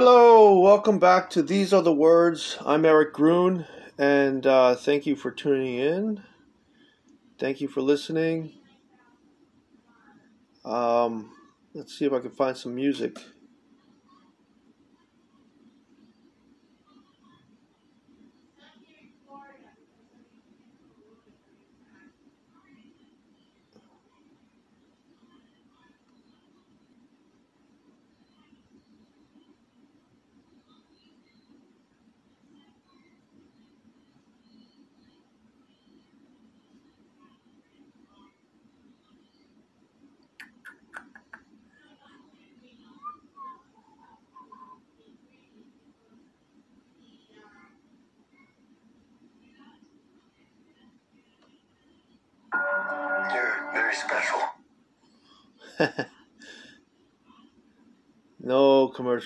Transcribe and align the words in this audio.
Hello, 0.00 0.60
welcome 0.60 1.00
back 1.00 1.28
to 1.30 1.42
These 1.42 1.72
Are 1.72 1.82
the 1.82 1.92
Words. 1.92 2.56
I'm 2.64 2.84
Eric 2.84 3.12
Grun, 3.12 3.66
and 3.98 4.46
uh, 4.46 4.76
thank 4.76 5.06
you 5.06 5.16
for 5.16 5.32
tuning 5.32 5.74
in. 5.74 6.22
Thank 7.36 7.60
you 7.60 7.66
for 7.66 7.80
listening. 7.80 8.52
Um, 10.64 11.32
let's 11.74 11.98
see 11.98 12.04
if 12.04 12.12
I 12.12 12.20
can 12.20 12.30
find 12.30 12.56
some 12.56 12.76
music. 12.76 13.18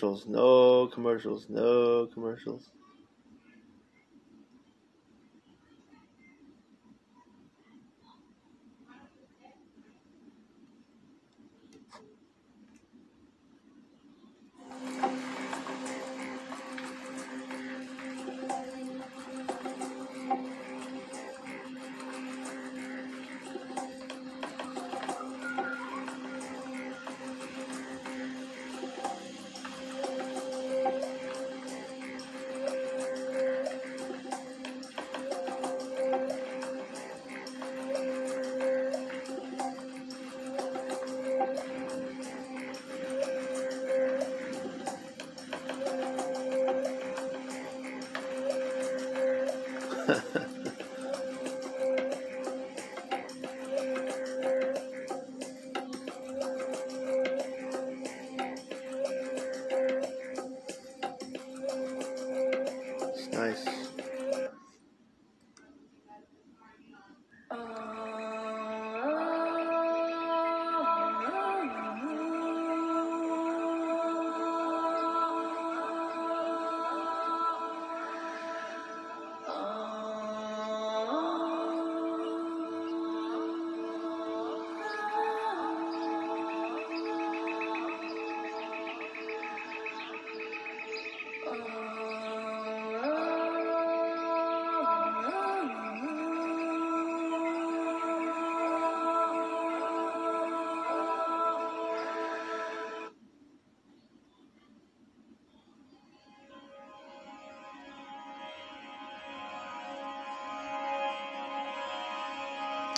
Commercials, 0.03 0.27
no 0.27 0.89
commercials, 0.89 1.47
no 1.49 2.09
commercials. 2.13 2.73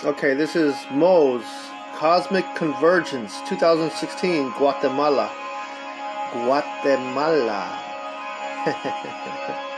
Okay, 0.05 0.35
this 0.35 0.55
is 0.55 0.75
Mo's 0.91 1.43
Cosmic 1.95 2.45
Convergence 2.53 3.41
2016 3.49 4.51
Guatemala. 4.51 5.31
Guatemala. 6.31 7.81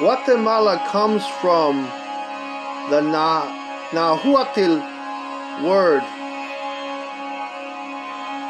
Guatemala 0.00 0.80
comes 0.88 1.20
from 1.42 1.84
the 2.88 3.02
Na 3.02 3.44
Nahuatl 3.92 4.80
word 5.62 6.00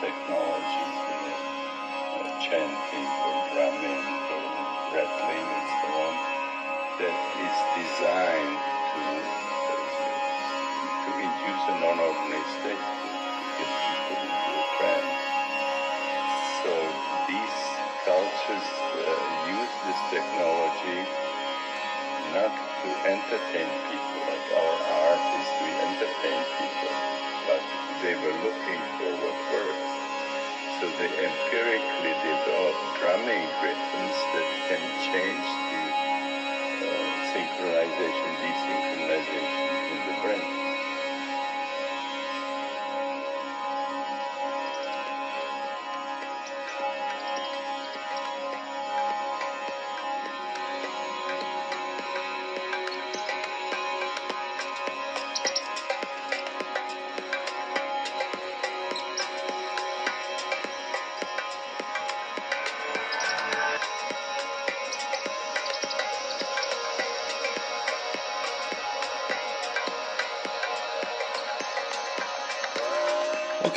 Sound 0.00 0.12
technologies, 0.12 0.96
uh, 2.00 2.40
chanting 2.40 3.06
or 3.06 3.34
drumming 3.52 4.04
or 4.32 4.42
rattling 4.94 5.46
and 5.46 5.68
so 5.80 5.88
on, 6.00 6.14
that 6.98 7.16
is 7.40 7.56
designed 7.76 8.58
to, 8.92 9.02
to 11.04 11.10
induce 11.20 11.64
an 11.68 11.80
non-ordinary 11.80 12.46
state 12.60 12.80
to 12.80 13.08
get 13.58 13.70
people 13.84 14.18
into 14.24 14.50
a 14.56 14.64
trance. 14.78 15.20
So 16.64 16.72
these 17.28 17.58
cultures 18.04 18.68
uh, 18.96 19.48
use 19.48 19.74
this 19.86 20.00
technology 20.10 21.00
not 22.32 22.52
to 22.52 22.88
entertain 23.08 23.68
people 23.90 24.20
like 24.28 24.46
our 24.54 24.76
art 25.08 25.22
is 25.40 25.48
to 25.60 25.66
entertain 25.88 26.40
people, 26.58 26.94
but 27.48 27.62
they 28.02 28.14
were 28.14 28.36
looking 28.44 28.80
for 28.98 29.19
drumming 33.88 34.12
that 34.32 34.48
can 34.68 34.82
change 35.12 35.46
the 35.70 35.82
uh, 36.86 37.32
synchronization, 37.32 38.30
desynchronization 38.42 39.92
in 39.92 39.98
the 40.06 40.14
brain. 40.22 40.69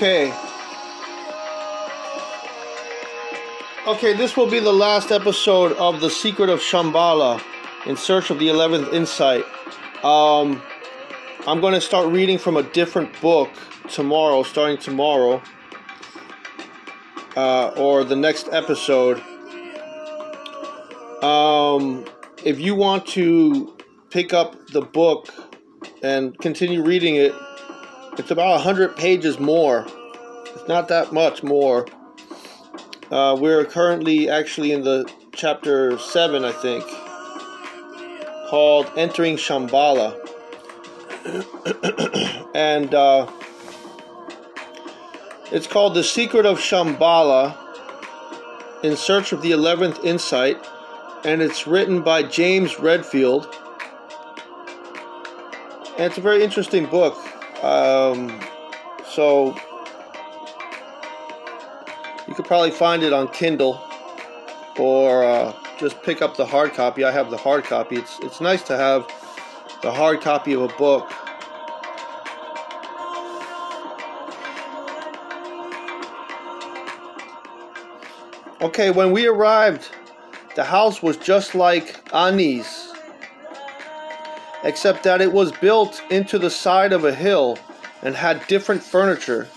Okay. 0.03 0.33
Okay, 3.87 4.11
this 4.11 4.35
will 4.35 4.49
be 4.49 4.59
the 4.59 4.73
last 4.73 5.11
episode 5.13 5.71
of 5.77 6.01
The 6.01 6.09
Secret 6.09 6.49
of 6.49 6.59
Shambhala 6.59 7.41
in 7.85 7.95
Search 7.95 8.29
of 8.29 8.37
the 8.37 8.49
11th 8.49 8.91
Insight. 8.91 9.45
Um, 10.03 10.61
I'm 11.47 11.61
going 11.61 11.73
to 11.73 11.79
start 11.79 12.09
reading 12.11 12.37
from 12.37 12.57
a 12.57 12.63
different 12.63 13.17
book 13.21 13.49
tomorrow, 13.87 14.43
starting 14.43 14.77
tomorrow, 14.77 15.41
uh, 17.37 17.69
or 17.77 18.03
the 18.03 18.17
next 18.17 18.49
episode. 18.51 19.23
Um, 21.23 22.03
if 22.43 22.59
you 22.59 22.75
want 22.75 23.07
to 23.07 23.77
pick 24.09 24.33
up 24.33 24.67
the 24.67 24.81
book 24.81 25.29
and 26.03 26.37
continue 26.39 26.83
reading 26.83 27.15
it, 27.15 27.33
it's 28.17 28.29
about 28.29 28.51
100 28.51 28.95
pages 28.95 29.39
more. 29.39 29.87
It's 30.45 30.67
not 30.67 30.87
that 30.89 31.11
much 31.11 31.41
more. 31.41 31.87
Uh, 33.09 33.35
we're 33.39 33.65
currently 33.65 34.29
actually 34.29 34.71
in 34.71 34.83
the 34.83 35.11
chapter 35.33 35.97
7, 35.97 36.45
I 36.45 36.51
think, 36.51 36.83
called 38.49 38.91
Entering 38.95 39.35
Shambhala. 39.37 40.19
and 42.55 42.93
uh, 42.93 43.31
it's 45.51 45.65
called 45.65 45.95
The 45.95 46.03
Secret 46.03 46.45
of 46.45 46.59
Shambhala 46.59 47.57
in 48.83 48.95
Search 48.95 49.31
of 49.31 49.41
the 49.41 49.51
11th 49.51 50.05
Insight. 50.05 50.57
And 51.25 51.41
it's 51.41 51.65
written 51.65 52.03
by 52.03 52.21
James 52.21 52.79
Redfield. 52.79 53.47
And 55.97 56.05
it's 56.05 56.17
a 56.17 56.21
very 56.21 56.43
interesting 56.43 56.85
book. 56.85 57.17
Um, 57.63 58.41
so 59.09 59.55
you 62.27 62.33
could 62.35 62.45
probably 62.45 62.71
find 62.71 63.03
it 63.03 63.13
on 63.13 63.29
Kindle 63.29 63.81
or 64.77 65.23
uh, 65.23 65.53
just 65.79 66.01
pick 66.03 66.21
up 66.21 66.35
the 66.35 66.45
hard 66.45 66.73
copy. 66.73 67.05
I 67.05 67.11
have 67.11 67.31
the 67.31 67.37
hard 67.37 67.63
copy. 67.63 67.95
It's 67.95 68.19
it's 68.19 68.41
nice 68.41 68.63
to 68.63 68.75
have 68.75 69.07
the 69.81 69.91
hard 69.91 70.19
copy 70.19 70.53
of 70.53 70.61
a 70.61 70.67
book. 70.67 71.09
Okay, 78.61 78.91
when 78.91 79.11
we 79.11 79.27
arrived, 79.27 79.89
the 80.55 80.63
house 80.63 81.03
was 81.03 81.17
just 81.17 81.53
like 81.53 82.13
Ani's 82.13 82.82
except 84.63 85.03
that 85.03 85.21
it 85.21 85.31
was 85.31 85.51
built 85.51 86.01
into 86.09 86.39
the 86.39 86.49
side 86.49 86.93
of 86.93 87.03
a 87.03 87.13
hill 87.13 87.57
and 88.01 88.15
had 88.15 88.47
different 88.47 88.81
furniture. 88.81 89.47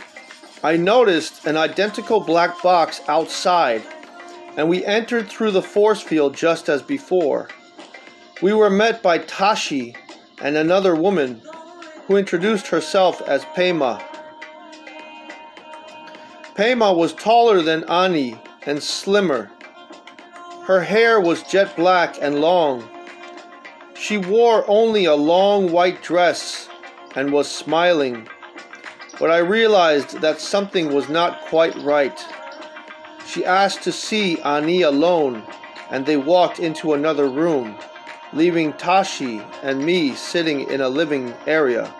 I 0.63 0.77
noticed 0.77 1.47
an 1.47 1.57
identical 1.57 2.21
black 2.21 2.61
box 2.63 3.01
outside, 3.09 3.83
and 4.57 4.69
we 4.69 4.85
entered 4.85 5.29
through 5.29 5.53
the 5.53 5.63
force 5.63 6.03
field 6.03 6.35
just 6.35 6.69
as 6.69 6.83
before. 6.83 7.49
We 8.43 8.53
were 8.53 8.71
met 8.71 9.03
by 9.03 9.19
Tashi 9.19 9.95
and 10.43 10.57
another 10.57 10.95
woman 10.95 11.41
who 12.07 12.17
introduced 12.17 12.69
herself 12.69 13.23
as 13.23 13.45
Pema. 13.45 14.03
Pema 16.55 16.97
was 16.97 17.13
taller 17.13 17.63
than 17.63 17.85
Ani 17.85 18.39
and 18.65 18.83
slimmer. 18.83 19.51
Her 20.65 20.81
hair 20.81 21.21
was 21.21 21.43
jet 21.45 21.77
black 21.77 22.17
and 22.21 22.41
long 22.41 22.89
she 23.99 24.19
wore 24.19 24.65
only 24.69 25.07
a 25.07 25.15
long 25.15 25.73
white 25.73 26.03
dress 26.03 26.69
and 27.15 27.33
was 27.33 27.51
smiling, 27.51 28.29
but 29.19 29.31
I 29.31 29.39
realized 29.39 30.21
that 30.21 30.41
something 30.41 30.95
was 30.95 31.09
not 31.09 31.41
quite 31.47 31.75
right. 31.77 32.19
She 33.27 33.45
asked 33.45 33.83
to 33.83 33.93
see 33.93 34.39
Ani 34.41 34.83
alone, 34.83 35.43
and 35.91 36.05
they 36.05 36.17
walked 36.17 36.59
into 36.59 36.93
another 36.93 37.29
room, 37.29 37.77
leaving 38.33 38.73
Tashi 38.75 39.41
and 39.63 39.85
me 39.85 40.15
sitting 40.15 40.69
in 40.71 40.81
a 40.81 40.89
living 40.89 41.35
area. 41.47 41.93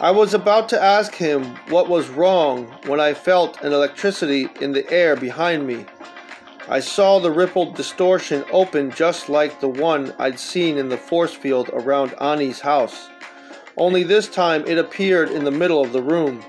I 0.00 0.10
was 0.10 0.34
about 0.34 0.68
to 0.70 0.82
ask 0.82 1.14
him 1.14 1.56
what 1.68 1.88
was 1.88 2.08
wrong 2.08 2.66
when 2.86 3.00
I 3.00 3.14
felt 3.14 3.62
an 3.62 3.72
electricity 3.72 4.48
in 4.60 4.72
the 4.72 4.90
air 4.90 5.14
behind 5.14 5.66
me. 5.66 5.86
I 6.66 6.80
saw 6.80 7.18
the 7.18 7.30
rippled 7.30 7.76
distortion 7.76 8.42
open 8.50 8.90
just 8.90 9.28
like 9.28 9.60
the 9.60 9.68
one 9.68 10.14
I'd 10.18 10.38
seen 10.38 10.78
in 10.78 10.88
the 10.88 10.96
force 10.96 11.34
field 11.34 11.68
around 11.74 12.14
Ani's 12.20 12.60
house. 12.60 13.10
Only 13.76 14.02
this 14.02 14.28
time 14.28 14.64
it 14.66 14.78
appeared 14.78 15.30
in 15.30 15.44
the 15.44 15.50
middle 15.50 15.82
of 15.82 15.92
the 15.92 16.00
room. 16.00 16.42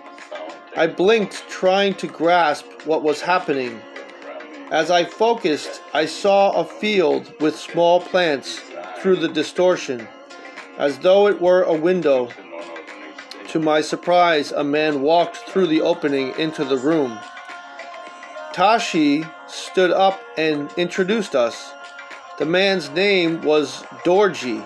I 0.78 0.88
blinked, 0.88 1.44
trying 1.50 1.95
to 1.95 2.07
grasp 2.07 2.66
what 2.86 3.04
was 3.04 3.19
happening. 3.19 3.81
As 4.72 4.90
I 4.90 5.04
focused, 5.04 5.81
I 5.94 6.06
saw 6.06 6.52
a 6.52 6.64
field 6.64 7.34
with 7.42 7.60
small 7.60 8.00
plants 8.00 8.62
through 9.00 9.18
the 9.18 9.28
distortion, 9.28 10.07
as 10.78 10.98
though 11.00 11.28
it 11.28 11.42
were 11.42 11.64
a 11.64 11.74
window. 11.74 12.30
To 13.50 13.60
my 13.60 13.81
surprise, 13.81 14.54
a 14.54 14.64
man 14.64 15.02
walked 15.02 15.38
through 15.38 15.68
the 15.68 15.81
opening 15.81 16.34
into 16.38 16.64
the 16.64 16.78
room. 16.78 17.19
Tashi 18.56 19.26
stood 19.47 19.92
up 19.92 20.18
and 20.38 20.71
introduced 20.78 21.35
us. 21.35 21.74
The 22.40 22.45
man's 22.45 22.90
name 22.90 23.42
was 23.42 23.81
Dorji. 24.06 24.66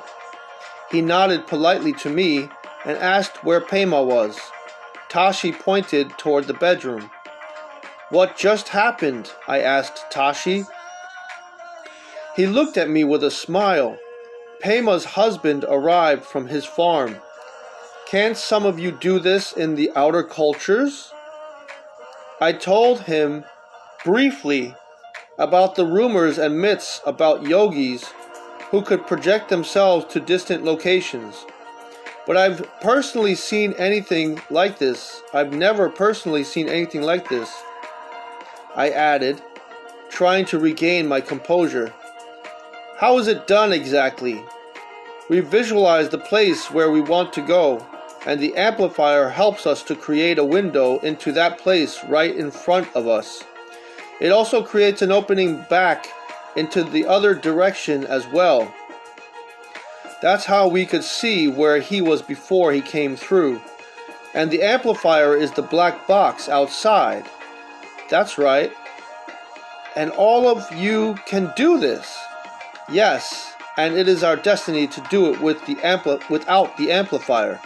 He 0.92 1.02
nodded 1.02 1.48
politely 1.48 1.94
to 1.94 2.10
me 2.12 2.50
and 2.86 3.00
asked 3.00 3.44
where 3.44 3.60
Pema 3.60 4.06
was. 4.06 4.40
Tashi 5.10 5.52
pointed 5.52 6.12
toward 6.20 6.46
the 6.46 6.54
bedroom. 6.54 7.10
What 8.12 8.38
just 8.38 8.70
happened? 8.70 9.32
I 9.48 9.62
asked 9.62 10.12
Tashi. 10.12 10.66
He 12.36 12.46
looked 12.46 12.78
at 12.78 12.92
me 12.92 13.04
with 13.04 13.24
a 13.24 13.32
smile. 13.32 13.98
Pema's 14.62 15.06
husband 15.06 15.66
arrived 15.68 16.26
from 16.26 16.46
his 16.46 16.64
farm. 16.64 17.16
Can't 18.08 18.38
some 18.38 18.68
of 18.68 18.78
you 18.78 18.92
do 18.92 19.18
this 19.18 19.52
in 19.52 19.74
the 19.74 19.92
outer 19.96 20.22
cultures? 20.22 21.12
I 22.40 22.54
told 22.54 23.02
him 23.02 23.46
briefly 24.06 24.76
about 25.38 25.76
the 25.76 25.86
rumors 25.86 26.38
and 26.38 26.60
myths 26.60 27.02
about 27.06 27.44
yogis 27.44 28.06
who 28.72 28.82
could 28.82 29.08
project 29.08 29.50
themselves 29.50 30.06
to 30.14 30.20
distant 30.20 30.64
locations. 30.64 31.46
But 32.28 32.38
I've 32.38 32.70
personally 32.82 33.36
seen 33.36 33.74
anything 33.74 34.40
like 34.50 34.78
this. 34.78 35.22
I've 35.34 35.54
never 35.54 35.90
personally 35.90 36.44
seen 36.44 36.70
anything 36.70 37.02
like 37.02 37.28
this. 37.28 37.52
I 38.76 38.90
added, 38.90 39.42
trying 40.10 40.46
to 40.46 40.60
regain 40.60 41.08
my 41.08 41.22
composure. 41.22 41.94
How 42.98 43.18
is 43.18 43.28
it 43.28 43.48
done 43.48 43.74
exactly? 43.74 44.44
We 45.30 45.40
visualize 45.40 46.10
the 46.10 46.18
place 46.18 46.70
where 46.70 46.92
we 46.92 47.02
want 47.02 47.34
to 47.34 47.42
go, 47.42 47.86
and 48.26 48.40
the 48.40 48.56
amplifier 48.56 49.30
helps 49.30 49.66
us 49.66 49.82
to 49.84 49.96
create 49.96 50.38
a 50.38 50.46
window 50.46 51.00
into 51.00 51.32
that 51.32 51.58
place 51.58 52.04
right 52.06 52.36
in 52.36 52.52
front 52.52 52.88
of 52.96 53.08
us. 53.08 53.44
It 54.20 54.32
also 54.32 54.64
creates 54.64 55.02
an 55.02 55.12
opening 55.12 55.66
back 55.70 56.08
into 56.56 56.84
the 56.84 57.06
other 57.06 57.34
direction 57.34 58.06
as 58.06 58.28
well. 58.28 58.74
That's 60.22 60.46
how 60.46 60.68
we 60.68 60.86
could 60.86 61.04
see 61.04 61.48
where 61.48 61.80
he 61.80 62.02
was 62.02 62.22
before 62.22 62.74
he 62.74 62.82
came 62.82 63.16
through. 63.16 63.62
And 64.34 64.52
the 64.52 64.62
amplifier 64.62 65.36
is 65.36 65.52
the 65.52 65.62
black 65.62 66.08
box 66.08 66.50
outside. 66.50 67.26
That's 68.10 68.38
right. 68.38 68.72
And 69.96 70.12
all 70.12 70.48
of 70.48 70.72
you 70.76 71.18
can 71.26 71.54
do 71.56 71.80
this. 71.80 72.18
Yes, 72.92 73.54
and 73.78 73.96
it 73.96 74.08
is 74.08 74.24
our 74.24 74.36
destiny 74.36 74.88
to 74.88 75.02
do 75.10 75.34
it 75.34 75.40
with 75.40 75.66
the 75.66 75.76
ampli- 75.76 76.28
without 76.30 76.76
the 76.78 76.92
amplifier. 76.92 77.60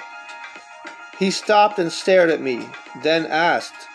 He 1.18 1.32
stopped 1.32 1.80
and 1.80 1.92
stared 1.92 2.30
at 2.30 2.42
me, 2.42 2.68
then 3.02 3.26
asked, 3.26 3.88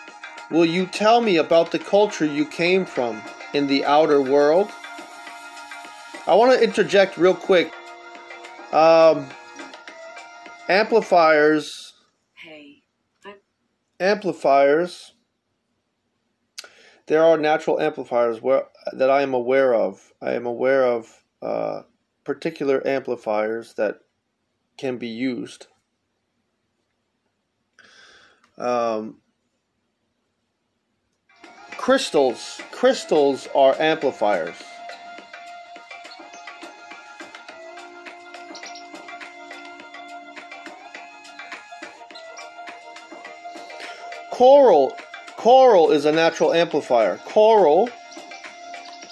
Will 0.51 0.65
you 0.65 0.87
tell 0.87 1.21
me 1.21 1.37
about 1.37 1.71
the 1.71 1.77
culture 1.77 2.25
you 2.25 2.45
came 2.45 2.85
from 2.85 3.21
in 3.53 3.67
the 3.67 3.85
outer 3.85 4.19
world? 4.21 4.71
I 6.25 6.33
want 6.33 6.53
to 6.53 6.63
interject 6.63 7.17
real 7.17 7.35
quick. 7.35 7.71
Um, 8.71 9.27
amplifiers. 10.67 11.93
Hey, 12.33 12.83
I 13.23 13.35
Amplifiers. 13.99 15.13
There 17.05 17.23
are 17.23 17.37
natural 17.37 17.79
amplifiers 17.79 18.41
where, 18.41 18.65
that 18.93 19.09
I 19.09 19.21
am 19.21 19.33
aware 19.33 19.73
of. 19.75 20.13
I 20.21 20.33
am 20.33 20.45
aware 20.45 20.85
of 20.85 21.23
uh, 21.41 21.81
particular 22.23 22.85
amplifiers 22.87 23.75
that 23.75 23.99
can 24.77 24.97
be 24.97 25.07
used. 25.07 25.67
Um, 28.57 29.21
crystals. 31.89 32.61
Crystals 32.69 33.47
are 33.55 33.75
amplifiers. 33.79 34.55
Coral. 44.29 44.95
Coral 45.35 45.89
is 45.89 46.05
a 46.05 46.11
natural 46.11 46.53
amplifier. 46.53 47.17
Coral 47.25 47.89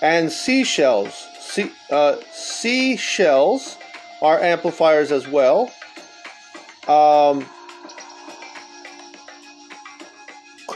and 0.04 0.32
seashells. 0.32 1.16
Sea, 1.40 1.72
uh, 1.90 2.18
seashells 2.32 3.80
are 4.22 4.40
amplifiers 4.40 5.12
as 5.12 5.28
well. 5.28 5.72
Um, 6.88 7.50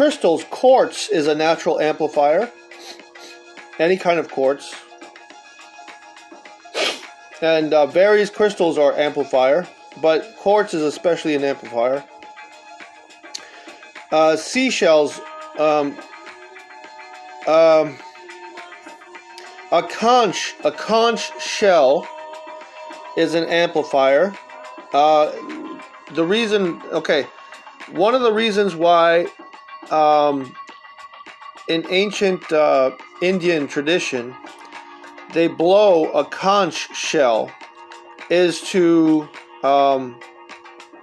crystals, 0.02 0.44
quartz 0.46 1.10
is 1.10 1.28
a 1.28 1.36
natural 1.36 1.80
amplifier. 1.80 2.52
Any 3.78 3.98
kind 3.98 4.18
of 4.18 4.32
quartz. 4.32 4.74
And 7.40 7.72
uh, 7.72 7.86
various 7.86 8.32
crystals 8.32 8.80
are 8.80 8.98
amplifier, 8.98 9.68
but 10.02 10.36
quartz 10.38 10.74
is 10.74 10.82
especially 10.82 11.36
an 11.36 11.44
amplifier. 11.44 12.04
Uh, 14.12 14.36
seashells, 14.38 15.22
um, 15.60 15.96
um, 17.46 17.96
a 19.72 19.84
conch, 19.88 20.56
a 20.64 20.72
conch 20.72 21.40
shell 21.40 22.08
is 23.18 23.36
an 23.36 23.44
amplifier. 23.44 24.36
Uh, 24.94 25.32
the 26.14 26.26
reason, 26.26 26.82
okay, 26.92 27.28
one 27.92 28.16
of 28.16 28.22
the 28.22 28.34
reasons 28.34 28.76
why 28.76 29.28
um, 29.92 30.56
in 31.68 31.86
ancient 31.90 32.52
uh, 32.52 32.92
Indian 33.22 33.68
tradition 33.68 34.36
they 35.34 35.48
blow 35.48 36.12
a 36.12 36.26
conch 36.26 36.94
shell 36.96 37.52
is 38.30 38.62
to 38.62 39.28
um, 39.64 40.20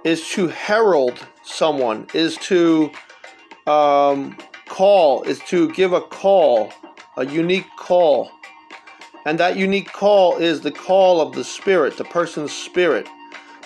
is 0.03 0.29
to 0.29 0.47
herald 0.47 1.25
someone, 1.43 2.07
is 2.13 2.37
to 2.37 2.91
um, 3.67 4.37
call, 4.67 5.23
is 5.23 5.39
to 5.39 5.69
give 5.71 5.93
a 5.93 6.01
call, 6.01 6.71
a 7.17 7.25
unique 7.25 7.67
call. 7.77 8.31
And 9.25 9.39
that 9.39 9.57
unique 9.57 9.91
call 9.91 10.37
is 10.37 10.61
the 10.61 10.71
call 10.71 11.21
of 11.21 11.33
the 11.33 11.43
spirit, 11.43 11.97
the 11.97 12.05
person's 12.05 12.53
spirit. 12.53 13.07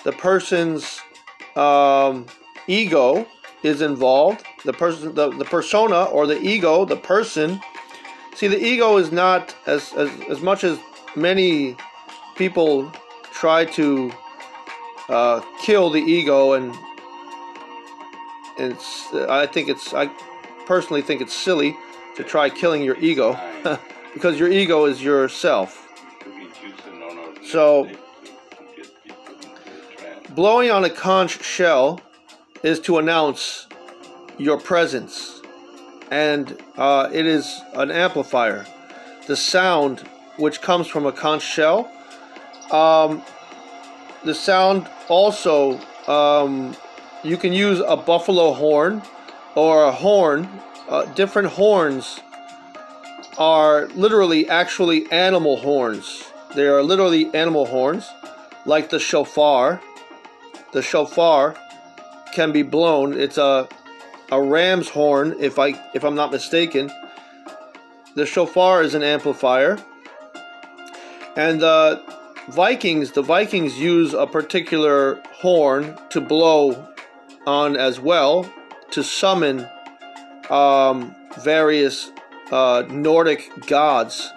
The 0.02 0.12
person's 0.12 1.00
um, 1.56 2.26
ego 2.66 3.26
is 3.64 3.82
involved. 3.82 4.44
The 4.64 4.72
person, 4.72 5.14
the, 5.14 5.30
the 5.30 5.44
persona 5.44 6.04
or 6.04 6.26
the 6.26 6.40
ego, 6.40 6.84
the 6.84 6.96
person. 6.96 7.60
See, 8.34 8.46
the 8.46 8.62
ego 8.62 8.98
is 8.98 9.10
not 9.10 9.56
as, 9.66 9.92
as, 9.94 10.10
as 10.28 10.40
much 10.40 10.62
as 10.62 10.78
many 11.16 11.76
people 12.36 12.92
try 13.32 13.64
to 13.64 14.12
uh, 15.08 15.40
kill 15.60 15.90
the 15.90 16.00
ego 16.00 16.52
and 16.52 16.74
and 18.56 18.76
I 19.28 19.46
think 19.46 19.68
it's 19.68 19.92
I 19.92 20.06
personally 20.66 21.02
think 21.02 21.20
it's 21.20 21.34
silly 21.34 21.76
to 22.16 22.22
try 22.22 22.48
killing 22.48 22.82
your 22.82 22.96
ego 22.98 23.36
because 24.14 24.38
your 24.38 24.48
ego 24.48 24.84
is 24.84 25.02
yourself. 25.02 25.80
So 27.50 27.90
blowing 30.30 30.70
on 30.70 30.84
a 30.84 30.90
conch 30.90 31.42
shell 31.42 32.00
is 32.64 32.80
to 32.80 32.98
announce 32.98 33.66
your 34.38 34.58
presence, 34.58 35.42
and 36.10 36.60
uh, 36.76 37.10
it 37.12 37.26
is 37.26 37.60
an 37.74 37.90
amplifier. 37.90 38.66
The 39.26 39.36
sound 39.36 40.08
which 40.38 40.60
comes 40.60 40.88
from 40.88 41.06
a 41.06 41.12
conch 41.12 41.42
shell. 41.42 41.92
Um, 42.72 43.22
the 44.24 44.34
sound 44.34 44.88
also 45.08 45.78
um, 46.08 46.74
you 47.22 47.36
can 47.36 47.52
use 47.52 47.80
a 47.86 47.96
buffalo 47.96 48.52
horn 48.52 49.02
or 49.54 49.84
a 49.84 49.92
horn. 49.92 50.48
Uh, 50.88 51.04
different 51.14 51.48
horns 51.48 52.20
are 53.36 53.88
literally 53.88 54.48
actually 54.48 55.10
animal 55.12 55.58
horns. 55.58 56.24
They 56.54 56.66
are 56.66 56.82
literally 56.82 57.32
animal 57.34 57.66
horns, 57.66 58.08
like 58.64 58.88
the 58.88 58.98
shofar. 58.98 59.82
The 60.72 60.82
shofar 60.82 61.56
can 62.34 62.52
be 62.52 62.62
blown. 62.62 63.18
It's 63.18 63.38
a 63.38 63.68
a 64.30 64.40
ram's 64.42 64.88
horn, 64.88 65.36
if 65.38 65.58
I 65.58 65.68
if 65.94 66.04
I'm 66.04 66.14
not 66.14 66.32
mistaken. 66.32 66.90
The 68.14 68.26
shofar 68.26 68.82
is 68.82 68.94
an 68.94 69.02
amplifier, 69.02 69.78
and 71.36 71.60
the 71.60 72.02
Vikings 72.48 73.12
the 73.12 73.22
Vikings 73.22 73.78
use 73.78 74.12
a 74.12 74.26
particular 74.26 75.22
horn 75.32 75.98
to 76.10 76.20
blow 76.20 76.88
on 77.46 77.76
as 77.76 78.00
well 78.00 78.50
to 78.90 79.02
summon 79.02 79.68
um, 80.50 81.14
various 81.38 82.10
uh, 82.50 82.84
Nordic 82.88 83.66
gods. 83.66 84.30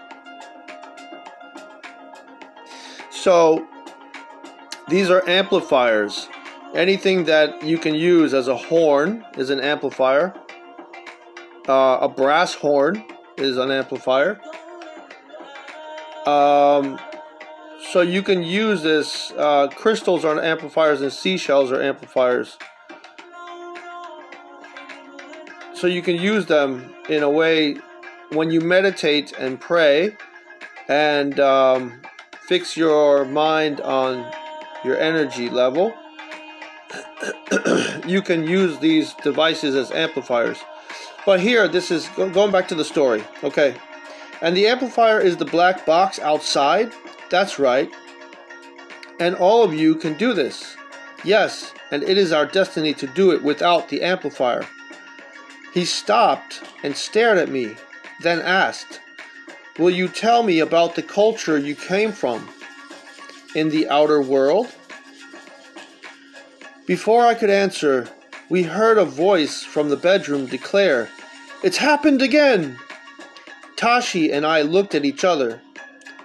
So 3.11 3.67
these 4.87 5.09
are 5.09 5.27
amplifiers. 5.27 6.29
Anything 6.77 7.23
that 7.23 7.63
you 7.63 7.79
can 7.79 7.95
use 7.95 8.35
as 8.35 8.47
a 8.47 8.55
horn 8.55 9.25
is 9.35 9.49
an 9.49 9.59
amplifier. 9.59 10.31
Uh, 11.67 11.97
a 12.01 12.07
brass 12.07 12.53
horn 12.53 13.03
is 13.35 13.57
an 13.57 13.71
amplifier. 13.71 14.39
Um, 16.27 16.99
so 17.89 18.01
you 18.01 18.21
can 18.21 18.43
use 18.43 18.83
this. 18.83 19.31
Uh, 19.31 19.69
crystals 19.69 20.23
are 20.23 20.39
amplifiers 20.39 21.01
and 21.01 21.11
seashells 21.11 21.71
are 21.71 21.81
amplifiers. 21.81 22.59
So 25.73 25.87
you 25.87 26.03
can 26.03 26.17
use 26.17 26.45
them 26.45 26.93
in 27.09 27.23
a 27.23 27.29
way 27.29 27.77
when 28.33 28.51
you 28.51 28.61
meditate 28.61 29.33
and 29.39 29.59
pray 29.59 30.15
and 30.87 31.39
um, 31.39 32.01
fix 32.47 32.77
your 32.77 33.25
mind 33.25 33.81
on 33.81 34.31
your 34.85 34.97
energy 34.99 35.49
level. 35.49 35.91
you 38.07 38.21
can 38.21 38.47
use 38.47 38.79
these 38.79 39.13
devices 39.15 39.75
as 39.75 39.91
amplifiers. 39.91 40.57
But 41.25 41.39
here, 41.39 41.67
this 41.67 41.91
is 41.91 42.07
going 42.15 42.51
back 42.51 42.67
to 42.69 42.75
the 42.75 42.85
story. 42.85 43.23
Okay. 43.43 43.75
And 44.41 44.55
the 44.55 44.67
amplifier 44.67 45.19
is 45.19 45.37
the 45.37 45.45
black 45.45 45.85
box 45.85 46.19
outside. 46.19 46.93
That's 47.29 47.59
right. 47.59 47.91
And 49.19 49.35
all 49.35 49.63
of 49.63 49.73
you 49.73 49.95
can 49.95 50.13
do 50.13 50.33
this. 50.33 50.77
Yes, 51.23 51.73
and 51.91 52.03
it 52.03 52.17
is 52.17 52.31
our 52.31 52.45
destiny 52.45 52.93
to 52.93 53.07
do 53.07 53.31
it 53.31 53.43
without 53.43 53.89
the 53.89 54.03
amplifier. 54.03 54.65
He 55.73 55.85
stopped 55.85 56.61
and 56.83 56.95
stared 56.95 57.37
at 57.37 57.49
me, 57.49 57.75
then 58.21 58.39
asked, 58.39 59.01
Will 59.77 59.89
you 59.89 60.07
tell 60.07 60.43
me 60.43 60.59
about 60.59 60.95
the 60.95 61.03
culture 61.03 61.57
you 61.57 61.75
came 61.75 62.11
from 62.11 62.47
in 63.55 63.69
the 63.69 63.87
outer 63.89 64.21
world? 64.21 64.73
Before 66.87 67.25
I 67.25 67.33
could 67.33 67.49
answer, 67.49 68.07
we 68.47 68.63
heard 68.63 68.97
a 68.97 69.03
voice 69.03 69.61
from 69.61 69.89
the 69.89 69.97
bedroom 69.97 70.45
declare, 70.45 71.09
It's 71.61 71.75
happened 71.75 72.21
again! 72.21 72.79
Tashi 73.75 74.31
and 74.31 74.45
I 74.45 74.61
looked 74.61 74.95
at 74.95 75.03
each 75.03 75.25
other. 75.25 75.61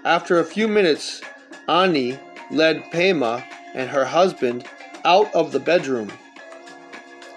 After 0.04 0.38
a 0.38 0.45
few 0.45 0.69
minutes, 0.69 1.21
Ani 1.69 2.16
led 2.52 2.85
Pema 2.92 3.45
and 3.75 3.90
her 3.90 4.04
husband 4.04 4.64
out 5.04 5.35
of 5.35 5.50
the 5.50 5.59
bedroom. 5.59 6.12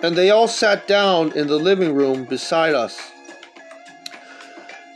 and 0.03 0.15
they 0.15 0.29
all 0.29 0.47
sat 0.47 0.87
down 0.87 1.31
in 1.31 1.47
the 1.47 1.57
living 1.57 1.95
room 1.95 2.25
beside 2.25 2.75
us. 2.75 3.11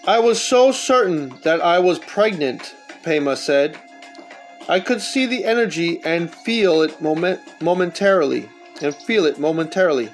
I 0.05 0.19
was 0.19 0.39
so 0.39 0.71
certain 0.71 1.29
that 1.41 1.62
I 1.62 1.79
was 1.79 1.98
pregnant, 1.98 2.75
Pema 3.01 3.36
said. 3.36 3.75
I 4.69 4.79
could 4.79 5.01
see 5.01 5.25
the 5.25 5.45
energy 5.45 5.99
and 6.05 6.31
feel 6.31 6.83
it 6.83 7.01
moment- 7.01 7.41
momentarily, 7.59 8.47
and 8.83 8.95
feel 8.95 9.25
it 9.25 9.39
momentarily. 9.39 10.09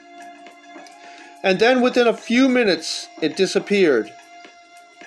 And 1.43 1.59
then 1.59 1.81
within 1.81 2.07
a 2.07 2.15
few 2.15 2.47
minutes, 2.47 3.09
it 3.21 3.35
disappeared. 3.35 4.13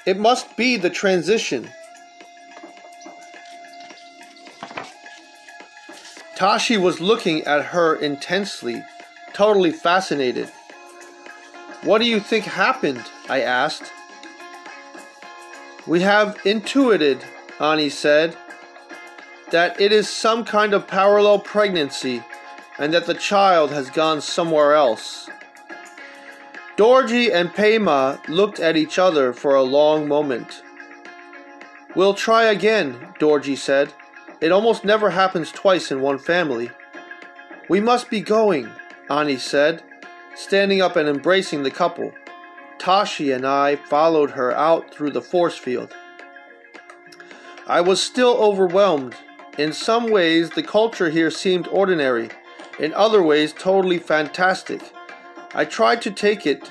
It 0.04 0.18
must 0.18 0.54
be 0.54 0.76
the 0.76 0.90
transition. 0.90 1.70
Tashi 6.36 6.76
was 6.76 7.00
looking 7.00 7.42
at 7.44 7.64
her 7.72 7.96
intensely, 7.96 8.84
totally 9.32 9.72
fascinated. 9.72 10.48
What 11.84 12.02
do 12.02 12.04
you 12.04 12.20
think 12.20 12.44
happened? 12.44 13.04
I 13.30 13.40
asked. 13.40 13.90
We 15.86 16.02
have 16.02 16.36
intuited, 16.44 17.24
Ani 17.58 17.88
said, 17.88 18.36
that 19.50 19.80
it 19.80 19.92
is 19.92 20.08
some 20.08 20.44
kind 20.44 20.74
of 20.74 20.86
parallel 20.86 21.38
pregnancy 21.38 22.22
and 22.78 22.92
that 22.94 23.06
the 23.06 23.14
child 23.14 23.70
has 23.70 23.90
gone 23.90 24.20
somewhere 24.20 24.74
else. 24.74 25.28
Dorji 26.76 27.34
and 27.34 27.50
Pema 27.50 28.26
looked 28.28 28.60
at 28.60 28.76
each 28.76 28.98
other 28.98 29.32
for 29.32 29.54
a 29.54 29.62
long 29.62 30.06
moment. 30.06 30.62
We'll 31.96 32.14
try 32.14 32.44
again, 32.44 33.14
Dorji 33.18 33.56
said. 33.56 33.92
It 34.40 34.52
almost 34.52 34.84
never 34.84 35.10
happens 35.10 35.50
twice 35.50 35.90
in 35.90 36.00
one 36.00 36.18
family. 36.18 36.70
We 37.68 37.80
must 37.80 38.08
be 38.08 38.20
going, 38.20 38.70
Ani 39.10 39.36
said, 39.36 39.82
standing 40.36 40.80
up 40.80 40.94
and 40.94 41.08
embracing 41.08 41.64
the 41.64 41.70
couple. 41.72 42.12
Tashi 42.78 43.32
and 43.32 43.44
I 43.44 43.74
followed 43.74 44.30
her 44.30 44.52
out 44.52 44.94
through 44.94 45.10
the 45.10 45.20
force 45.20 45.56
field. 45.56 45.92
I 47.66 47.80
was 47.80 48.00
still 48.00 48.36
overwhelmed. 48.36 49.16
In 49.58 49.72
some 49.72 50.08
ways, 50.08 50.50
the 50.50 50.62
culture 50.62 51.10
here 51.10 51.32
seemed 51.32 51.66
ordinary, 51.66 52.30
in 52.78 52.94
other 52.94 53.20
ways, 53.22 53.52
totally 53.52 53.98
fantastic. 53.98 54.80
I 55.52 55.64
tried 55.64 56.00
to 56.02 56.12
take 56.12 56.46
it 56.46 56.70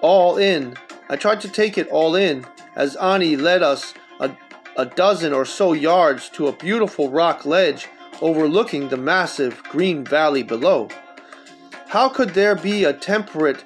all 0.00 0.38
in. 0.38 0.74
I 1.08 1.14
tried 1.14 1.40
to 1.42 1.48
take 1.48 1.78
it 1.78 1.86
all 1.88 2.16
in 2.16 2.44
as 2.74 2.96
Ani 2.96 3.36
led 3.36 3.62
us 3.62 3.94
a, 4.18 4.36
a 4.76 4.86
dozen 4.86 5.32
or 5.32 5.44
so 5.44 5.72
yards 5.72 6.28
to 6.30 6.48
a 6.48 6.52
beautiful 6.52 7.10
rock 7.10 7.46
ledge 7.46 7.86
overlooking 8.20 8.88
the 8.88 8.96
massive 8.96 9.62
green 9.64 10.04
valley 10.04 10.42
below. 10.42 10.88
How 11.86 12.08
could 12.08 12.30
there 12.30 12.56
be 12.56 12.84
a 12.84 12.92
temperate 12.92 13.64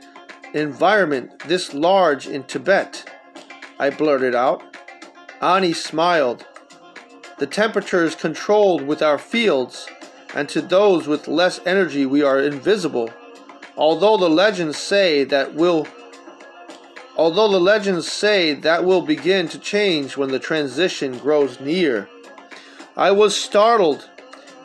environment 0.53 1.39
this 1.47 1.73
large 1.73 2.27
in 2.27 2.45
Tibet? 2.45 3.11
I 3.79 3.89
blurted 3.89 4.35
out. 4.35 4.63
Ani 5.41 5.73
smiled. 5.73 6.47
The 7.43 7.49
temperature 7.49 8.05
is 8.05 8.15
controlled 8.15 8.83
with 8.83 9.03
our 9.03 9.19
fields, 9.19 9.89
and 10.33 10.49
to 10.51 10.63
those 10.63 11.09
with 11.09 11.27
less 11.27 11.59
energy 11.67 12.07
we 12.07 12.23
are 12.23 12.39
invisible. 12.39 13.11
Although 13.77 14.17
the 14.17 14.31
legends 14.31 14.79
say 14.79 15.25
that 15.25 15.53
will 15.53 15.89
although 17.17 17.49
the 17.49 17.59
legends 17.59 18.07
say 18.07 18.55
that 18.55 18.85
will 18.85 19.03
begin 19.03 19.49
to 19.49 19.59
change 19.59 20.17
when 20.17 20.31
the 20.31 20.39
transition 20.39 21.19
grows 21.19 21.59
near. 21.59 22.09
I 22.97 23.11
was 23.11 23.35
startled. 23.35 24.09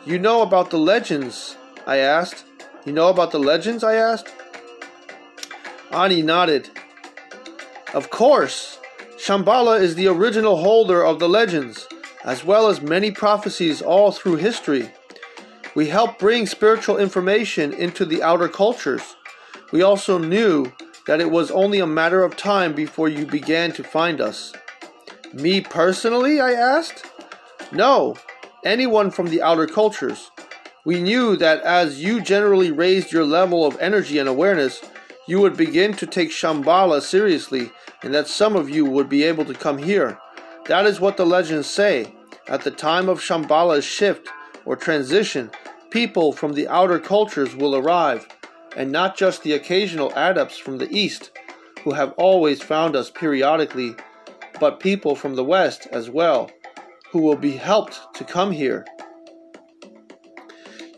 You 0.06 0.20
know 0.20 0.42
about 0.42 0.70
the 0.70 0.78
legends? 0.78 1.56
I 1.84 1.96
asked. 1.96 2.44
You 2.84 2.92
know 2.92 3.08
about 3.08 3.32
the 3.32 3.40
legends? 3.40 3.82
I 3.82 3.94
asked. 3.94 4.32
Ani 5.90 6.22
nodded. 6.22 6.70
Of 7.92 8.10
course. 8.10 8.78
Shambhala 9.16 9.80
is 9.80 9.96
the 9.96 10.06
original 10.06 10.58
holder 10.58 11.04
of 11.04 11.18
the 11.18 11.28
legends, 11.28 11.88
as 12.24 12.44
well 12.44 12.68
as 12.68 12.80
many 12.80 13.10
prophecies 13.10 13.80
all 13.80 14.12
through 14.12 14.36
history. 14.36 14.90
We 15.74 15.88
help 15.88 16.18
bring 16.18 16.46
spiritual 16.46 16.98
information 16.98 17.72
into 17.72 18.04
the 18.04 18.22
outer 18.22 18.48
cultures. 18.48 19.16
We 19.72 19.82
also 19.82 20.18
knew 20.18 20.72
that 21.06 21.20
it 21.20 21.30
was 21.30 21.50
only 21.50 21.78
a 21.78 21.86
matter 21.86 22.22
of 22.22 22.36
time 22.36 22.74
before 22.74 23.08
you 23.08 23.26
began 23.26 23.72
to 23.72 23.84
find 23.84 24.20
us. 24.20 24.52
Me 25.32 25.60
personally? 25.60 26.40
I 26.40 26.52
asked. 26.52 27.06
No, 27.72 28.16
anyone 28.64 29.10
from 29.10 29.28
the 29.28 29.42
outer 29.42 29.66
cultures. 29.66 30.30
We 30.84 31.02
knew 31.02 31.36
that 31.36 31.62
as 31.62 32.02
you 32.02 32.20
generally 32.20 32.70
raised 32.70 33.12
your 33.12 33.24
level 33.24 33.66
of 33.66 33.78
energy 33.78 34.18
and 34.18 34.28
awareness, 34.28 34.80
you 35.26 35.40
would 35.40 35.56
begin 35.56 35.92
to 35.94 36.06
take 36.06 36.30
Shambhala 36.30 37.02
seriously, 37.02 37.70
and 38.02 38.14
that 38.14 38.26
some 38.26 38.56
of 38.56 38.70
you 38.70 38.86
would 38.86 39.08
be 39.08 39.24
able 39.24 39.44
to 39.44 39.54
come 39.54 39.76
here. 39.76 40.18
That 40.68 40.86
is 40.86 41.00
what 41.00 41.16
the 41.16 41.26
legends 41.26 41.66
say. 41.66 42.12
At 42.46 42.62
the 42.62 42.70
time 42.70 43.08
of 43.08 43.20
Shambhala's 43.20 43.84
shift 43.84 44.28
or 44.66 44.76
transition, 44.76 45.50
people 45.90 46.32
from 46.32 46.52
the 46.52 46.68
outer 46.68 46.98
cultures 46.98 47.56
will 47.56 47.74
arrive, 47.74 48.28
and 48.76 48.92
not 48.92 49.16
just 49.16 49.42
the 49.42 49.54
occasional 49.54 50.12
adepts 50.14 50.58
from 50.58 50.76
the 50.76 50.90
east, 50.94 51.30
who 51.84 51.92
have 51.92 52.12
always 52.18 52.62
found 52.62 52.94
us 52.94 53.10
periodically, 53.10 53.94
but 54.60 54.78
people 54.78 55.16
from 55.16 55.36
the 55.36 55.44
west 55.44 55.86
as 55.90 56.10
well, 56.10 56.50
who 57.12 57.20
will 57.20 57.36
be 57.36 57.56
helped 57.56 58.00
to 58.14 58.24
come 58.24 58.52
here. 58.52 58.84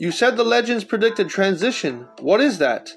You 0.00 0.10
said 0.10 0.36
the 0.36 0.44
legends 0.44 0.82
predicted 0.82 1.28
transition. 1.28 2.08
What 2.18 2.40
is 2.40 2.58
that? 2.58 2.90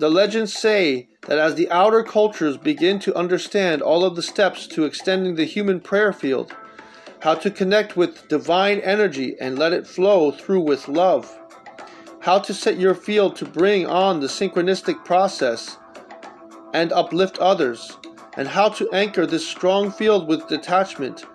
The 0.00 0.08
legends 0.08 0.54
say 0.54 1.10
that 1.26 1.36
as 1.36 1.56
the 1.56 1.70
outer 1.70 2.02
cultures 2.02 2.56
begin 2.56 3.00
to 3.00 3.14
understand 3.14 3.82
all 3.82 4.02
of 4.02 4.16
the 4.16 4.22
steps 4.22 4.66
to 4.68 4.86
extending 4.86 5.34
the 5.34 5.44
human 5.44 5.78
prayer 5.78 6.10
field, 6.10 6.56
how 7.18 7.34
to 7.34 7.50
connect 7.50 7.98
with 7.98 8.26
divine 8.26 8.78
energy 8.78 9.36
and 9.38 9.58
let 9.58 9.74
it 9.74 9.86
flow 9.86 10.30
through 10.30 10.62
with 10.62 10.88
love, 10.88 11.38
how 12.20 12.38
to 12.38 12.54
set 12.54 12.78
your 12.78 12.94
field 12.94 13.36
to 13.36 13.44
bring 13.44 13.84
on 13.84 14.20
the 14.20 14.26
synchronistic 14.26 15.04
process 15.04 15.76
and 16.72 16.94
uplift 16.94 17.36
others, 17.36 17.98
and 18.38 18.48
how 18.48 18.70
to 18.70 18.90
anchor 18.94 19.26
this 19.26 19.46
strong 19.46 19.90
field 19.90 20.26
with 20.26 20.48
detachment, 20.48 21.26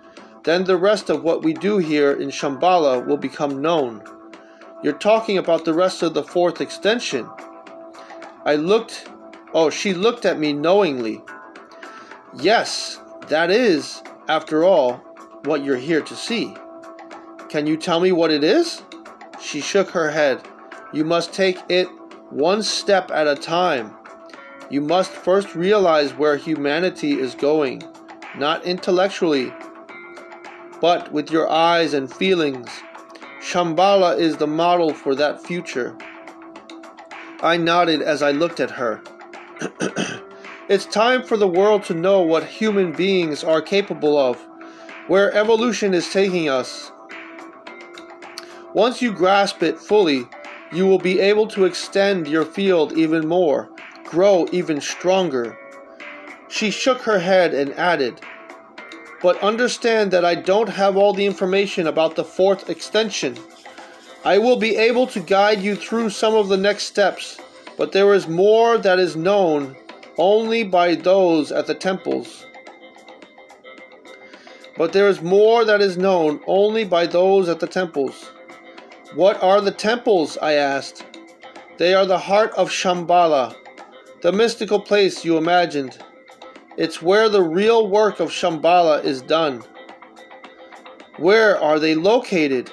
then 0.42 0.64
the 0.64 0.76
rest 0.76 1.08
of 1.08 1.22
what 1.22 1.44
we 1.44 1.52
do 1.52 1.78
here 1.78 2.10
in 2.10 2.30
Shambhala 2.30 3.06
will 3.06 3.16
become 3.16 3.62
known. 3.62 4.02
You're 4.82 4.94
talking 4.94 5.38
about 5.38 5.64
the 5.64 5.74
rest 5.74 6.02
of 6.02 6.14
the 6.14 6.24
fourth 6.24 6.60
extension. 6.60 7.30
I 8.46 8.54
looked, 8.54 9.08
oh, 9.54 9.70
she 9.70 9.92
looked 9.92 10.24
at 10.24 10.38
me 10.38 10.52
knowingly. 10.52 11.20
Yes, 12.38 13.00
that 13.26 13.50
is, 13.50 14.04
after 14.28 14.62
all, 14.62 14.98
what 15.46 15.64
you're 15.64 15.76
here 15.76 16.00
to 16.02 16.14
see. 16.14 16.54
Can 17.48 17.66
you 17.66 17.76
tell 17.76 17.98
me 17.98 18.12
what 18.12 18.30
it 18.30 18.44
is? 18.44 18.82
She 19.40 19.60
shook 19.60 19.90
her 19.90 20.12
head. 20.12 20.40
You 20.92 21.04
must 21.04 21.32
take 21.32 21.58
it 21.68 21.88
one 22.30 22.62
step 22.62 23.10
at 23.10 23.26
a 23.26 23.34
time. 23.34 23.92
You 24.70 24.80
must 24.80 25.10
first 25.10 25.56
realize 25.56 26.14
where 26.14 26.36
humanity 26.36 27.18
is 27.18 27.34
going, 27.34 27.82
not 28.38 28.64
intellectually, 28.64 29.52
but 30.80 31.10
with 31.10 31.32
your 31.32 31.50
eyes 31.50 31.94
and 31.94 32.12
feelings. 32.12 32.68
Shambhala 33.40 34.16
is 34.16 34.36
the 34.36 34.46
model 34.46 34.94
for 34.94 35.16
that 35.16 35.44
future. 35.44 35.98
I 37.42 37.58
nodded 37.58 38.00
as 38.00 38.22
I 38.22 38.30
looked 38.30 38.60
at 38.60 38.70
her. 38.72 39.02
it's 40.68 40.86
time 40.86 41.22
for 41.22 41.36
the 41.36 41.46
world 41.48 41.84
to 41.84 41.94
know 41.94 42.22
what 42.22 42.44
human 42.44 42.92
beings 42.92 43.44
are 43.44 43.60
capable 43.60 44.16
of, 44.18 44.42
where 45.06 45.34
evolution 45.34 45.92
is 45.92 46.10
taking 46.10 46.48
us. 46.48 46.90
Once 48.72 49.02
you 49.02 49.12
grasp 49.12 49.62
it 49.62 49.78
fully, 49.78 50.26
you 50.72 50.86
will 50.86 50.98
be 50.98 51.20
able 51.20 51.46
to 51.48 51.64
extend 51.64 52.26
your 52.26 52.44
field 52.44 52.92
even 52.94 53.26
more, 53.26 53.70
grow 54.04 54.46
even 54.50 54.80
stronger. 54.80 55.58
She 56.48 56.70
shook 56.70 57.02
her 57.02 57.18
head 57.18 57.52
and 57.52 57.72
added, 57.74 58.20
But 59.22 59.42
understand 59.42 60.10
that 60.10 60.24
I 60.24 60.36
don't 60.36 60.68
have 60.68 60.96
all 60.96 61.12
the 61.12 61.26
information 61.26 61.86
about 61.86 62.16
the 62.16 62.24
fourth 62.24 62.70
extension. 62.70 63.36
I 64.26 64.38
will 64.38 64.56
be 64.56 64.74
able 64.74 65.06
to 65.08 65.20
guide 65.20 65.62
you 65.62 65.76
through 65.76 66.10
some 66.10 66.34
of 66.34 66.48
the 66.48 66.56
next 66.56 66.82
steps, 66.82 67.38
but 67.76 67.92
there 67.92 68.12
is 68.12 68.26
more 68.26 68.76
that 68.76 68.98
is 68.98 69.14
known 69.14 69.76
only 70.18 70.64
by 70.64 70.96
those 70.96 71.52
at 71.52 71.68
the 71.68 71.76
temples. 71.76 72.44
But 74.76 74.92
there 74.92 75.08
is 75.08 75.22
more 75.22 75.64
that 75.64 75.80
is 75.80 75.96
known 75.96 76.40
only 76.48 76.82
by 76.82 77.06
those 77.06 77.48
at 77.48 77.60
the 77.60 77.68
temples. 77.68 78.32
What 79.14 79.40
are 79.44 79.60
the 79.60 79.70
temples? 79.70 80.36
I 80.42 80.54
asked. 80.54 81.04
They 81.78 81.94
are 81.94 82.04
the 82.04 82.18
heart 82.18 82.50
of 82.54 82.68
Shambhala, 82.68 83.54
the 84.22 84.32
mystical 84.32 84.80
place 84.80 85.24
you 85.24 85.36
imagined. 85.36 85.98
It's 86.76 87.00
where 87.00 87.28
the 87.28 87.44
real 87.44 87.86
work 87.86 88.18
of 88.18 88.30
Shambhala 88.30 89.04
is 89.04 89.22
done. 89.22 89.62
Where 91.16 91.56
are 91.62 91.78
they 91.78 91.94
located? 91.94 92.72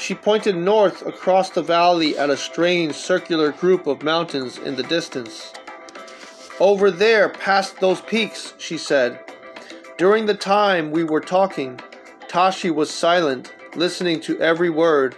She 0.00 0.14
pointed 0.14 0.56
north 0.56 1.06
across 1.06 1.50
the 1.50 1.62
valley 1.62 2.16
at 2.16 2.30
a 2.30 2.36
strange 2.36 2.94
circular 2.94 3.52
group 3.52 3.86
of 3.86 4.02
mountains 4.02 4.56
in 4.56 4.76
the 4.76 4.82
distance. 4.82 5.52
Over 6.58 6.90
there, 6.90 7.28
past 7.28 7.78
those 7.80 8.00
peaks, 8.00 8.54
she 8.56 8.78
said. 8.78 9.20
During 9.98 10.24
the 10.24 10.34
time 10.34 10.90
we 10.90 11.04
were 11.04 11.20
talking, 11.20 11.78
Tashi 12.28 12.70
was 12.70 12.90
silent, 12.90 13.52
listening 13.76 14.20
to 14.22 14.40
every 14.40 14.70
word. 14.70 15.16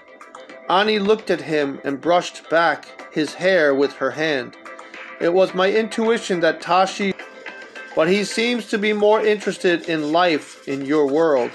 Ani 0.69 0.99
looked 0.99 1.31
at 1.31 1.43
him 1.43 1.81
and 1.85 2.01
brushed 2.01 2.51
back 2.51 3.15
his 3.15 3.35
hair 3.35 3.73
with 3.73 3.93
her 3.95 4.11
hand. 4.11 4.57
It 5.21 5.33
was 5.33 5.55
my 5.55 5.71
intuition 5.71 6.41
that 6.41 6.61
Tashi, 6.61 7.15
but 7.95 8.09
he 8.09 8.25
seems 8.25 8.69
to 8.71 8.79
be 8.79 8.93
more 8.93 9.25
interested 9.25 9.89
in 9.89 10.11
life 10.11 10.67
in 10.67 10.85
your 10.85 11.07
world. 11.07 11.53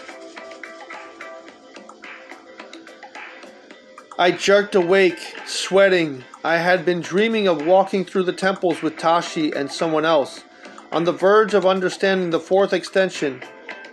I 4.19 4.31
jerked 4.31 4.73
awake, 4.73 5.19
sweating. 5.45 6.23
I 6.43 6.57
had 6.57 6.83
been 6.83 7.01
dreaming 7.01 7.47
of 7.47 7.67
walking 7.67 8.03
through 8.03 8.23
the 8.23 8.33
temples 8.33 8.81
with 8.81 8.97
Tashi 8.97 9.51
and 9.51 9.71
someone 9.71 10.05
else, 10.05 10.43
on 10.91 11.03
the 11.03 11.11
verge 11.11 11.53
of 11.53 11.67
understanding 11.67 12.31
the 12.31 12.39
fourth 12.39 12.73
extension. 12.73 13.43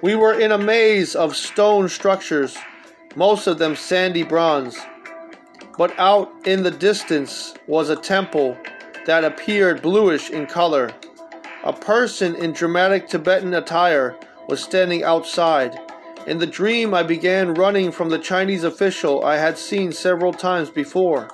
We 0.01 0.15
were 0.15 0.33
in 0.33 0.51
a 0.51 0.57
maze 0.57 1.15
of 1.15 1.37
stone 1.37 1.91
structures, 1.91 2.57
most 3.15 3.47
of 3.47 3.59
them 3.59 3.77
sandy 3.77 4.23
bronze. 4.23 4.79
But 5.77 5.93
out 5.99 6.33
in 6.47 6.63
the 6.63 6.71
distance 6.71 7.53
was 7.67 7.91
a 7.91 7.97
temple 7.97 8.57
that 9.05 9.25
appeared 9.25 9.83
bluish 9.83 10.31
in 10.31 10.47
color. 10.47 10.91
A 11.65 11.73
person 11.75 12.35
in 12.37 12.53
dramatic 12.53 13.09
Tibetan 13.09 13.53
attire 13.53 14.17
was 14.49 14.63
standing 14.63 15.05
outside. 15.05 15.77
In 16.27 16.39
the 16.39 16.47
dream, 16.47 16.95
I 16.95 17.03
began 17.03 17.53
running 17.53 17.93
from 17.93 18.09
the 18.09 18.19
Chinese 18.19 18.65
official 18.65 19.23
I 19.27 19.37
had 19.37 19.59
seen 19.59 19.93
several 19.93 20.33
times 20.33 20.71
before. 20.71 21.29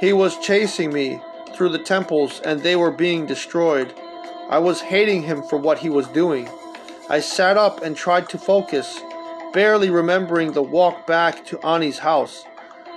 He 0.00 0.14
was 0.14 0.38
chasing 0.38 0.90
me 0.90 1.20
through 1.54 1.68
the 1.68 1.78
temples 1.78 2.40
and 2.40 2.60
they 2.62 2.74
were 2.74 2.90
being 2.90 3.26
destroyed. 3.26 3.92
I 4.48 4.58
was 4.58 4.80
hating 4.80 5.24
him 5.24 5.42
for 5.42 5.58
what 5.58 5.80
he 5.80 5.90
was 5.90 6.06
doing. 6.08 6.48
I 7.10 7.20
sat 7.20 7.58
up 7.58 7.82
and 7.82 7.94
tried 7.94 8.30
to 8.30 8.38
focus, 8.38 8.98
barely 9.52 9.90
remembering 9.90 10.52
the 10.52 10.62
walk 10.62 11.06
back 11.06 11.44
to 11.46 11.60
Ani's 11.60 11.98
house. 11.98 12.46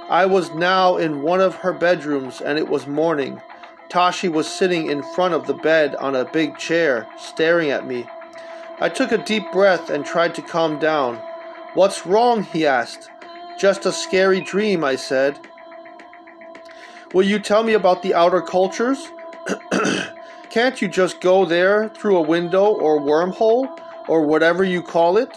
I 0.09 0.25
was 0.27 0.51
now 0.51 0.95
in 0.95 1.21
one 1.21 1.41
of 1.41 1.55
her 1.55 1.73
bedrooms 1.73 2.39
and 2.39 2.57
it 2.57 2.69
was 2.69 2.87
morning. 2.87 3.41
Tashi 3.89 4.29
was 4.29 4.47
sitting 4.47 4.89
in 4.89 5.03
front 5.03 5.33
of 5.33 5.47
the 5.47 5.53
bed 5.53 5.95
on 5.97 6.15
a 6.15 6.31
big 6.31 6.57
chair, 6.57 7.09
staring 7.17 7.71
at 7.71 7.85
me. 7.85 8.07
I 8.79 8.89
took 8.89 9.11
a 9.11 9.17
deep 9.17 9.51
breath 9.51 9.89
and 9.89 10.05
tried 10.05 10.35
to 10.35 10.41
calm 10.41 10.79
down. 10.79 11.21
What's 11.75 12.05
wrong? 12.05 12.43
he 12.43 12.65
asked. 12.65 13.09
Just 13.57 13.85
a 13.85 13.91
scary 13.91 14.41
dream, 14.41 14.83
I 14.83 14.97
said. 14.97 15.39
Will 17.13 17.23
you 17.23 17.39
tell 17.39 17.63
me 17.63 17.73
about 17.73 18.01
the 18.03 18.13
outer 18.13 18.41
cultures? 18.41 19.09
Can't 20.49 20.81
you 20.81 20.89
just 20.89 21.21
go 21.21 21.45
there 21.45 21.89
through 21.89 22.17
a 22.17 22.21
window 22.21 22.65
or 22.65 22.99
wormhole, 22.99 23.79
or 24.09 24.25
whatever 24.25 24.63
you 24.63 24.81
call 24.81 25.17
it? 25.17 25.29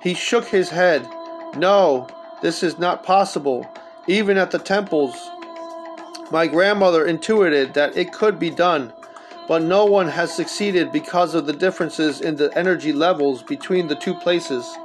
He 0.00 0.14
shook 0.14 0.46
his 0.46 0.70
head. 0.70 1.08
No, 1.56 2.06
this 2.42 2.62
is 2.62 2.78
not 2.78 3.02
possible, 3.02 3.68
even 4.06 4.38
at 4.38 4.52
the 4.52 4.58
temples. 4.58 5.14
My 6.30 6.46
grandmother 6.46 7.06
intuited 7.06 7.74
that 7.74 7.96
it 7.96 8.12
could 8.12 8.38
be 8.38 8.50
done, 8.50 8.92
but 9.52 9.60
no 9.60 9.84
one 9.84 10.08
has 10.08 10.34
succeeded 10.34 10.90
because 10.90 11.34
of 11.34 11.44
the 11.44 11.52
differences 11.52 12.22
in 12.22 12.36
the 12.36 12.50
energy 12.56 12.90
levels 12.90 13.42
between 13.42 13.86
the 13.86 13.94
two 13.94 14.14
places. 14.14 14.78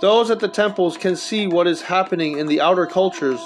Those 0.00 0.32
at 0.32 0.40
the 0.40 0.48
temples 0.48 0.96
can 0.96 1.14
see 1.14 1.46
what 1.46 1.68
is 1.68 1.80
happening 1.80 2.36
in 2.40 2.48
the 2.48 2.60
outer 2.60 2.86
cultures, 2.86 3.38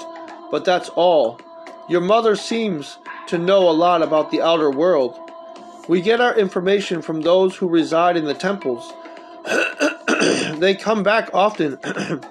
but 0.49 0.65
that's 0.65 0.89
all. 0.89 1.39
Your 1.87 2.01
mother 2.01 2.35
seems 2.35 2.97
to 3.27 3.37
know 3.37 3.69
a 3.69 3.77
lot 3.85 4.01
about 4.01 4.31
the 4.31 4.41
outer 4.41 4.71
world. 4.71 5.19
We 5.87 6.01
get 6.01 6.19
our 6.19 6.35
information 6.35 7.03
from 7.03 7.21
those 7.21 7.55
who 7.55 7.67
reside 7.67 8.17
in 8.17 8.25
the 8.25 8.33
temples. 8.33 8.91
they 10.57 10.73
come 10.73 11.03
back 11.03 11.29
often, 11.31 11.77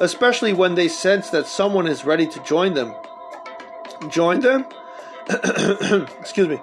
especially 0.00 0.52
when 0.52 0.74
they 0.74 0.88
sense 0.88 1.30
that 1.30 1.46
someone 1.46 1.86
is 1.86 2.04
ready 2.04 2.26
to 2.26 2.42
join 2.42 2.74
them. 2.74 2.92
Join 4.10 4.40
them? 4.40 4.66
Excuse 6.18 6.48
me. 6.48 6.58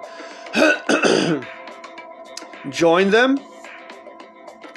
Join 2.70 3.10
them? 3.10 3.38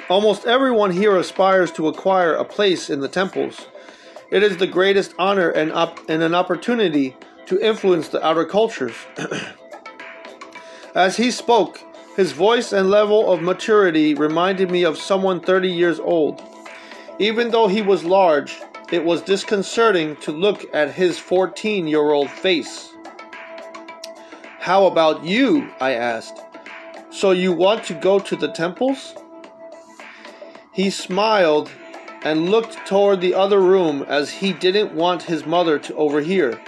Almost 0.08 0.46
everyone 0.46 0.90
here 0.92 1.16
aspires 1.16 1.72
to 1.72 1.88
acquire 1.88 2.34
a 2.34 2.44
place 2.44 2.88
in 2.90 3.00
the 3.00 3.08
temples. 3.08 3.66
It 4.30 4.42
is 4.42 4.56
the 4.56 4.66
greatest 4.66 5.14
honor 5.18 5.50
and, 5.50 5.72
op- 5.72 6.08
and 6.08 6.22
an 6.22 6.34
opportunity 6.34 7.16
to 7.46 7.60
influence 7.60 8.08
the 8.08 8.24
outer 8.24 8.44
cultures. 8.44 8.94
As 10.94 11.16
he 11.16 11.30
spoke, 11.30 11.80
his 12.16 12.32
voice 12.32 12.72
and 12.72 12.90
level 12.90 13.30
of 13.30 13.42
maturity 13.42 14.14
reminded 14.14 14.70
me 14.70 14.84
of 14.84 14.96
someone 14.96 15.40
30 15.40 15.70
years 15.70 16.00
old. 16.00 16.42
Even 17.18 17.50
though 17.50 17.68
he 17.68 17.82
was 17.82 18.04
large, 18.04 18.56
it 18.90 19.04
was 19.04 19.22
disconcerting 19.22 20.16
to 20.16 20.32
look 20.32 20.64
at 20.74 20.92
his 20.92 21.18
14 21.18 21.86
year 21.86 22.10
old 22.12 22.30
face. 22.30 22.95
How 24.66 24.86
about 24.86 25.24
you? 25.24 25.70
I 25.78 25.92
asked. 25.92 26.40
So 27.10 27.30
you 27.30 27.52
want 27.52 27.84
to 27.84 27.94
go 27.94 28.18
to 28.18 28.34
the 28.34 28.48
temples? 28.48 29.14
He 30.72 30.90
smiled 30.90 31.70
and 32.24 32.50
looked 32.50 32.84
toward 32.84 33.20
the 33.20 33.32
other 33.32 33.60
room 33.60 34.02
as 34.08 34.28
he 34.28 34.52
didn't 34.52 34.92
want 34.92 35.22
his 35.22 35.46
mother 35.46 35.78
to 35.78 35.94
overhear. 35.94 36.60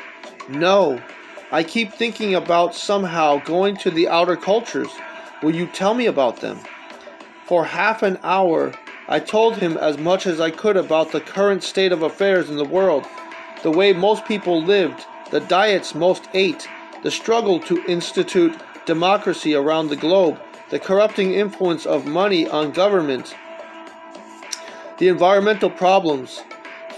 No, 0.48 1.02
I 1.50 1.64
keep 1.64 1.92
thinking 1.92 2.36
about 2.36 2.72
somehow 2.72 3.42
going 3.44 3.76
to 3.78 3.90
the 3.90 4.06
outer 4.06 4.36
cultures. 4.36 4.92
Will 5.42 5.56
you 5.56 5.66
tell 5.66 5.94
me 5.94 6.06
about 6.06 6.36
them? 6.36 6.60
For 7.46 7.64
half 7.64 8.04
an 8.04 8.20
hour, 8.22 8.74
I 9.08 9.18
told 9.18 9.56
him 9.56 9.76
as 9.76 9.98
much 9.98 10.24
as 10.24 10.40
I 10.40 10.52
could 10.52 10.76
about 10.76 11.10
the 11.10 11.20
current 11.20 11.64
state 11.64 11.90
of 11.90 12.02
affairs 12.02 12.48
in 12.48 12.58
the 12.58 12.64
world, 12.64 13.04
the 13.64 13.72
way 13.72 13.92
most 13.92 14.24
people 14.24 14.62
lived, 14.62 15.04
the 15.32 15.40
diets 15.40 15.96
most 15.96 16.28
ate, 16.32 16.68
the 17.02 17.10
struggle 17.10 17.60
to 17.60 17.84
institute 17.86 18.54
democracy 18.86 19.54
around 19.54 19.88
the 19.88 19.96
globe, 19.96 20.40
the 20.70 20.78
corrupting 20.78 21.34
influence 21.34 21.86
of 21.86 22.06
money 22.06 22.48
on 22.48 22.70
government, 22.70 23.34
the 24.98 25.08
environmental 25.08 25.70
problems. 25.70 26.42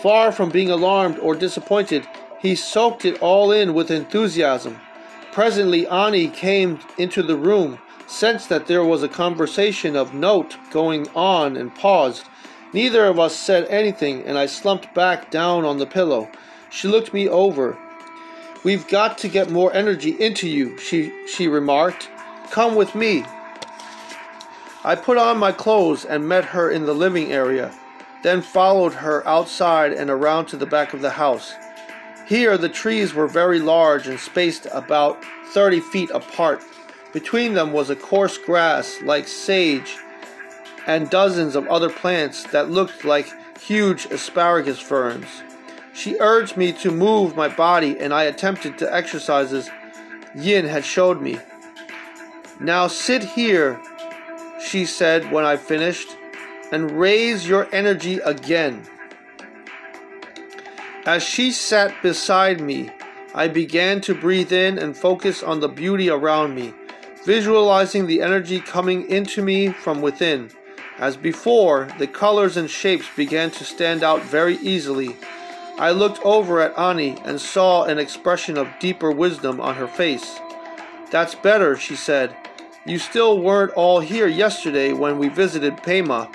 Far 0.03 0.33
from 0.33 0.49
being 0.49 0.71
alarmed 0.71 1.19
or 1.19 1.35
disappointed, 1.35 2.09
he 2.39 2.55
soaked 2.55 3.05
it 3.05 3.21
all 3.21 3.53
in 3.53 3.75
with 3.75 3.91
enthusiasm. 3.91 4.81
Presently, 5.33 5.87
Ani 5.87 6.29
came 6.29 6.81
into 6.97 7.23
the 7.23 7.37
room, 7.37 7.79
sensed 8.07 8.49
that 8.49 8.67
there 8.67 8.85
was 8.85 9.03
a 9.03 9.09
conversation 9.09 9.95
of 9.95 10.15
note 10.15 10.57
going 10.71 11.07
on, 11.15 11.57
and 11.57 11.75
paused. 11.75 12.25
Neither 12.73 13.05
of 13.07 13.19
us 13.19 13.37
said 13.37 13.67
anything, 13.69 14.23
and 14.25 14.39
I 14.39 14.47
slumped 14.47 14.95
back 14.95 15.31
down 15.31 15.65
on 15.65 15.79
the 15.79 15.87
pillow. 15.87 16.31
She 16.71 16.89
looked 16.89 17.13
me 17.13 17.29
over. 17.29 17.79
We've 18.63 18.87
got 18.89 19.19
to 19.19 19.29
get 19.29 19.51
more 19.51 19.73
energy 19.73 20.11
into 20.21 20.49
you, 20.49 20.79
she, 20.79 21.13
she 21.27 21.49
remarked. 21.49 22.09
Come 22.51 22.75
with 22.75 22.95
me. 22.95 23.25
I 24.85 24.95
put 24.95 25.19
on 25.19 25.39
my 25.39 25.53
clothes 25.53 26.05
and 26.05 26.29
met 26.29 26.45
her 26.47 26.71
in 26.71 26.87
the 26.87 26.95
living 26.95 27.33
area 27.33 27.73
then 28.23 28.43
followed 28.43 28.93
her 28.93 29.27
outside 29.27 29.93
and 29.93 30.11
around 30.11 30.47
to 30.47 30.57
the 30.57 30.67
back 30.67 30.93
of 30.93 31.01
the 31.01 31.11
house. 31.11 31.55
Here 32.27 32.57
the 32.59 32.69
trees 32.69 33.15
were 33.15 33.27
very 33.27 33.59
large 33.59 34.07
and 34.07 34.21
spaced 34.21 34.67
about 34.73 35.25
30 35.53 35.81
feet 35.81 36.11
apart. 36.11 36.63
Between 37.13 37.55
them 37.55 37.73
was 37.73 37.91
a 37.91 37.97
coarse 37.97 38.39
grass 38.39 38.99
like 39.03 39.27
sage 39.27 39.97
and 40.87 41.11
dozens 41.11 41.57
of 41.57 41.67
other 41.69 41.91
plants 41.91 42.45
that 42.53 42.71
looked 42.71 43.05
like 43.05 43.29
huge 43.59 44.07
asparagus 44.07 44.79
ferns. 44.79 45.27
She 46.01 46.17
urged 46.19 46.57
me 46.57 46.73
to 46.81 46.91
move 46.91 47.37
my 47.37 47.49
body 47.49 48.01
and 48.01 48.15
I 48.15 48.23
attempted 48.23 48.79
the 48.79 48.91
exercises 48.91 49.69
Yin 50.35 50.65
had 50.65 50.83
showed 50.83 51.21
me. 51.21 51.39
Now 52.59 52.87
sit 52.87 53.23
here, 53.23 53.79
she 54.65 54.87
said 54.87 55.31
when 55.31 55.45
I 55.45 55.59
finished 55.59 56.17
and 56.73 56.99
raise 56.99 57.47
your 57.47 57.69
energy 57.71 58.17
again. 58.21 58.83
As 61.05 61.23
she 61.23 61.53
sat 61.53 61.95
beside 62.03 62.63
me, 62.63 62.91
I 63.35 63.49
began 63.49 64.01
to 64.03 64.15
breathe 64.15 64.53
in 64.53 64.79
and 64.79 64.97
focus 64.97 65.43
on 65.43 65.61
the 65.61 65.69
beauty 65.69 66.09
around 66.09 66.55
me, 66.55 66.73
visualizing 67.27 68.07
the 68.07 68.23
energy 68.23 68.61
coming 68.61 69.07
into 69.11 69.43
me 69.43 69.69
from 69.69 70.01
within. 70.01 70.51
As 70.97 71.19
before, 71.19 71.89
the 71.99 72.07
colors 72.07 72.57
and 72.57 72.71
shapes 72.71 73.07
began 73.15 73.51
to 73.51 73.65
stand 73.65 74.03
out 74.03 74.23
very 74.23 74.57
easily. 74.57 75.17
I 75.81 75.93
looked 75.93 76.21
over 76.27 76.61
at 76.61 76.79
Ani 76.79 77.17
and 77.25 77.41
saw 77.41 77.85
an 77.85 77.99
expression 77.99 78.59
of 78.59 78.69
deeper 78.81 79.11
wisdom 79.11 79.63
on 79.63 79.77
her 79.77 79.89
face. 79.89 80.39
That's 81.11 81.35
better, 81.35 81.75
she 81.75 81.97
said. 81.97 82.37
You 82.85 82.99
still 82.99 83.41
weren't 83.41 83.73
all 83.73 84.01
here 84.01 84.27
yesterday 84.27 84.93
when 84.93 85.17
we 85.17 85.31
visited 85.31 85.79
Pema. 85.79 86.31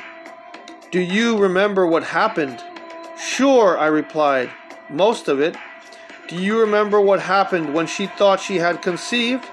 Do 0.90 1.00
you 1.00 1.38
remember 1.38 1.86
what 1.86 2.06
happened? 2.06 2.60
Sure, 3.20 3.78
I 3.78 3.86
replied. 3.86 4.50
Most 4.90 5.28
of 5.28 5.40
it. 5.40 5.56
Do 6.28 6.38
you 6.38 6.60
remember 6.60 7.00
what 7.00 7.20
happened 7.20 7.76
when 7.76 7.86
she 7.86 8.08
thought 8.08 8.40
she 8.40 8.56
had 8.56 8.82
conceived? 8.82 9.46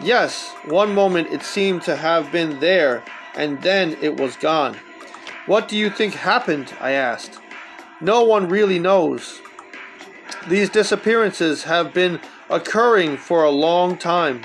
Yes, 0.00 0.48
one 0.64 0.94
moment 0.94 1.28
it 1.28 1.42
seemed 1.42 1.82
to 1.82 1.94
have 1.94 2.32
been 2.32 2.58
there, 2.60 3.02
and 3.34 3.60
then 3.60 3.98
it 4.00 4.16
was 4.16 4.36
gone. 4.36 4.78
What 5.44 5.68
do 5.68 5.76
you 5.76 5.90
think 5.90 6.14
happened? 6.14 6.72
I 6.80 6.92
asked. 6.92 7.38
No 8.00 8.22
one 8.24 8.48
really 8.48 8.78
knows. 8.78 9.40
These 10.48 10.70
disappearances 10.70 11.64
have 11.64 11.92
been 11.92 12.18
occurring 12.48 13.18
for 13.18 13.44
a 13.44 13.50
long 13.50 13.98
time. 13.98 14.42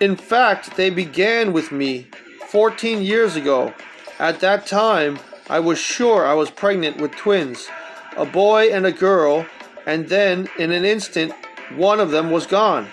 In 0.00 0.14
fact, 0.14 0.76
they 0.76 0.90
began 0.90 1.52
with 1.52 1.72
me 1.72 2.06
14 2.48 3.02
years 3.02 3.34
ago. 3.34 3.74
At 4.18 4.40
that 4.40 4.66
time, 4.66 5.18
I 5.50 5.58
was 5.58 5.78
sure 5.78 6.24
I 6.24 6.34
was 6.34 6.50
pregnant 6.50 6.98
with 6.98 7.12
twins, 7.12 7.68
a 8.16 8.24
boy 8.24 8.68
and 8.68 8.86
a 8.86 8.92
girl, 8.92 9.46
and 9.84 10.08
then, 10.08 10.48
in 10.58 10.70
an 10.70 10.84
instant, 10.84 11.32
one 11.74 11.98
of 11.98 12.10
them 12.10 12.30
was 12.30 12.46
gone. 12.46 12.88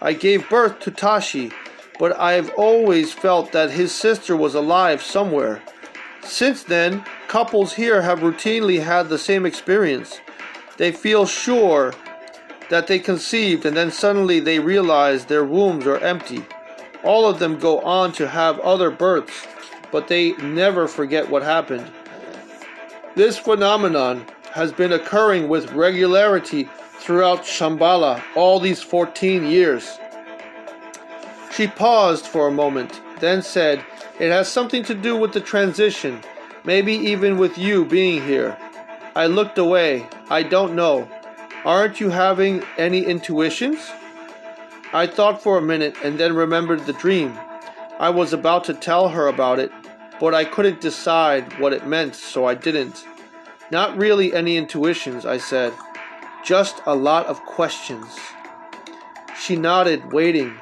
I 0.00 0.12
gave 0.12 0.48
birth 0.48 0.80
to 0.80 0.90
Tashi, 0.90 1.52
but 1.98 2.18
I've 2.18 2.50
always 2.54 3.12
felt 3.12 3.52
that 3.52 3.70
his 3.70 3.92
sister 3.92 4.36
was 4.36 4.54
alive 4.54 5.02
somewhere. 5.02 5.62
Since 6.26 6.64
then, 6.64 7.04
couples 7.28 7.74
here 7.74 8.02
have 8.02 8.20
routinely 8.20 8.82
had 8.82 9.08
the 9.08 9.18
same 9.18 9.46
experience. 9.46 10.20
They 10.76 10.92
feel 10.92 11.24
sure 11.24 11.94
that 12.68 12.88
they 12.88 12.98
conceived 12.98 13.64
and 13.64 13.76
then 13.76 13.90
suddenly 13.90 14.40
they 14.40 14.58
realize 14.58 15.24
their 15.24 15.44
wombs 15.44 15.86
are 15.86 15.98
empty. 15.98 16.44
All 17.04 17.28
of 17.28 17.38
them 17.38 17.58
go 17.58 17.80
on 17.80 18.12
to 18.12 18.28
have 18.28 18.58
other 18.60 18.90
births, 18.90 19.46
but 19.92 20.08
they 20.08 20.32
never 20.32 20.88
forget 20.88 21.30
what 21.30 21.42
happened. 21.42 21.90
This 23.14 23.38
phenomenon 23.38 24.26
has 24.52 24.72
been 24.72 24.92
occurring 24.92 25.48
with 25.48 25.72
regularity 25.72 26.68
throughout 26.98 27.44
Shambhala 27.44 28.22
all 28.34 28.58
these 28.58 28.82
14 28.82 29.46
years. 29.46 29.98
She 31.52 31.68
paused 31.68 32.26
for 32.26 32.48
a 32.48 32.52
moment, 32.52 33.00
then 33.20 33.42
said, 33.42 33.84
It 34.18 34.30
has 34.30 34.50
something 34.50 34.82
to 34.84 34.94
do 34.94 35.16
with 35.16 35.32
the 35.32 35.40
transition, 35.40 36.20
maybe 36.64 36.92
even 36.92 37.38
with 37.38 37.58
you 37.58 37.84
being 37.84 38.22
here. 38.22 38.56
I 39.14 39.26
looked 39.26 39.58
away. 39.58 40.06
I 40.28 40.42
don't 40.42 40.74
know. 40.74 41.08
Aren't 41.64 42.00
you 42.00 42.10
having 42.10 42.62
any 42.76 43.04
intuitions? 43.04 43.78
I 44.92 45.06
thought 45.06 45.42
for 45.42 45.58
a 45.58 45.62
minute 45.62 45.96
and 46.04 46.18
then 46.18 46.34
remembered 46.34 46.86
the 46.86 46.92
dream. 46.92 47.38
I 47.98 48.10
was 48.10 48.32
about 48.32 48.64
to 48.64 48.74
tell 48.74 49.08
her 49.08 49.26
about 49.26 49.58
it, 49.58 49.72
but 50.20 50.34
I 50.34 50.44
couldn't 50.44 50.80
decide 50.80 51.58
what 51.58 51.72
it 51.72 51.86
meant, 51.86 52.14
so 52.14 52.44
I 52.44 52.54
didn't. 52.54 53.04
Not 53.70 53.96
really 53.96 54.32
any 54.32 54.56
intuitions, 54.56 55.26
I 55.26 55.38
said. 55.38 55.72
Just 56.44 56.80
a 56.86 56.94
lot 56.94 57.26
of 57.26 57.44
questions. 57.44 58.06
She 59.38 59.56
nodded, 59.56 60.12
waiting. 60.12 60.58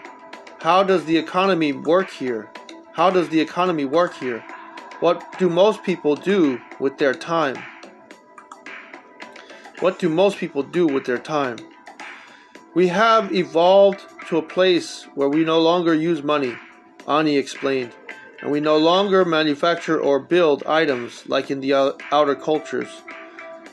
How 0.65 0.83
does 0.83 1.05
the 1.05 1.19
economy 1.19 1.75
work 1.75 2.09
here? 2.09 2.49
How 2.95 3.11
does 3.11 3.29
the 3.29 3.39
economy 3.39 3.85
work 3.85 4.15
here? 4.15 4.43
What 5.01 5.23
do 5.39 5.51
most 5.51 5.83
people 5.83 6.17
do 6.17 6.59
with 6.81 6.97
their 6.97 7.13
time? 7.13 7.63
What 9.81 9.99
do 9.99 10.09
most 10.09 10.39
people 10.39 10.63
do 10.63 10.87
with 10.87 11.05
their 11.05 11.19
time? 11.19 11.59
We 12.73 12.89
have 12.89 13.31
evolved 13.31 14.07
to 14.29 14.39
a 14.39 14.43
place 14.43 15.07
where 15.15 15.29
we 15.29 15.45
no 15.45 15.61
longer 15.61 15.93
use 15.93 16.23
money, 16.23 16.57
Ani 17.07 17.37
explained, 17.37 17.93
and 18.41 18.51
we 18.51 18.61
no 18.61 18.79
longer 18.79 19.27
manufacture 19.27 20.01
or 20.01 20.19
build 20.19 20.65
items 20.65 21.29
like 21.29 21.51
in 21.51 21.61
the 21.61 21.75
outer 22.11 22.35
cultures. 22.35 23.03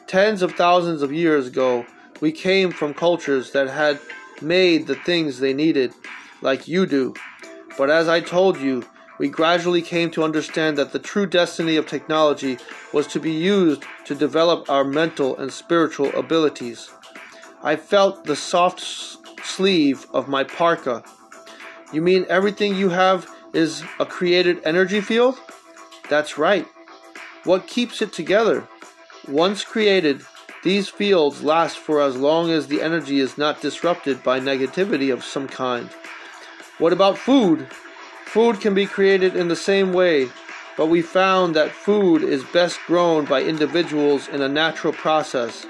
Tens 0.07 0.41
of 0.41 0.55
thousands 0.55 1.01
of 1.03 1.13
years 1.13 1.47
ago, 1.47 1.85
we 2.19 2.33
came 2.33 2.69
from 2.69 2.93
cultures 2.93 3.51
that 3.53 3.69
had 3.69 3.97
made 4.41 4.87
the 4.87 4.95
things 4.95 5.39
they 5.39 5.53
needed, 5.53 5.93
like 6.41 6.67
you 6.67 6.85
do. 6.85 7.13
But 7.77 7.89
as 7.89 8.07
I 8.07 8.19
told 8.19 8.59
you, 8.59 8.83
we 9.19 9.29
gradually 9.29 9.81
came 9.81 10.09
to 10.11 10.23
understand 10.23 10.77
that 10.77 10.91
the 10.91 10.99
true 10.99 11.27
destiny 11.27 11.75
of 11.75 11.85
technology 11.85 12.57
was 12.91 13.05
to 13.07 13.19
be 13.19 13.31
used 13.31 13.83
to 14.05 14.15
develop 14.15 14.69
our 14.69 14.83
mental 14.83 15.37
and 15.37 15.53
spiritual 15.53 16.11
abilities. 16.15 16.89
I 17.61 17.75
felt 17.75 18.23
the 18.23 18.35
soft 18.35 18.79
sleeve 19.45 20.07
of 20.11 20.27
my 20.27 20.43
parka. 20.43 21.03
You 21.93 22.01
mean 22.01 22.25
everything 22.29 22.75
you 22.75 22.89
have 22.89 23.29
is 23.53 23.83
a 23.99 24.05
created 24.05 24.61
energy 24.63 25.01
field? 25.01 25.39
That's 26.09 26.37
right. 26.37 26.65
What 27.43 27.67
keeps 27.67 28.01
it 28.01 28.13
together? 28.13 28.67
Once 29.27 29.63
created, 29.63 30.25
these 30.63 30.89
fields 30.89 31.43
last 31.43 31.77
for 31.77 32.01
as 32.01 32.15
long 32.15 32.49
as 32.49 32.67
the 32.67 32.81
energy 32.81 33.19
is 33.19 33.37
not 33.37 33.61
disrupted 33.61 34.23
by 34.23 34.39
negativity 34.39 35.13
of 35.13 35.23
some 35.23 35.47
kind. 35.47 35.89
What 36.81 36.93
about 36.93 37.19
food? 37.19 37.67
Food 38.25 38.59
can 38.59 38.73
be 38.73 38.87
created 38.87 39.35
in 39.35 39.49
the 39.49 39.55
same 39.55 39.93
way, 39.93 40.29
but 40.75 40.87
we 40.87 41.03
found 41.03 41.55
that 41.55 41.71
food 41.71 42.23
is 42.23 42.43
best 42.43 42.79
grown 42.87 43.25
by 43.25 43.43
individuals 43.43 44.27
in 44.27 44.41
a 44.41 44.49
natural 44.49 44.91
process. 44.91 45.67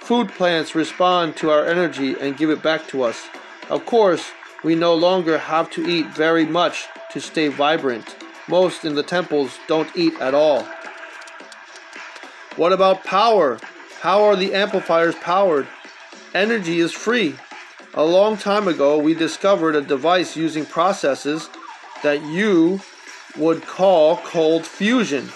Food 0.00 0.28
plants 0.30 0.74
respond 0.74 1.36
to 1.36 1.50
our 1.50 1.64
energy 1.66 2.16
and 2.20 2.36
give 2.36 2.50
it 2.50 2.64
back 2.64 2.88
to 2.88 3.04
us. 3.04 3.28
Of 3.68 3.86
course, 3.86 4.32
we 4.64 4.74
no 4.74 4.92
longer 4.92 5.38
have 5.38 5.70
to 5.70 5.88
eat 5.88 6.08
very 6.08 6.46
much 6.46 6.88
to 7.12 7.20
stay 7.20 7.46
vibrant. 7.46 8.16
Most 8.48 8.84
in 8.84 8.96
the 8.96 9.04
temples 9.04 9.56
don't 9.68 9.96
eat 9.96 10.14
at 10.20 10.34
all. 10.34 10.66
What 12.56 12.72
about 12.72 13.04
power? 13.04 13.60
How 14.00 14.24
are 14.24 14.34
the 14.34 14.52
amplifiers 14.54 15.14
powered? 15.14 15.68
Energy 16.34 16.80
is 16.80 16.90
free. 16.90 17.36
A 17.94 18.04
long 18.04 18.36
time 18.36 18.68
ago, 18.68 18.98
we 18.98 19.14
discovered 19.14 19.74
a 19.74 19.80
device 19.80 20.36
using 20.36 20.64
processes 20.64 21.50
that 22.04 22.22
you 22.22 22.80
would 23.36 23.66
call 23.66 24.18
cold 24.18 24.64
fusion. 24.64 25.28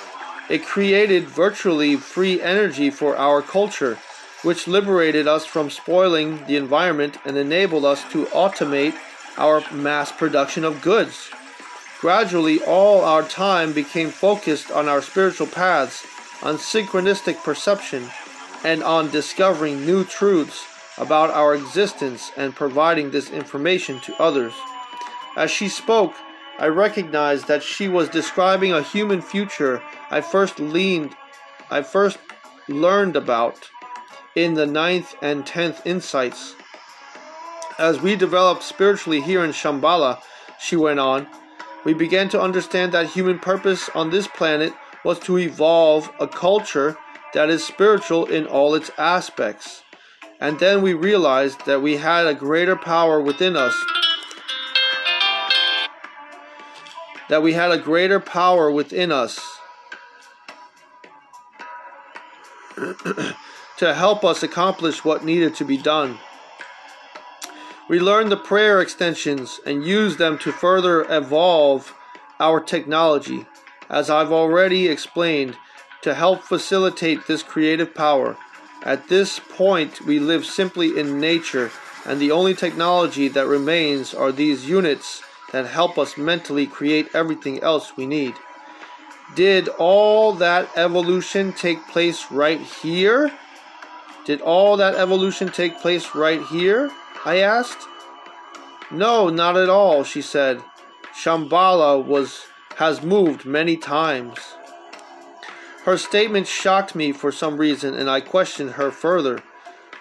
It 0.49 0.65
created 0.65 1.25
virtually 1.25 1.97
free 1.97 2.41
energy 2.41 2.91
for 2.91 3.17
our 3.17 3.43
culture, 3.43 3.99
which 4.43 4.69
liberated 4.69 5.27
us 5.27 5.45
from 5.45 5.69
spoiling 5.69 6.47
the 6.47 6.55
environment 6.55 7.19
and 7.25 7.37
enabled 7.37 7.85
us 7.85 8.05
to 8.13 8.27
automate 8.27 8.95
our 9.37 9.65
mass 9.73 10.13
production 10.13 10.63
of 10.63 10.81
goods. 10.81 11.31
Gradually, 12.01 12.63
all 12.63 13.05
our 13.05 13.25
time 13.25 13.73
became 13.73 14.11
focused 14.11 14.71
on 14.71 14.89
our 14.89 15.03
spiritual 15.03 15.49
paths, 15.49 16.07
on 16.41 16.59
synchronistic 16.59 17.43
perception, 17.43 18.09
and 18.63 18.81
on 18.85 19.11
discovering 19.11 19.85
new 19.85 20.05
truths 20.05 20.67
about 20.99 21.31
our 21.31 21.55
existence 21.55 22.31
and 22.37 22.55
providing 22.55 23.11
this 23.11 23.31
information 23.31 24.01
to 24.01 24.23
others. 24.23 24.53
As 25.37 25.51
she 25.51 25.69
spoke, 25.69 26.15
I 26.59 26.69
recognized 26.69 27.49
that 27.49 27.63
she 27.63 27.89
was 27.89 28.09
describing 28.09 28.73
a 28.73 28.83
human 28.83 29.21
future 29.21 29.83
I 30.11 30.21
first 30.21 30.61
leaned 30.61 31.17
I 31.71 31.83
first 31.83 32.19
learned 32.69 33.17
about 33.17 33.71
in 34.37 34.55
the 34.55 34.67
ninth 34.67 35.15
and 35.23 35.47
tenth 35.47 35.87
insights. 35.87 36.55
As 37.79 38.01
we 38.01 38.17
developed 38.17 38.63
spiritually 38.63 39.21
here 39.21 39.45
in 39.45 39.51
Shambhala, 39.51 40.21
she 40.61 40.77
went 40.77 41.01
on, 41.01 41.27
we 41.85 41.95
began 41.95 42.29
to 42.31 42.41
understand 42.41 42.93
that 42.93 43.09
human 43.09 43.39
purpose 43.39 43.89
on 43.95 44.11
this 44.11 44.29
planet 44.29 44.73
was 45.05 45.19
to 45.21 45.39
evolve 45.39 46.11
a 46.21 46.29
culture 46.29 46.97
that 47.33 47.51
is 47.51 47.65
spiritual 47.65 48.27
in 48.27 48.47
all 48.47 48.75
its 48.75 48.91
aspects. 48.97 49.84
And 50.45 50.61
then 50.61 50.83
we 50.83 50.93
realized 50.93 51.65
that 51.65 51.81
we 51.81 51.97
had 51.97 52.27
a 52.27 52.35
greater 52.35 52.77
power 52.77 53.19
within 53.19 53.57
us. 53.57 53.75
That 57.31 57.43
we 57.43 57.55
had 57.55 57.71
a 57.71 57.79
greater 57.79 58.21
power 58.21 58.71
within 58.71 59.11
us 59.11 59.41
to 62.77 63.95
help 63.95 64.23
us 64.23 64.43
accomplish 64.43 65.03
what 65.03 65.25
needed 65.25 65.55
to 65.55 65.65
be 65.65 65.79
done. 65.79 66.19
We 67.89 67.99
learned 67.99 68.31
the 68.31 68.37
prayer 68.37 68.83
extensions 68.83 69.61
and 69.65 69.83
used 69.83 70.19
them 70.19 70.37
to 70.41 70.53
further 70.53 71.11
evolve 71.11 71.95
our 72.39 72.61
technology. 72.61 73.47
As 73.89 74.11
I've 74.11 74.31
already 74.31 74.89
explained, 74.89 75.57
to 76.03 76.13
help 76.13 76.43
facilitate 76.43 77.27
this 77.27 77.43
creative 77.43 77.95
power. 77.95 78.37
At 78.85 79.09
this 79.09 79.41
point, 79.41 80.03
we 80.03 80.19
live 80.19 80.45
simply 80.45 80.99
in 80.99 81.19
nature, 81.19 81.73
and 82.05 82.21
the 82.21 82.31
only 82.31 82.53
technology 82.53 83.29
that 83.29 83.47
remains 83.47 84.13
are 84.13 84.31
these 84.31 84.69
units 84.69 85.23
that 85.53 85.67
help 85.67 85.97
us 85.97 86.19
mentally 86.19 86.67
create 86.67 87.09
everything 87.15 87.63
else 87.63 87.97
we 87.97 88.07
need. 88.07 88.35
Did 89.35 89.69
all 89.69 90.35
that 90.35 90.69
evolution 90.77 91.55
take 91.55 91.89
place 91.89 92.31
right 92.31 92.61
here? 92.61 93.33
Did 94.27 94.43
all 94.43 94.77
that 94.77 94.97
evolution 94.97 95.49
take 95.51 95.81
place 95.81 96.15
right 96.15 96.43
here? 96.43 96.91
I 97.25 97.39
asked. 97.39 97.89
No, 98.91 99.31
not 99.31 99.57
at 99.57 99.71
all, 99.71 100.05
she 100.05 100.21
said. 100.21 100.63
Shambhala 101.19 102.05
was 102.05 102.43
has 102.77 103.03
moved 103.03 103.47
many 103.47 103.77
times. 103.79 104.39
Her 105.85 105.99
statement 105.99 106.47
shocked 106.47 106.95
me 106.95 107.13
for 107.13 107.31
some 107.31 107.59
reason, 107.59 107.95
and 107.95 108.09
I 108.09 108.21
questioned 108.21 108.73
her 108.73 108.91
further. 108.91 109.43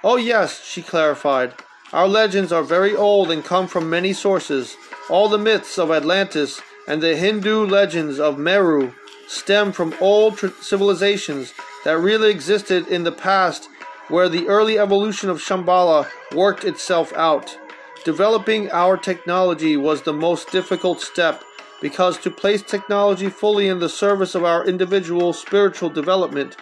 Oh, 0.03 0.15
yes, 0.15 0.63
she 0.63 0.81
clarified. 0.81 1.53
Our 1.91 2.07
legends 2.07 2.51
are 2.51 2.63
very 2.63 2.95
old 2.95 3.29
and 3.29 3.43
come 3.43 3.67
from 3.67 3.89
many 3.89 4.13
sources. 4.13 4.77
All 5.09 5.27
the 5.27 5.37
myths 5.37 5.77
of 5.77 5.91
Atlantis 5.91 6.61
and 6.87 7.03
the 7.03 7.17
Hindu 7.17 7.65
legends 7.65 8.17
of 8.17 8.39
Meru 8.39 8.93
stem 9.27 9.71
from 9.71 9.93
old 9.99 10.39
civilizations 10.61 11.53
that 11.83 11.97
really 11.97 12.31
existed 12.31 12.87
in 12.87 13.03
the 13.03 13.11
past 13.11 13.67
where 14.07 14.29
the 14.29 14.47
early 14.47 14.79
evolution 14.79 15.29
of 15.29 15.39
Shambhala 15.39 16.07
worked 16.33 16.63
itself 16.63 17.13
out. 17.13 17.57
Developing 18.05 18.71
our 18.71 18.97
technology 18.97 19.77
was 19.77 20.01
the 20.01 20.13
most 20.13 20.51
difficult 20.51 21.01
step 21.01 21.43
because 21.83 22.17
to 22.17 22.31
place 22.31 22.61
technology 22.61 23.29
fully 23.29 23.67
in 23.67 23.77
the 23.79 23.89
service 23.89 24.35
of 24.35 24.45
our 24.45 24.65
individual 24.65 25.33
spiritual 25.33 25.89
development, 25.89 26.55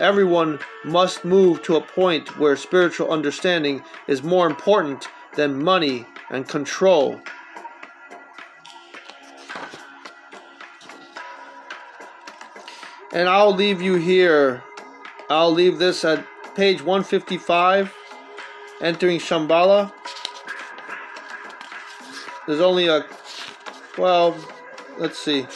everyone 0.00 0.58
must 0.84 1.24
move 1.24 1.62
to 1.62 1.76
a 1.76 1.80
point 1.80 2.36
where 2.40 2.56
spiritual 2.56 3.12
understanding 3.12 3.84
is 4.08 4.24
more 4.24 4.48
important 4.48 5.06
than 5.36 5.62
money 5.62 6.04
and 6.28 6.48
control. 6.48 7.20
And 13.12 13.28
I'll 13.28 13.54
leave 13.54 13.80
you 13.80 13.94
here. 13.94 14.60
I'll 15.30 15.52
leave 15.52 15.78
this 15.78 16.04
at 16.04 16.26
page 16.56 16.82
155, 16.82 17.94
entering 18.80 19.20
Shambhala. 19.20 19.92
There's 22.48 22.60
only 22.60 22.88
a, 22.88 23.06
well, 23.96 24.36
let's 24.98 25.18
see. 25.18 25.46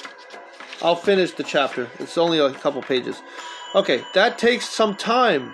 I'll 0.83 0.97
finish 0.97 1.33
the 1.33 1.43
chapter. 1.43 1.89
It's 1.99 2.19
only 2.19 2.39
a 2.39 2.53
couple 2.53 2.83
pages. 2.83 3.23
Okay, 3.75 4.03
that 4.15 4.39
takes 4.39 4.69
some 4.69 4.97
time 4.97 5.53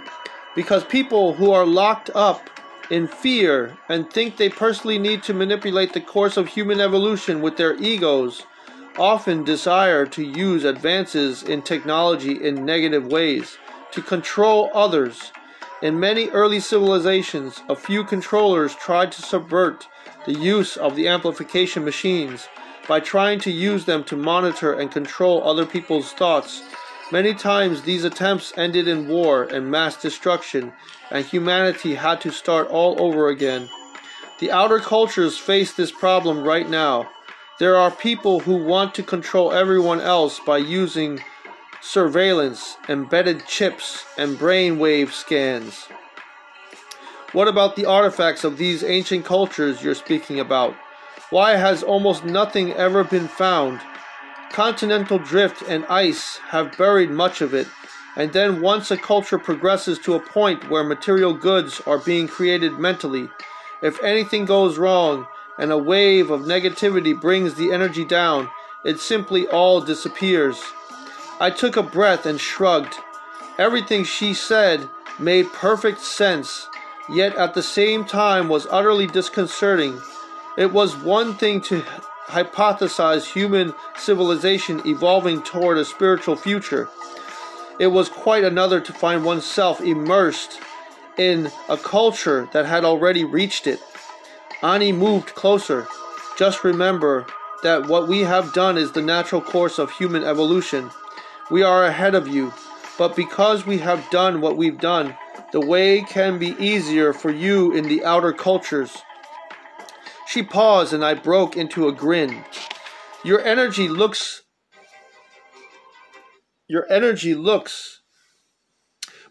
because 0.55 0.85
people 0.85 1.35
who 1.35 1.51
are 1.51 1.67
locked 1.67 2.11
up 2.15 2.51
in 2.91 3.09
fear 3.09 3.77
and 3.89 4.11
think 4.11 4.37
they 4.37 4.49
personally 4.49 4.99
need 4.99 5.23
to 5.23 5.35
manipulate 5.35 5.93
the 5.93 6.01
course 6.01 6.37
of 6.37 6.47
human 6.47 6.81
evolution 6.81 7.41
with 7.41 7.57
their 7.57 7.75
egos 7.77 8.45
often 8.99 9.43
desire 9.43 10.07
to 10.07 10.23
use 10.23 10.65
advances 10.65 11.43
in 11.43 11.63
technology 11.63 12.45
in 12.45 12.65
negative 12.65 13.07
ways 13.07 13.59
to 13.91 14.03
control 14.03 14.71
others. 14.75 15.33
In 15.83 15.99
many 15.99 16.29
early 16.31 16.61
civilizations, 16.61 17.63
a 17.69 17.75
few 17.75 18.05
controllers 18.05 18.75
tried 18.75 19.11
to 19.13 19.23
subvert 19.23 19.89
the 20.27 20.35
use 20.35 20.77
of 20.77 20.95
the 20.95 21.09
amplification 21.09 21.85
machines 21.85 22.49
by 22.89 23.01
trying 23.01 23.41
to 23.41 23.51
use 23.51 23.85
them 23.85 24.05
to 24.05 24.17
monitor 24.17 24.73
and 24.73 24.91
control 24.91 25.47
other 25.47 25.67
people's 25.67 26.13
thoughts. 26.13 26.63
Many 27.13 27.35
times 27.35 27.83
these 27.83 28.05
attempts 28.05 28.53
ended 28.57 28.89
in 28.89 29.09
war 29.09 29.45
and 29.45 29.71
mass 29.71 30.01
destruction, 30.01 30.73
and 31.11 31.25
humanity 31.25 31.95
had 31.95 32.21
to 32.23 32.31
start 32.31 32.69
all 32.69 33.01
over 33.01 33.29
again. 33.29 33.69
The 34.41 34.51
outer 34.51 34.81
cultures 34.81 35.39
face 35.39 35.73
this 35.73 35.93
problem 35.93 36.43
right 36.43 36.69
now. 36.69 37.09
There 37.61 37.77
are 37.77 37.91
people 37.91 38.41
who 38.41 38.65
want 38.65 38.95
to 38.97 39.03
control 39.03 39.53
everyone 39.53 40.01
else 40.01 40.41
by 40.41 40.59
using 40.59 41.23
surveillance, 41.81 42.77
embedded 42.89 43.47
chips, 43.47 44.05
and 44.19 44.37
brainwave 44.39 45.13
scans. 45.13 45.87
What 47.33 47.49
about 47.49 47.77
the 47.77 47.87
artifacts 47.87 48.43
of 48.43 48.57
these 48.57 48.83
ancient 48.83 49.25
cultures 49.25 49.83
you're 49.83 49.95
speaking 49.95 50.41
about? 50.41 50.75
Why 51.31 51.57
has 51.57 51.83
almost 51.83 52.25
nothing 52.25 52.73
ever 52.73 53.05
been 53.05 53.29
found? 53.29 53.81
Continental 54.51 55.19
drift 55.19 55.63
and 55.63 55.85
ice 55.87 56.39
have 56.49 56.77
buried 56.79 57.11
much 57.11 57.41
of 57.41 57.55
it, 57.55 57.67
and 58.17 58.33
then 58.33 58.61
once 58.61 58.91
a 58.91 58.97
culture 58.97 59.39
progresses 59.39 59.99
to 60.01 60.15
a 60.15 60.21
point 60.21 60.71
where 60.71 60.85
material 60.85 61.33
goods 61.33 61.81
are 61.87 61.99
being 61.99 62.29
created 62.29 62.79
mentally, 62.79 63.29
if 63.83 64.03
anything 64.03 64.45
goes 64.45 64.79
wrong 64.79 65.27
and 65.59 65.73
a 65.73 65.79
wave 65.79 66.31
of 66.31 66.43
negativity 66.43 67.21
brings 67.21 67.55
the 67.55 67.73
energy 67.73 68.05
down, 68.05 68.49
it 68.85 69.01
simply 69.01 69.47
all 69.49 69.81
disappears. 69.81 70.63
I 71.41 71.51
took 71.51 71.77
a 71.77 71.83
breath 71.83 72.27
and 72.27 72.41
shrugged. 72.41 72.95
Everything 73.59 74.05
she 74.05 74.35
said 74.35 74.89
made 75.19 75.53
perfect 75.53 76.01
sense 76.01 76.69
yet 77.09 77.35
at 77.37 77.55
the 77.55 77.63
same 77.63 78.05
time 78.05 78.49
was 78.49 78.67
utterly 78.71 79.07
disconcerting. 79.07 80.01
It 80.57 80.73
was 80.73 80.97
one 80.97 81.35
thing 81.35 81.61
to 81.63 81.81
hypothesize 82.27 83.33
human 83.33 83.75
civilization 83.97 84.81
evolving 84.87 85.43
toward 85.43 85.79
a 85.79 85.85
spiritual 85.85 86.37
future. 86.37 86.89
It 87.81 87.89
was 87.89 88.09
quite 88.09 88.45
another 88.45 88.81
to 88.81 88.93
find 88.93 89.25
oneself 89.25 89.81
immersed 89.81 90.61
in 91.19 91.51
a 91.69 91.77
culture 91.77 92.49
that 92.53 92.67
had 92.67 92.85
already 92.85 93.25
reached 93.25 93.67
it. 93.67 93.81
Ani 94.63 94.93
moved 94.93 95.35
closer. 95.35 95.89
Just 96.39 96.63
remember 96.63 97.27
that 97.65 97.89
what 97.89 98.07
we 98.07 98.21
have 98.21 98.53
done 98.53 98.79
is 98.79 98.93
the 98.93 99.03
natural 99.03 99.41
course 99.41 99.81
of 99.81 99.91
human 99.91 100.23
evolution. 100.23 100.91
We 101.51 101.65
are 101.65 101.85
ahead 101.85 102.15
of 102.15 102.29
you, 102.29 102.53
but 102.97 103.17
because 103.17 103.67
we 103.67 103.79
have 103.79 104.09
done 104.11 104.41
what 104.41 104.57
we've 104.57 104.79
done, 104.79 105.17
the 105.51 105.67
way 105.67 106.03
can 106.03 106.39
be 106.39 106.55
easier 106.61 107.13
for 107.13 107.31
you 107.31 107.73
in 107.73 107.89
the 107.89 108.05
outer 108.05 108.33
cultures. 108.33 108.97
She 110.27 110.43
paused 110.43 110.93
and 110.93 111.05
I 111.05 111.15
broke 111.15 111.57
into 111.57 111.89
a 111.89 111.93
grin. 111.93 112.45
Your 113.25 113.41
energy 113.41 113.89
looks. 113.89 114.43
Your 116.67 116.91
energy 116.91 117.35
looks 117.35 118.01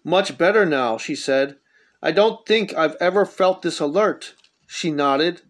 much 0.04 0.38
better 0.38 0.66
now, 0.66 0.98
she 0.98 1.16
said. 1.16 1.58
I 2.02 2.12
don't 2.12 2.46
think 2.46 2.74
I've 2.74 2.96
ever 3.00 3.26
felt 3.26 3.62
this 3.62 3.80
alert. 3.80 4.36
She 4.68 4.92
nodded. 4.92 5.42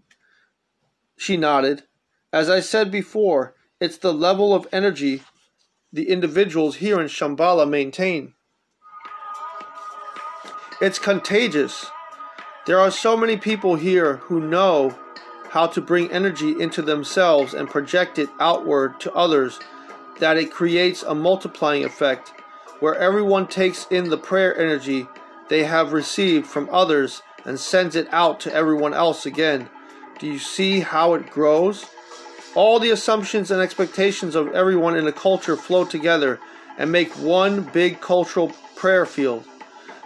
She 1.17 1.37
nodded. 1.37 1.83
As 2.31 2.49
I 2.49 2.59
said 2.59 2.91
before, 2.91 3.55
it's 3.79 3.97
the 3.97 4.13
level 4.13 4.53
of 4.53 4.67
energy 4.71 5.23
the 5.91 6.09
individuals 6.09 6.77
here 6.77 6.99
in 6.99 7.07
Shambhala 7.07 7.69
maintain. 7.69 8.33
It's 10.81 10.97
contagious. 10.97 11.85
There 12.65 12.79
are 12.79 12.89
so 12.89 13.15
many 13.15 13.37
people 13.37 13.75
here 13.75 14.15
who 14.15 14.39
know 14.39 14.97
how 15.53 15.67
to 15.67 15.79
bring 15.79 16.11
energy 16.11 16.59
into 16.59 16.81
themselves 16.81 17.53
and 17.53 17.69
project 17.69 18.17
it 18.17 18.27
outward 18.39 18.99
to 18.99 19.13
others 19.13 19.59
that 20.19 20.35
it 20.35 20.51
creates 20.51 21.03
a 21.03 21.13
multiplying 21.13 21.85
effect 21.85 22.29
where 22.79 22.95
everyone 22.95 23.45
takes 23.45 23.85
in 23.91 24.09
the 24.09 24.17
prayer 24.17 24.57
energy 24.57 25.07
they 25.49 25.63
have 25.63 25.93
received 25.93 26.47
from 26.47 26.67
others 26.71 27.21
and 27.45 27.59
sends 27.59 27.95
it 27.95 28.11
out 28.11 28.39
to 28.39 28.51
everyone 28.51 28.95
else 28.95 29.27
again. 29.27 29.69
Do 30.17 30.25
you 30.25 30.39
see 30.39 30.79
how 30.79 31.13
it 31.13 31.29
grows? 31.29 31.85
All 32.55 32.79
the 32.79 32.89
assumptions 32.89 33.51
and 33.51 33.61
expectations 33.61 34.33
of 34.33 34.55
everyone 34.55 34.97
in 34.97 35.05
a 35.05 35.11
culture 35.11 35.55
flow 35.55 35.85
together 35.85 36.39
and 36.79 36.91
make 36.91 37.11
one 37.19 37.61
big 37.61 38.01
cultural 38.01 38.51
prayer 38.75 39.05
field. 39.05 39.45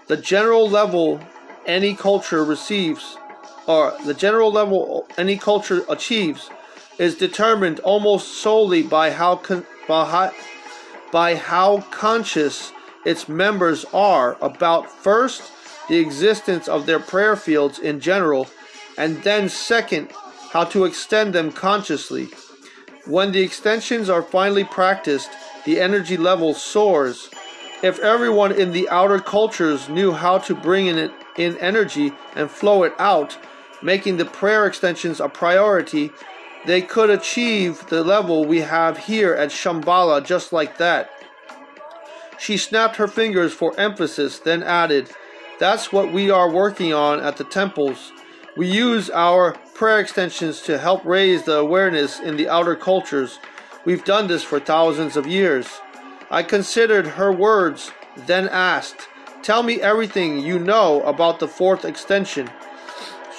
The 0.07 0.17
general 0.17 0.69
level 0.69 1.21
any 1.65 1.95
culture 1.95 2.43
receives, 2.43 3.17
or 3.67 3.95
the 4.05 4.13
general 4.13 4.51
level 4.51 5.07
any 5.17 5.37
culture 5.37 5.83
achieves, 5.89 6.49
is 6.97 7.15
determined 7.15 7.79
almost 7.81 8.41
solely 8.41 8.81
by 8.81 9.11
how 9.11 9.35
con- 9.35 9.65
by 9.87 10.05
how, 10.05 10.31
by 11.11 11.35
how 11.35 11.81
conscious 11.91 12.71
its 13.05 13.29
members 13.29 13.85
are 13.93 14.37
about 14.41 14.89
first 14.89 15.51
the 15.87 15.97
existence 15.97 16.67
of 16.67 16.85
their 16.85 16.99
prayer 16.99 17.35
fields 17.35 17.79
in 17.79 17.99
general, 17.99 18.47
and 18.97 19.23
then 19.23 19.47
second 19.47 20.11
how 20.51 20.63
to 20.63 20.83
extend 20.83 21.33
them 21.33 21.51
consciously. 21.51 22.27
When 23.05 23.31
the 23.31 23.41
extensions 23.41 24.09
are 24.09 24.21
finally 24.21 24.65
practiced, 24.65 25.29
the 25.65 25.79
energy 25.79 26.17
level 26.17 26.53
soars 26.53 27.29
if 27.83 27.99
everyone 27.99 28.51
in 28.53 28.71
the 28.71 28.89
outer 28.89 29.19
cultures 29.19 29.87
knew 29.87 30.11
how 30.11 30.39
to 30.39 30.55
bring 30.55 30.87
in, 30.87 30.97
it, 30.97 31.11
in 31.37 31.55
energy 31.57 32.11
and 32.35 32.49
flow 32.49 32.81
it 32.81 32.93
out, 32.97 33.37
making 33.81 34.17
the 34.17 34.25
prayer 34.25 34.65
extensions 34.65 35.19
a 35.19 35.29
priority, 35.29 36.11
they 36.65 36.81
could 36.81 37.09
achieve 37.09 37.87
the 37.87 38.03
level 38.03 38.45
we 38.45 38.61
have 38.61 38.97
here 38.97 39.33
at 39.33 39.49
Shambhala 39.49 40.25
just 40.25 40.51
like 40.51 40.77
that. 40.77 41.11
She 42.39 42.57
snapped 42.57 42.97
her 42.97 43.07
fingers 43.07 43.53
for 43.53 43.77
emphasis, 43.79 44.39
then 44.39 44.63
added, 44.63 45.09
That's 45.59 45.91
what 45.91 46.11
we 46.11 46.29
are 46.29 46.51
working 46.51 46.93
on 46.93 47.19
at 47.19 47.37
the 47.37 47.43
temples. 47.43 48.11
We 48.55 48.67
use 48.67 49.09
our 49.09 49.53
prayer 49.73 49.99
extensions 49.99 50.61
to 50.63 50.77
help 50.77 51.05
raise 51.05 51.43
the 51.43 51.57
awareness 51.57 52.19
in 52.19 52.37
the 52.37 52.49
outer 52.49 52.75
cultures. 52.75 53.39
We've 53.85 54.03
done 54.03 54.27
this 54.27 54.43
for 54.43 54.59
thousands 54.59 55.15
of 55.15 55.27
years. 55.27 55.67
I 56.29 56.43
considered 56.43 57.07
her 57.07 57.31
words, 57.31 57.91
then 58.15 58.49
asked, 58.49 59.07
Tell 59.43 59.63
me 59.63 59.79
everything 59.79 60.39
you 60.39 60.59
know 60.59 61.01
about 61.03 61.39
the 61.39 61.47
fourth 61.47 61.85
extension. 61.85 62.49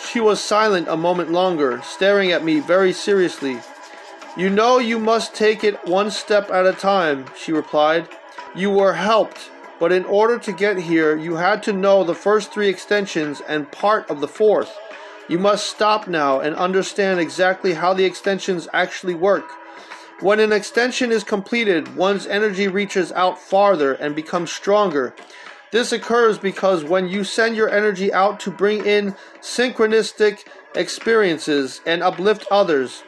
She 0.07 0.21
was 0.21 0.41
silent 0.41 0.89
a 0.89 0.97
moment 0.97 1.33
longer, 1.33 1.81
staring 1.83 2.33
at 2.33 2.45
me 2.45 2.61
very 2.61 2.93
seriously. 2.93 3.61
You 4.37 4.51
know 4.51 4.79
you 4.79 4.99
must 4.99 5.35
take 5.35 5.65
it 5.65 5.87
one 5.87 6.11
step 6.11 6.51
at 6.51 6.67
a 6.67 6.73
time, 6.73 7.27
she 7.37 7.53
replied. 7.53 8.09
You 8.55 8.71
were 8.71 8.95
helped, 8.95 9.51
but 9.79 9.93
in 9.93 10.05
order 10.05 10.39
to 10.39 10.53
get 10.53 10.79
here, 10.79 11.17
you 11.17 11.37
had 11.37 11.63
to 11.65 11.73
know 11.73 12.05
the 12.05 12.15
first 12.15 12.53
three 12.53 12.69
extensions 12.69 13.43
and 13.47 13.71
part 13.71 14.09
of 14.11 14.21
the 14.21 14.29
fourth. 14.29 14.77
You 15.29 15.39
must 15.39 15.69
stop 15.69 16.09
now 16.09 16.41
and 16.41 16.57
understand 16.57 17.21
exactly 17.21 17.75
how 17.75 17.93
the 17.93 18.05
extensions 18.05 18.67
actually 18.73 19.15
work. 19.15 19.51
When 20.21 20.41
an 20.41 20.53
extension 20.53 21.13
is 21.13 21.23
completed, 21.23 21.95
one's 21.95 22.27
energy 22.27 22.67
reaches 22.67 23.13
out 23.13 23.39
farther 23.39 23.93
and 23.93 24.17
becomes 24.17 24.51
stronger. 24.51 25.15
This 25.71 25.93
occurs 25.93 26.39
because 26.39 26.83
when 26.83 27.09
you 27.09 27.25
send 27.25 27.57
your 27.57 27.69
energy 27.69 28.13
out 28.13 28.41
to 28.41 28.51
bring 28.51 28.87
in 28.87 29.15
synchronistic 29.41 30.47
experiences 30.75 31.81
and 31.85 32.03
uplift 32.03 32.47
others, 32.51 33.03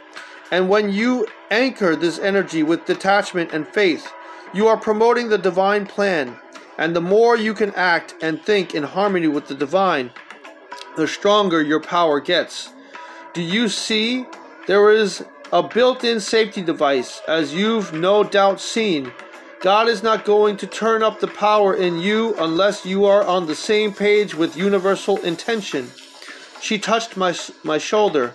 and 0.50 0.68
when 0.68 0.92
you 0.92 1.26
anchor 1.50 1.96
this 1.96 2.18
energy 2.18 2.62
with 2.62 2.84
detachment 2.84 3.52
and 3.52 3.66
faith, 3.66 4.12
you 4.52 4.66
are 4.68 4.76
promoting 4.76 5.28
the 5.28 5.38
divine 5.38 5.86
plan. 5.86 6.38
And 6.76 6.94
the 6.96 7.00
more 7.00 7.36
you 7.36 7.54
can 7.54 7.72
act 7.74 8.14
and 8.20 8.42
think 8.42 8.74
in 8.74 8.82
harmony 8.82 9.28
with 9.28 9.48
the 9.48 9.54
divine, 9.54 10.10
the 10.96 11.06
stronger 11.06 11.62
your 11.62 11.80
power 11.80 12.20
gets. 12.20 12.72
Do 13.32 13.42
you 13.42 13.68
see? 13.68 14.26
There 14.66 14.90
is 14.90 15.24
a 15.52 15.62
built 15.62 16.04
in 16.04 16.20
safety 16.20 16.62
device, 16.62 17.20
as 17.28 17.54
you've 17.54 17.92
no 17.92 18.24
doubt 18.24 18.60
seen. 18.60 19.12
God 19.60 19.88
is 19.88 20.02
not 20.02 20.24
going 20.24 20.56
to 20.56 20.66
turn 20.66 21.02
up 21.02 21.20
the 21.20 21.28
power 21.28 21.74
in 21.74 21.98
you 21.98 22.34
unless 22.38 22.86
you 22.86 23.04
are 23.04 23.22
on 23.22 23.46
the 23.46 23.54
same 23.54 23.92
page 23.92 24.34
with 24.34 24.56
universal 24.56 25.18
intention. 25.18 25.90
She 26.62 26.78
touched 26.78 27.18
my, 27.18 27.36
my 27.62 27.76
shoulder. 27.76 28.32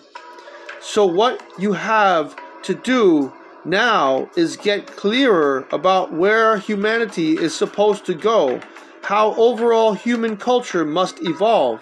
So, 0.80 1.03
what 1.03 1.43
you 1.57 1.73
have 1.73 2.36
to 2.61 2.76
do 2.76 3.34
now 3.65 4.30
is 4.38 4.55
get 4.55 4.86
clearer 4.86 5.67
about 5.71 6.13
where 6.13 6.59
humanity 6.59 7.32
is 7.32 7.55
supposed 7.55 8.05
to 8.05 8.13
go, 8.13 8.61
how 9.01 9.34
overall 9.34 9.93
human 9.93 10.38
culture 10.38 10.86
must 10.86 11.23
evolve. 11.23 11.82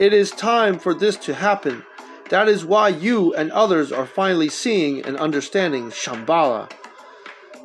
It 0.00 0.12
is 0.12 0.32
time 0.32 0.78
for 0.78 0.92
this 0.92 1.16
to 1.24 1.32
happen. 1.34 1.82
That 2.28 2.46
is 2.46 2.62
why 2.62 2.90
you 2.90 3.32
and 3.32 3.50
others 3.52 3.90
are 3.90 4.06
finally 4.06 4.50
seeing 4.50 5.02
and 5.06 5.16
understanding 5.16 5.90
Shambhala. 5.90 6.70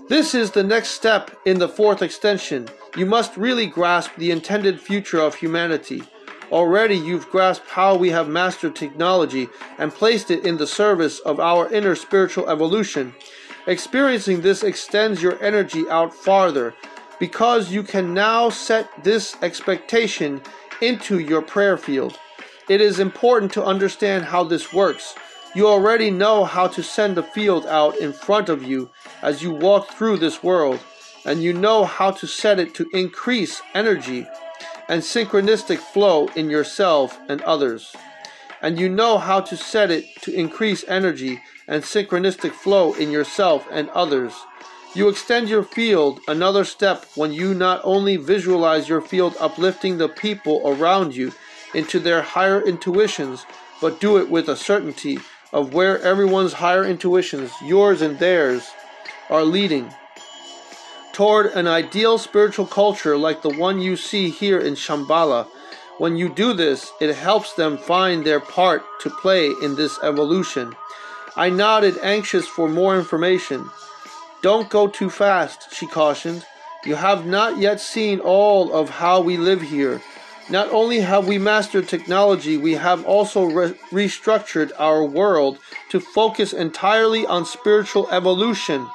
This 0.10 0.34
is 0.34 0.51
the 0.51 0.64
next 0.64 0.91
step 0.91 1.32
in 1.43 1.60
the 1.60 1.68
fourth 1.68 2.01
extension. 2.01 2.70
You 2.95 3.05
must 3.05 3.36
really 3.36 3.68
grasp 3.68 4.12
the 4.16 4.32
intended 4.32 4.80
future 4.80 5.20
of 5.20 5.36
humanity. 5.36 6.01
Already 6.49 6.95
you've 6.95 7.30
grasped 7.30 7.70
how 7.70 7.97
we 7.97 8.10
have 8.12 8.30
mastered 8.30 8.74
technology 8.74 9.49
and 9.78 9.91
placed 9.91 10.32
it 10.32 10.45
in 10.45 10.55
the 10.55 10.66
service 10.66 11.20
of 11.20 11.41
our 11.41 11.70
inner 11.74 11.93
spiritual 11.93 12.49
evolution. 12.49 13.14
Experiencing 13.68 14.39
this 14.39 14.64
extends 14.64 15.22
your 15.22 15.43
energy 15.43 15.84
out 15.89 16.14
farther 16.14 16.74
because 17.20 17.70
you 17.70 17.84
can 17.84 18.14
now 18.14 18.49
set 18.49 18.88
this 19.03 19.36
expectation 19.41 20.41
into 20.82 21.20
your 21.20 21.41
prayer 21.41 21.78
field. 21.78 22.18
It 22.70 22.80
is 22.80 22.99
important 22.99 23.51
to 23.53 23.66
understand 23.66 24.24
how 24.24 24.45
this 24.45 24.72
works. 24.72 25.16
You 25.53 25.68
already 25.68 26.12
know 26.12 26.45
how 26.45 26.68
to 26.68 26.82
send 26.82 27.18
the 27.18 27.24
field 27.24 27.66
out 27.66 27.97
in 27.97 28.14
front 28.14 28.47
of 28.47 28.64
you 28.64 28.89
as 29.22 29.41
you 29.41 29.51
walk 29.51 29.89
through 29.89 30.18
this 30.18 30.43
world, 30.43 30.80
and 31.26 31.43
you 31.43 31.53
know 31.53 31.86
how 31.86 32.11
to 32.11 32.28
set 32.28 32.59
it 32.59 32.74
to 32.76 32.89
increase 32.93 33.61
energy 33.74 34.28
and 34.88 35.01
synchronistic 35.01 35.80
flow 35.80 36.28
in 36.36 36.49
yourself 36.49 37.20
and 37.28 37.41
others. 37.41 37.95
And 38.61 38.80
you 38.80 38.89
know 38.89 39.18
how 39.18 39.41
to 39.41 39.57
set 39.57 39.91
it 39.91 40.05
to 40.22 40.34
increase 40.34 40.84
energy 40.88 41.41
and 41.68 41.84
synchronistic 41.84 42.51
flow 42.51 42.93
in 42.93 43.11
yourself 43.11 43.68
and 43.72 43.89
others. 43.89 44.34
You 44.95 45.09
extend 45.09 45.49
your 45.49 45.63
field 45.63 46.22
another 46.28 46.63
step 46.63 47.05
when 47.15 47.34
you 47.34 47.53
not 47.53 47.82
only 47.84 48.15
visualize 48.15 48.89
your 48.89 49.01
field 49.01 49.36
uplifting 49.39 49.97
the 49.97 50.09
people 50.09 50.61
around 50.65 51.15
you 51.15 51.34
into 51.74 51.99
their 51.99 52.22
higher 52.22 52.61
intuitions, 52.61 53.45
but 53.82 53.99
do 53.99 54.18
it 54.18 54.30
with 54.30 54.47
a 54.47 54.55
certainty 54.55 55.20
of 55.53 55.74
where 55.74 56.01
everyone's 56.01 56.53
higher 56.53 56.84
intuitions, 56.84 57.51
yours 57.61 58.01
and 58.01 58.18
theirs, 58.18 58.68
are 59.30 59.43
leading 59.43 59.93
toward 61.17 61.47
an 61.47 61.67
ideal 61.67 62.19
spiritual 62.19 62.67
culture 62.67 63.17
like 63.17 63.41
the 63.41 63.57
one 63.57 63.82
you 63.82 63.95
see 63.95 64.30
here 64.30 64.59
in 64.59 64.75
Shambhala. 64.75 65.47
When 65.97 66.15
you 66.15 66.30
do 66.30 66.53
this, 66.53 66.91
it 67.01 67.15
helps 67.15 67.53
them 67.53 67.78
find 67.78 68.23
their 68.23 68.39
part 68.39 68.84
to 69.01 69.09
play 69.09 69.51
in 69.63 69.75
this 69.75 69.97
evolution. 70.03 70.75
I 71.36 71.49
nodded, 71.49 71.97
anxious 72.03 72.47
for 72.47 72.69
more 72.69 72.95
information. 72.97 73.67
Don't 74.43 74.69
go 74.69 74.88
too 74.88 75.09
fast, 75.09 75.73
she 75.73 75.88
cautioned. 75.88 76.45
You 76.86 76.95
have 76.95 77.25
not 77.25 77.57
yet 77.57 77.82
seen 77.82 78.19
all 78.19 78.71
of 78.71 78.89
how 78.89 79.19
we 79.19 79.38
live 79.38 79.63
here. 79.63 80.01
Not 80.49 80.69
only 80.69 80.99
have 80.99 81.28
we 81.28 81.38
mastered 81.39 81.89
technology, 81.89 82.57
we 82.57 82.73
have 82.73 83.03
also 83.05 83.43
re- 83.43 83.73
restructured 83.91 84.71
our 84.78 85.03
world 85.03 85.57
to 85.89 85.99
focus 85.99 86.53
entirely 86.53 87.25
on 87.25 87.43
spiritual 87.43 88.07
evolution, 88.11 88.88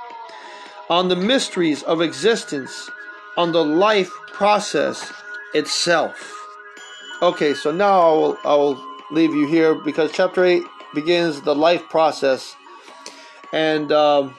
on 0.93 1.09
the 1.09 1.17
mysteries 1.17 1.83
of 1.85 2.03
existence, 2.03 2.91
on 3.39 3.51
the 3.51 3.65
life 3.65 4.13
process 4.27 5.11
itself. 5.55 6.39
Okay, 7.23 7.55
so 7.55 7.73
now 7.73 7.99
I 7.99 8.13
will, 8.13 8.39
I 8.45 8.55
will 8.55 8.87
leave 9.11 9.33
you 9.33 9.47
here 9.47 9.75
because 9.75 10.13
chapter 10.13 10.45
8 10.45 10.63
begins 10.95 11.41
the 11.41 11.55
life 11.55 11.89
process. 11.89 12.55
And. 13.53 13.91
Um, 13.91 14.37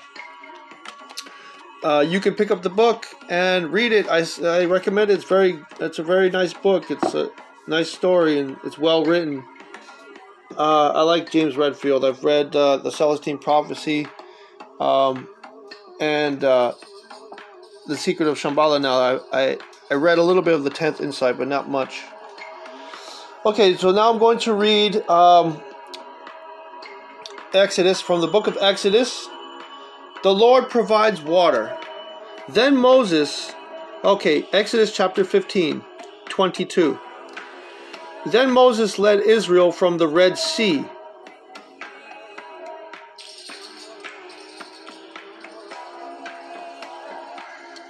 uh, 1.84 2.00
you 2.00 2.22
can 2.22 2.34
pick 2.34 2.50
up 2.50 2.62
the 2.62 2.70
book 2.70 3.08
and 3.28 3.74
read 3.74 3.92
it. 3.92 4.08
I, 4.08 4.24
I 4.42 4.64
recommend 4.64 5.12
it. 5.12 5.16
It's 5.16 5.26
very 5.26 5.62
it's 5.82 6.00
a 6.00 6.04
very 6.04 6.30
nice 6.30 6.54
book. 6.54 6.90
It's 6.90 7.14
a 7.14 7.30
nice 7.68 7.92
story 7.92 8.40
and 8.40 8.56
it's 8.64 8.78
well 8.78 9.04
written. 9.04 9.44
Uh, 10.58 10.92
I 10.92 11.02
like 11.02 11.30
James 11.30 11.58
Redfield. 11.58 12.06
I've 12.06 12.24
read 12.24 12.56
uh, 12.56 12.78
the 12.78 12.90
Celestine 12.90 13.38
Prophecy 13.38 14.08
um, 14.80 15.28
and 16.00 16.44
uh, 16.44 16.74
the 17.88 17.98
Secret 17.98 18.28
of 18.28 18.38
Shambhala. 18.38 18.82
Now 18.82 19.20
I, 19.32 19.52
I 19.52 19.58
I 19.92 19.94
read 19.96 20.18
a 20.18 20.24
little 20.24 20.42
bit 20.42 20.54
of 20.54 20.64
the 20.64 20.70
Tenth 20.70 21.02
Insight, 21.02 21.38
but 21.38 21.48
not 21.48 21.70
much. 21.70 22.02
Okay, 23.46 23.76
so 23.76 23.92
now 23.92 24.12
I'm 24.12 24.20
going 24.20 24.40
to 24.40 24.54
read 24.54 25.08
um, 25.10 25.62
Exodus 27.54 28.02
from 28.02 28.22
the 28.22 28.28
book 28.28 28.48
of 28.48 28.58
Exodus, 28.60 29.30
the 30.24 30.34
Lord 30.34 30.70
provides 30.70 31.22
water. 31.22 31.78
Then 32.50 32.76
Moses, 32.76 33.54
okay, 34.04 34.48
Exodus 34.52 34.96
chapter 34.96 35.24
15, 35.24 35.84
22. 36.30 37.00
Then 38.26 38.52
Moses 38.52 38.98
led 38.98 39.20
Israel 39.20 39.72
from 39.72 39.98
the 39.98 40.08
Red 40.08 40.38
Sea. 40.38 40.86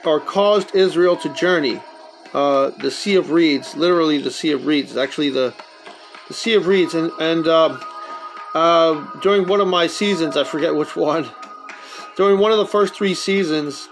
Or 0.06 0.20
caused 0.20 0.76
Israel 0.76 1.16
to 1.18 1.30
journey. 1.34 1.82
Uh, 2.34 2.72
the 2.80 2.92
Sea 2.92 3.16
of 3.16 3.32
Reeds, 3.32 3.76
literally 3.76 4.18
the 4.18 4.32
Sea 4.32 4.52
of 4.52 4.66
Reeds, 4.66 4.98
actually 4.98 5.30
the 5.30 5.54
the 6.28 6.34
Sea 6.34 6.56
of 6.56 6.68
Reeds, 6.68 6.96
and 6.96 7.12
and 7.20 7.48
uh, 7.48 7.78
uh, 8.56 9.20
during 9.20 9.48
one 9.48 9.62
of 9.62 9.68
my 9.68 9.88
seasons, 9.88 10.36
I 10.36 10.44
forget 10.44 10.74
which 10.76 10.96
one, 10.96 11.30
during 12.18 12.40
one 12.40 12.52
of 12.52 12.58
the 12.58 12.66
first 12.66 12.96
three 12.96 13.14
seasons, 13.14 13.88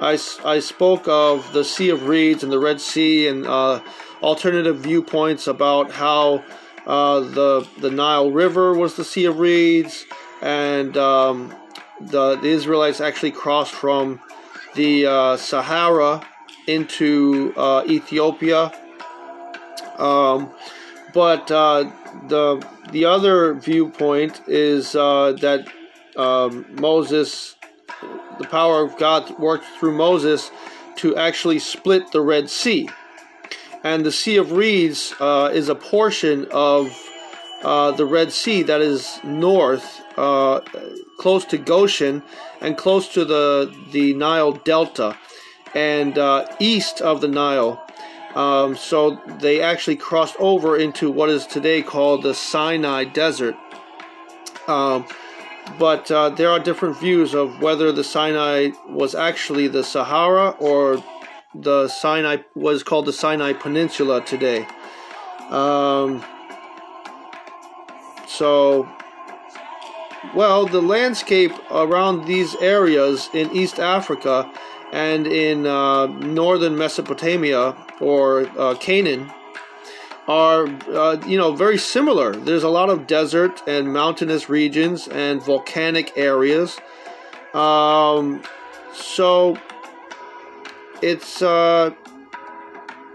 I, 0.00 0.18
I 0.44 0.58
spoke 0.60 1.08
of 1.08 1.52
the 1.52 1.64
Sea 1.64 1.90
of 1.90 2.06
Reeds 2.06 2.42
and 2.42 2.52
the 2.52 2.58
Red 2.58 2.80
Sea 2.80 3.28
and 3.28 3.46
uh, 3.46 3.80
alternative 4.22 4.78
viewpoints 4.78 5.46
about 5.46 5.90
how 5.90 6.44
uh, 6.86 7.20
the 7.20 7.66
the 7.78 7.90
Nile 7.90 8.30
River 8.30 8.74
was 8.74 8.96
the 8.96 9.04
Sea 9.04 9.24
of 9.26 9.38
Reeds, 9.38 10.04
and 10.42 10.96
um, 10.96 11.54
the, 12.00 12.36
the 12.36 12.48
Israelites 12.48 13.00
actually 13.00 13.32
crossed 13.32 13.72
from 13.72 14.20
the 14.76 15.06
uh, 15.06 15.36
Sahara 15.36 16.26
into 16.66 17.52
uh, 17.56 17.82
Ethiopia. 17.88 18.72
Um, 19.98 20.50
but 21.14 21.50
uh, 21.50 21.90
the 22.28 22.64
the 22.92 23.06
other 23.06 23.54
viewpoint 23.54 24.42
is 24.46 24.94
uh, 24.94 25.32
that 25.40 25.66
um, 26.16 26.66
Moses 26.80 27.56
the 28.38 28.46
power 28.46 28.84
of 28.84 28.98
God 28.98 29.38
worked 29.38 29.64
through 29.78 29.96
Moses 29.96 30.50
to 30.96 31.16
actually 31.16 31.58
split 31.58 32.12
the 32.12 32.20
Red 32.20 32.50
Sea. 32.50 32.88
And 33.82 34.04
the 34.04 34.12
Sea 34.12 34.36
of 34.36 34.52
Reeds 34.52 35.14
uh, 35.20 35.50
is 35.54 35.68
a 35.68 35.74
portion 35.74 36.46
of 36.50 36.92
uh, 37.62 37.92
the 37.92 38.04
Red 38.04 38.32
Sea 38.32 38.62
that 38.64 38.82
is 38.82 39.20
north, 39.24 40.02
close 41.18 41.44
to 41.46 41.58
Goshen, 41.58 42.22
and 42.60 42.76
close 42.76 43.08
to 43.14 43.24
the, 43.24 43.74
the 43.92 44.14
Nile 44.14 44.52
Delta, 44.52 45.16
and 45.74 46.18
uh, 46.18 46.46
east 46.58 47.00
of 47.00 47.20
the 47.20 47.28
Nile. 47.28 47.82
Um, 48.34 48.76
so 48.76 49.20
they 49.40 49.62
actually 49.62 49.96
crossed 49.96 50.36
over 50.38 50.76
into 50.76 51.10
what 51.10 51.30
is 51.30 51.46
today 51.46 51.82
called 51.82 52.22
the 52.22 52.34
Sinai 52.34 53.04
Desert. 53.04 53.56
Um, 54.68 55.06
but 55.78 56.10
uh, 56.10 56.30
there 56.30 56.50
are 56.50 56.60
different 56.60 56.98
views 56.98 57.34
of 57.34 57.60
whether 57.60 57.92
the 57.92 58.04
Sinai 58.04 58.70
was 58.88 59.14
actually 59.14 59.68
the 59.68 59.82
Sahara 59.82 60.50
or 60.50 61.02
the 61.54 61.88
Sinai 61.88 62.38
was 62.54 62.82
called 62.82 63.06
the 63.06 63.12
Sinai 63.12 63.52
Peninsula 63.52 64.24
today. 64.24 64.66
Um, 65.50 66.22
so, 68.26 68.88
well, 70.34 70.66
the 70.66 70.82
landscape 70.82 71.52
around 71.70 72.26
these 72.26 72.54
areas 72.56 73.28
in 73.32 73.50
East 73.52 73.78
Africa 73.78 74.50
and 74.92 75.26
in 75.26 75.66
uh, 75.66 76.06
northern 76.06 76.76
Mesopotamia 76.76 77.76
or 78.00 78.48
uh, 78.58 78.74
Canaan 78.74 79.30
are 80.28 80.66
uh, 80.92 81.20
you 81.26 81.38
know 81.38 81.52
very 81.52 81.78
similar. 81.78 82.34
There's 82.34 82.64
a 82.64 82.68
lot 82.68 82.90
of 82.90 83.06
desert 83.06 83.62
and 83.66 83.92
mountainous 83.92 84.48
regions 84.48 85.08
and 85.08 85.42
volcanic 85.42 86.12
areas. 86.16 86.78
Um, 87.54 88.42
so 88.92 89.56
it's 91.02 91.42
uh, 91.42 91.90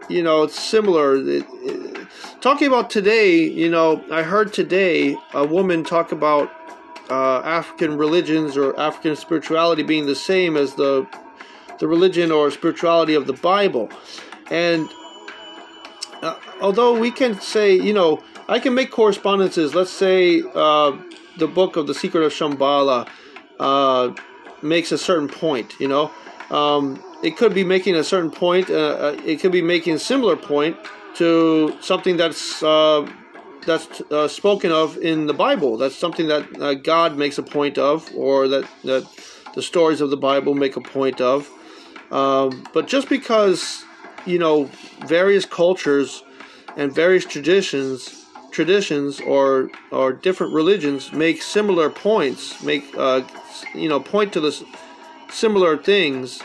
you 0.07 0.23
know 0.23 0.43
it's 0.43 0.59
similar. 0.59 1.17
It, 1.17 1.45
it, 1.51 2.07
talking 2.41 2.67
about 2.67 2.89
today, 2.89 3.37
you 3.43 3.69
know, 3.69 4.03
I 4.11 4.23
heard 4.23 4.53
today 4.53 5.17
a 5.33 5.45
woman 5.45 5.83
talk 5.83 6.11
about 6.11 6.51
uh, 7.11 7.41
African 7.43 7.97
religions 7.97 8.55
or 8.55 8.79
African 8.79 9.15
spirituality 9.17 9.83
being 9.83 10.05
the 10.05 10.15
same 10.15 10.55
as 10.55 10.75
the 10.75 11.05
the 11.79 11.87
religion 11.87 12.31
or 12.31 12.51
spirituality 12.51 13.15
of 13.15 13.27
the 13.27 13.33
Bible, 13.33 13.89
and 14.49 14.87
uh, 16.21 16.35
although 16.61 16.97
we 16.97 17.11
can 17.11 17.39
say, 17.41 17.73
you 17.73 17.93
know, 17.93 18.23
I 18.47 18.59
can 18.59 18.73
make 18.73 18.91
correspondences. 18.91 19.75
Let's 19.75 19.91
say 19.91 20.41
uh, 20.53 20.95
the 21.37 21.47
book 21.47 21.75
of 21.75 21.87
the 21.87 21.93
Secret 21.93 22.23
of 22.23 22.31
Shambhala 22.31 23.09
uh, 23.59 24.13
makes 24.61 24.91
a 24.91 24.97
certain 24.97 25.27
point. 25.27 25.73
You 25.79 25.87
know, 25.87 26.11
um, 26.49 27.03
it 27.23 27.35
could 27.37 27.53
be 27.53 27.63
making 27.63 27.95
a 27.95 28.03
certain 28.03 28.31
point. 28.31 28.69
Uh, 28.69 28.73
uh, 28.75 29.21
it 29.25 29.39
could 29.41 29.51
be 29.51 29.61
making 29.61 29.95
a 29.95 29.99
similar 29.99 30.37
point 30.37 30.77
to 31.15 31.75
something 31.81 32.15
that's 32.15 32.61
uh, 33.67 33.77
that's 34.09 34.33
spoken 34.33 34.71
of 34.71 34.97
in 34.97 35.27
the 35.27 35.33
Bible. 35.33 35.77
That's 35.77 35.95
something 35.95 36.27
that 36.27 36.81
God 36.83 37.17
makes 37.17 37.37
a 37.37 37.43
point 37.43 37.77
of, 37.77 38.09
or 38.15 38.47
that 38.47 38.67
that 38.83 39.07
the 39.55 39.61
stories 39.61 40.01
of 40.01 40.09
the 40.09 40.17
Bible 40.17 40.53
make 40.53 40.75
a 40.75 40.81
point 40.81 41.21
of. 41.21 41.49
Um, 42.11 42.63
but 42.73 42.87
just 42.87 43.09
because 43.09 43.83
you 44.25 44.39
know 44.39 44.69
various 45.05 45.45
cultures 45.45 46.23
and 46.77 46.93
various 46.93 47.25
traditions 47.25 48.25
traditions 48.51 49.21
or 49.21 49.71
or 49.91 50.11
different 50.11 50.53
religions 50.53 51.11
make 51.13 51.41
similar 51.41 51.89
points 51.89 52.61
make 52.63 52.83
uh, 52.97 53.21
you 53.73 53.87
know 53.87 53.99
point 53.99 54.33
to 54.33 54.39
the 54.39 54.65
similar 55.29 55.77
things 55.77 56.41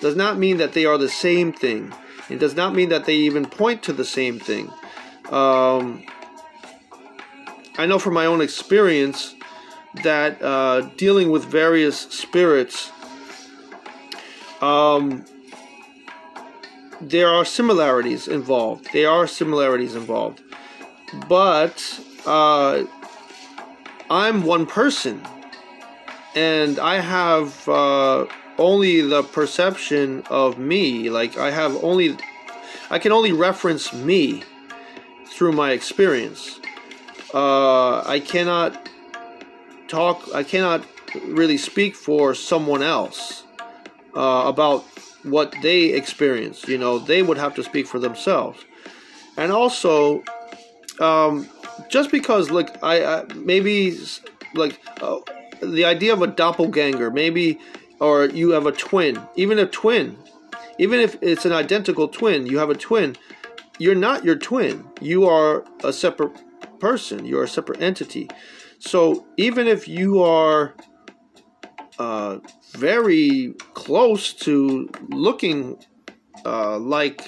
does 0.00 0.16
not 0.16 0.38
mean 0.38 0.56
that 0.56 0.72
they 0.72 0.86
are 0.86 0.98
the 0.98 1.08
same 1.08 1.52
thing 1.52 1.92
it 2.30 2.38
does 2.38 2.56
not 2.56 2.74
mean 2.74 2.88
that 2.88 3.04
they 3.04 3.14
even 3.14 3.44
point 3.44 3.82
to 3.82 3.92
the 3.92 4.04
same 4.04 4.40
thing 4.40 4.72
um, 5.30 6.02
I 7.78 7.86
know 7.86 7.98
from 7.98 8.14
my 8.14 8.26
own 8.26 8.40
experience 8.40 9.34
that 10.02 10.40
uh, 10.42 10.82
dealing 10.96 11.30
with 11.30 11.44
various 11.44 12.00
spirits 12.00 12.90
um, 14.62 15.24
there 17.02 17.28
are 17.28 17.44
similarities 17.44 18.28
involved. 18.28 18.88
There 18.92 19.10
are 19.10 19.26
similarities 19.26 19.96
involved. 19.96 20.40
But 21.28 22.00
uh, 22.24 22.84
I'm 24.08 24.44
one 24.44 24.66
person, 24.66 25.20
and 26.34 26.78
I 26.78 27.00
have 27.00 27.68
uh, 27.68 28.26
only 28.56 29.00
the 29.00 29.24
perception 29.24 30.22
of 30.30 30.58
me. 30.58 31.10
Like, 31.10 31.36
I 31.36 31.50
have 31.50 31.82
only, 31.82 32.16
I 32.88 32.98
can 33.00 33.10
only 33.10 33.32
reference 33.32 33.92
me 33.92 34.44
through 35.26 35.52
my 35.52 35.72
experience. 35.72 36.60
Uh, 37.34 38.02
I 38.06 38.20
cannot 38.20 38.88
talk, 39.88 40.28
I 40.34 40.42
cannot 40.42 40.84
really 41.26 41.56
speak 41.56 41.94
for 41.94 42.34
someone 42.34 42.82
else 42.82 43.44
uh, 44.14 44.44
about 44.46 44.84
what 45.22 45.54
they 45.62 45.84
experience. 45.84 46.68
You 46.68 46.78
know, 46.78 46.98
they 46.98 47.22
would 47.22 47.38
have 47.38 47.54
to 47.54 47.62
speak 47.62 47.86
for 47.86 47.98
themselves. 47.98 48.64
And 49.36 49.50
also, 49.50 50.22
um, 51.00 51.48
just 51.88 52.10
because, 52.10 52.50
like, 52.50 52.82
I, 52.82 53.04
I 53.04 53.24
maybe, 53.34 53.98
like, 54.54 54.78
uh, 55.00 55.20
the 55.62 55.84
idea 55.84 56.12
of 56.12 56.22
a 56.22 56.26
doppelganger, 56.26 57.10
maybe, 57.10 57.58
or 58.00 58.26
you 58.26 58.50
have 58.50 58.66
a 58.66 58.72
twin, 58.72 59.20
even 59.36 59.58
a 59.58 59.66
twin, 59.66 60.18
even 60.78 61.00
if 61.00 61.16
it's 61.22 61.44
an 61.44 61.52
identical 61.52 62.08
twin, 62.08 62.46
you 62.46 62.58
have 62.58 62.68
a 62.68 62.74
twin, 62.74 63.16
you're 63.78 63.94
not 63.94 64.24
your 64.24 64.36
twin. 64.36 64.84
You 65.00 65.26
are 65.26 65.64
a 65.84 65.92
separate 65.92 66.36
person, 66.82 67.24
you're 67.24 67.44
a 67.44 67.48
separate 67.48 67.80
entity. 67.80 68.28
So 68.80 69.24
even 69.36 69.68
if 69.68 69.86
you 69.86 70.20
are 70.22 70.74
uh, 71.98 72.40
very 72.72 73.54
close 73.74 74.32
to 74.46 74.90
looking 75.08 75.78
uh, 76.44 76.78
like 76.78 77.20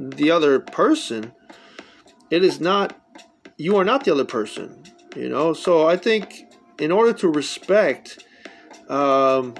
the 0.00 0.30
other 0.30 0.60
person, 0.60 1.32
it 2.30 2.42
is 2.42 2.58
not, 2.58 2.98
you 3.58 3.76
are 3.76 3.84
not 3.84 4.04
the 4.04 4.12
other 4.12 4.24
person, 4.24 4.82
you 5.14 5.28
know? 5.28 5.52
So 5.52 5.86
I 5.86 5.98
think 5.98 6.46
in 6.78 6.90
order 6.90 7.12
to 7.12 7.28
respect 7.28 8.24
um, 8.88 9.54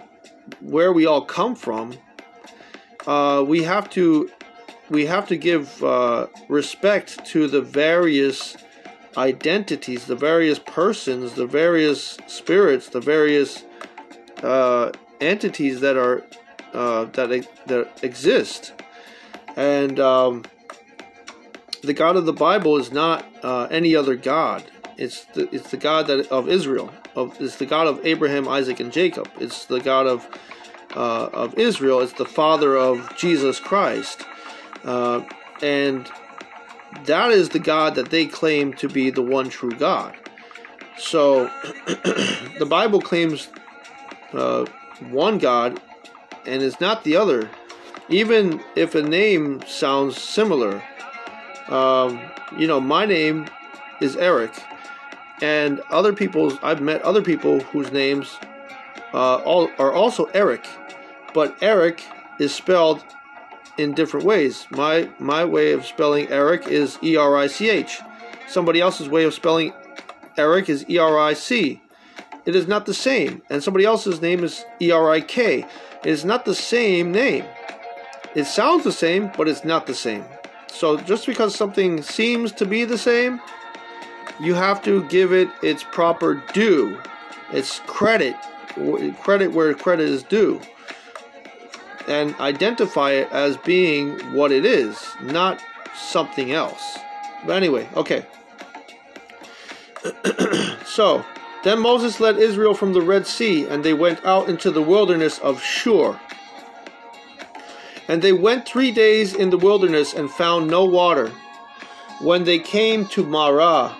where 0.60 0.92
we 0.94 1.04
all 1.04 1.24
come 1.38 1.54
from, 1.54 1.92
uh, 3.06 3.44
we 3.46 3.62
have 3.64 3.90
to 3.90 4.30
we 4.90 5.06
have 5.06 5.26
to 5.28 5.36
give 5.36 5.82
uh, 5.82 6.26
respect 6.48 7.24
to 7.32 7.48
the 7.48 7.60
various 7.60 8.56
identities, 9.16 10.06
the 10.06 10.16
various 10.16 10.58
persons, 10.58 11.34
the 11.34 11.46
various 11.46 12.18
spirits, 12.26 12.88
the 12.88 13.00
various 13.00 13.64
uh, 14.42 14.92
entities 15.20 15.80
that 15.80 15.96
are 15.96 16.24
uh, 16.72 17.04
that 17.06 17.46
that 17.66 17.88
exist, 18.02 18.72
and 19.56 20.00
um, 20.00 20.44
the 21.82 21.94
God 21.94 22.16
of 22.16 22.26
the 22.26 22.32
Bible 22.32 22.76
is 22.78 22.92
not 22.92 23.24
uh, 23.42 23.68
any 23.70 23.94
other 23.94 24.16
God. 24.16 24.64
It's 24.96 25.24
the 25.26 25.48
it's 25.54 25.70
the 25.70 25.76
God 25.76 26.06
that 26.08 26.28
of 26.28 26.48
Israel. 26.48 26.92
Of 27.14 27.40
it's 27.40 27.56
the 27.56 27.66
God 27.66 27.86
of 27.86 28.04
Abraham, 28.04 28.48
Isaac, 28.48 28.80
and 28.80 28.92
Jacob. 28.92 29.30
It's 29.38 29.66
the 29.66 29.80
God 29.80 30.06
of 30.06 30.26
uh, 30.96 31.28
of 31.32 31.58
Israel. 31.58 32.00
It's 32.00 32.12
the 32.14 32.24
Father 32.24 32.76
of 32.76 33.16
Jesus 33.16 33.60
Christ, 33.60 34.24
uh, 34.84 35.22
and 35.62 36.10
that 37.04 37.30
is 37.30 37.50
the 37.50 37.58
God 37.58 37.94
that 37.96 38.10
they 38.10 38.26
claim 38.26 38.72
to 38.74 38.88
be 38.88 39.10
the 39.10 39.22
one 39.22 39.48
true 39.48 39.72
God. 39.72 40.16
So 40.98 41.50
the 41.86 42.66
Bible 42.68 43.00
claims 43.00 43.48
uh, 44.32 44.66
one 45.10 45.38
God 45.38 45.80
and 46.46 46.62
is 46.62 46.80
not 46.80 47.04
the 47.04 47.16
other, 47.16 47.50
even 48.08 48.62
if 48.76 48.94
a 48.94 49.02
name 49.02 49.62
sounds 49.66 50.20
similar. 50.20 50.82
Um, 51.68 52.20
you 52.58 52.66
know, 52.66 52.80
my 52.80 53.06
name 53.06 53.46
is 54.00 54.16
Eric, 54.16 54.52
and 55.40 55.80
other 55.90 56.12
people's 56.12 56.58
I've 56.62 56.80
met 56.80 57.02
other 57.02 57.22
people 57.22 57.60
whose 57.60 57.90
names 57.90 58.38
uh, 59.12 59.36
all, 59.36 59.70
are 59.78 59.92
also 59.92 60.26
Eric, 60.26 60.66
but 61.32 61.56
Eric 61.62 62.02
is 62.38 62.54
spelled 62.54 63.04
in 63.78 63.94
different 63.94 64.26
ways. 64.26 64.66
My 64.70 65.08
my 65.18 65.44
way 65.44 65.72
of 65.72 65.84
spelling 65.84 66.28
Eric 66.28 66.68
is 66.68 66.98
E 67.02 67.16
R 67.16 67.36
I 67.36 67.46
C 67.46 67.70
H. 67.70 68.00
Somebody 68.48 68.80
else's 68.80 69.08
way 69.08 69.24
of 69.24 69.34
spelling 69.34 69.72
Eric 70.36 70.68
is 70.68 70.84
E 70.88 70.98
R 70.98 71.18
I 71.18 71.34
C. 71.34 71.80
It 72.46 72.54
is 72.54 72.66
not 72.66 72.86
the 72.86 72.94
same. 72.94 73.42
And 73.50 73.62
somebody 73.62 73.84
else's 73.84 74.20
name 74.20 74.44
is 74.44 74.64
E 74.80 74.90
R 74.90 75.10
I 75.10 75.20
K. 75.20 75.66
It 76.04 76.10
is 76.10 76.24
not 76.24 76.44
the 76.44 76.54
same 76.54 77.12
name. 77.12 77.44
It 78.34 78.44
sounds 78.44 78.84
the 78.84 78.92
same, 78.92 79.30
but 79.36 79.48
it's 79.48 79.64
not 79.64 79.86
the 79.86 79.94
same. 79.94 80.24
So 80.68 80.96
just 80.96 81.26
because 81.26 81.54
something 81.54 82.02
seems 82.02 82.50
to 82.52 82.66
be 82.66 82.84
the 82.84 82.98
same, 82.98 83.40
you 84.40 84.54
have 84.54 84.82
to 84.82 85.04
give 85.04 85.32
it 85.32 85.48
its 85.62 85.84
proper 85.84 86.42
due, 86.52 86.98
its 87.52 87.78
credit, 87.86 88.34
credit 89.20 89.52
where 89.52 89.72
credit 89.74 90.08
is 90.08 90.24
due, 90.24 90.60
and 92.08 92.34
identify 92.36 93.12
it 93.12 93.30
as 93.32 93.56
being 93.58 94.18
what 94.32 94.52
it 94.52 94.64
is, 94.64 95.04
not 95.22 95.62
something 95.96 96.52
else. 96.52 96.98
But 97.46 97.56
anyway, 97.56 97.88
okay. 97.96 98.26
so, 100.86 101.24
then 101.62 101.80
Moses 101.80 102.20
led 102.20 102.36
Israel 102.38 102.74
from 102.74 102.92
the 102.92 103.00
Red 103.00 103.26
Sea, 103.26 103.66
and 103.66 103.82
they 103.82 103.94
went 103.94 104.24
out 104.24 104.48
into 104.48 104.70
the 104.70 104.82
wilderness 104.82 105.38
of 105.38 105.62
Shur. 105.62 106.18
And 108.06 108.20
they 108.20 108.32
went 108.32 108.66
three 108.66 108.90
days 108.90 109.34
in 109.34 109.48
the 109.48 109.56
wilderness 109.56 110.12
and 110.12 110.30
found 110.30 110.68
no 110.68 110.84
water. 110.84 111.32
When 112.20 112.44
they 112.44 112.58
came 112.58 113.06
to 113.08 113.24
Marah, 113.24 113.96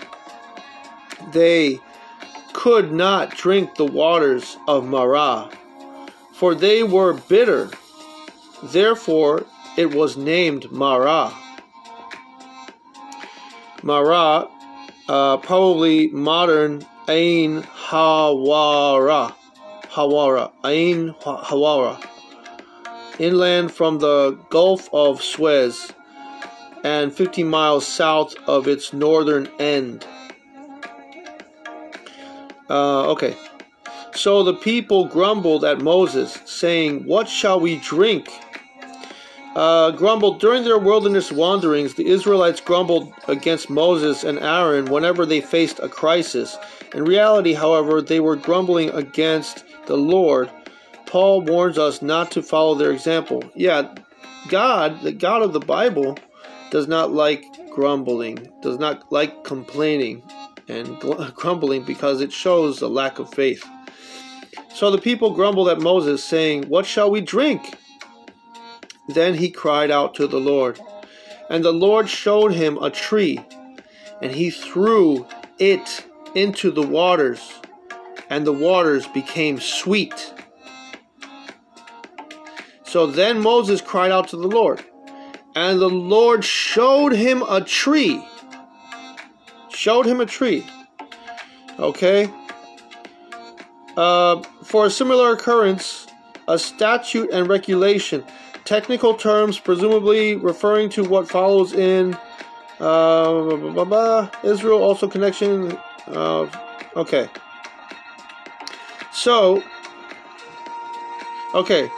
they 1.33 1.81
could 2.53 2.93
not 2.93 3.31
drink 3.31 3.75
the 3.75 3.85
waters 3.85 4.57
of 4.69 4.87
Marah, 4.87 5.51
for 6.33 6.55
they 6.55 6.83
were 6.83 7.15
bitter. 7.15 7.71
Therefore, 8.65 9.45
it 9.77 9.95
was 9.95 10.17
named 10.17 10.73
Mara. 10.73 11.33
Mara, 13.83 14.49
uh, 15.09 15.37
probably 15.39 16.09
modern 16.09 16.87
Ain 17.09 17.63
Hawara. 17.63 19.35
Hawara. 19.91 20.51
Ain 20.65 21.15
Hawara. 21.21 22.03
Inland 23.19 23.71
from 23.71 23.99
the 23.99 24.39
Gulf 24.49 24.89
of 24.93 25.23
Suez 25.23 25.93
and 26.83 27.13
50 27.13 27.45
miles 27.45 27.87
south 27.87 28.35
of 28.47 28.67
its 28.67 28.93
northern 28.93 29.47
end. 29.59 30.07
Uh, 32.71 33.11
okay. 33.11 33.37
So 34.15 34.43
the 34.43 34.55
people 34.55 35.07
grumbled 35.07 35.65
at 35.65 35.81
Moses, 35.81 36.39
saying, 36.45 37.05
What 37.05 37.29
shall 37.29 37.61
we 37.61 37.77
drink? 37.77 38.31
Uh, 39.55 39.93
grumbled 39.93 40.41
during 40.41 40.65
their 40.65 40.79
wilderness 40.79 41.31
wanderings. 41.31 41.95
The 41.95 42.07
Israelites 42.07 42.61
grumbled 42.61 43.13
against 43.29 43.71
Moses 43.71 44.25
and 44.25 44.39
Aaron 44.41 44.87
whenever 44.87 45.25
they 45.25 45.41
faced 45.41 45.79
a 45.79 45.89
crisis. 45.89 46.57
In 46.93 47.05
reality, 47.05 47.53
however, 47.53 48.03
they 48.03 48.19
were 48.19 48.35
grumbling 48.35 48.91
against 48.91 49.65
the 49.87 49.97
Lord. 49.97 50.51
Paul 51.07 51.43
warns 51.43 51.79
us 51.79 52.03
not 52.03 52.33
to 52.33 52.43
follow 52.43 52.75
their 52.75 52.91
example. 52.91 53.45
Yeah, 53.55 53.95
God, 54.49 55.01
the 55.03 55.13
God 55.13 55.43
of 55.43 55.53
the 55.53 55.61
Bible, 55.61 56.19
does 56.71 56.89
not 56.89 57.13
like 57.13 57.45
grumbling, 57.71 58.51
does 58.61 58.81
not 58.81 59.13
like 59.13 59.45
complaining 59.45 60.23
and 60.67 60.99
grumbling 61.35 61.85
because 61.85 62.21
it 62.21 62.33
shows 62.33 62.83
a 62.83 62.89
lack 62.89 63.21
of 63.21 63.33
faith. 63.33 63.65
So 64.75 64.91
the 64.91 64.99
people 64.99 65.35
grumbled 65.35 65.69
at 65.69 65.79
Moses, 65.79 66.25
saying, 66.25 66.65
What 66.65 66.87
shall 66.87 67.11
we 67.11 67.21
drink? 67.21 67.77
Then 69.09 69.35
he 69.35 69.51
cried 69.51 69.91
out 69.91 70.15
to 70.15 70.27
the 70.27 70.41
Lord. 70.41 70.81
And 71.51 71.65
the 71.65 71.73
Lord 71.73 72.09
showed 72.09 72.53
him 72.53 72.79
a 72.79 72.91
tree, 72.91 73.39
and 74.23 74.33
he 74.33 74.51
threw 74.51 75.27
it 75.59 76.05
into 76.35 76.71
the 76.71 76.83
waters, 76.83 77.61
and 78.31 78.47
the 78.47 78.53
waters 78.53 79.07
became 79.09 79.61
sweet. 79.61 80.33
So 82.85 83.07
then 83.07 83.41
Moses 83.41 83.81
cried 83.81 84.11
out 84.11 84.29
to 84.29 84.37
the 84.37 84.49
Lord, 84.49 84.85
and 85.55 85.81
the 85.81 85.91
Lord 85.91 86.45
showed 86.45 87.13
him 87.13 87.43
a 87.43 87.61
tree. 87.61 88.25
Showed 89.69 90.07
him 90.07 90.21
a 90.21 90.27
tree. 90.27 90.67
Okay? 91.79 92.31
Uh, 93.97 94.43
for 94.63 94.87
a 94.87 94.91
similar 94.91 95.33
occurrence, 95.33 96.07
a 96.49 96.59
statute 96.59 97.31
and 97.31 97.49
regulation, 97.49 98.25
technical 98.65 99.15
terms 99.15 99.59
presumably 99.59 100.37
referring 100.37 100.89
to 100.91 101.05
what 101.05 101.29
follows 101.29 101.73
in 101.73 102.15
uh, 102.81 103.33
blah, 103.33 103.57
blah, 103.57 103.85
blah, 103.85 104.31
Israel, 104.43 104.83
also 104.83 105.09
connection. 105.09 105.79
Uh, 106.07 106.49
okay. 106.97 107.29
So, 109.13 109.63
okay. 111.55 111.89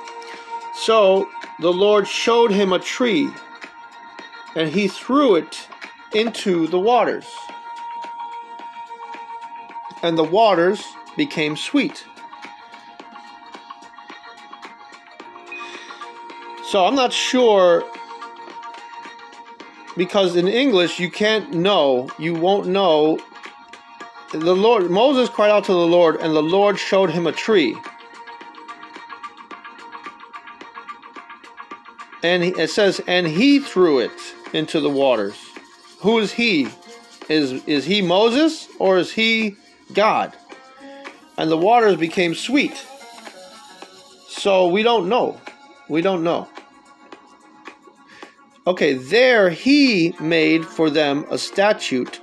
So 0.82 1.28
the 1.60 1.72
Lord 1.72 2.06
showed 2.06 2.50
him 2.50 2.72
a 2.72 2.78
tree, 2.78 3.30
and 4.54 4.68
he 4.68 4.88
threw 4.88 5.36
it 5.36 5.68
into 6.14 6.66
the 6.66 6.78
waters. 6.78 7.26
And 10.02 10.18
the 10.18 10.24
waters 10.24 10.84
became 11.16 11.56
sweet. 11.56 12.04
So 16.76 16.84
I'm 16.84 16.94
not 16.94 17.10
sure 17.10 17.90
because 19.96 20.36
in 20.36 20.46
English 20.46 21.00
you 21.00 21.10
can't 21.10 21.54
know, 21.54 22.10
you 22.18 22.34
won't 22.34 22.66
know. 22.66 23.18
The 24.32 24.54
Lord 24.54 24.90
Moses 24.90 25.30
cried 25.30 25.50
out 25.50 25.64
to 25.64 25.72
the 25.72 25.86
Lord 25.86 26.16
and 26.16 26.36
the 26.36 26.42
Lord 26.42 26.78
showed 26.78 27.08
him 27.08 27.26
a 27.26 27.32
tree. 27.32 27.74
And 32.22 32.44
it 32.44 32.68
says 32.68 33.00
and 33.06 33.26
he 33.26 33.58
threw 33.58 34.00
it 34.00 34.34
into 34.52 34.78
the 34.78 34.90
waters. 34.90 35.38
Who 36.00 36.18
is 36.18 36.30
he? 36.30 36.68
Is 37.30 37.64
is 37.64 37.86
he 37.86 38.02
Moses 38.02 38.68
or 38.78 38.98
is 38.98 39.10
he 39.10 39.56
God? 39.94 40.36
And 41.38 41.50
the 41.50 41.56
waters 41.56 41.96
became 41.96 42.34
sweet. 42.34 42.76
So 44.28 44.68
we 44.68 44.82
don't 44.82 45.08
know. 45.08 45.40
We 45.88 46.02
don't 46.02 46.22
know. 46.22 46.50
Okay, 48.66 48.94
there 48.94 49.50
he 49.50 50.12
made 50.18 50.66
for 50.66 50.90
them 50.90 51.24
a 51.30 51.38
statute 51.38 52.20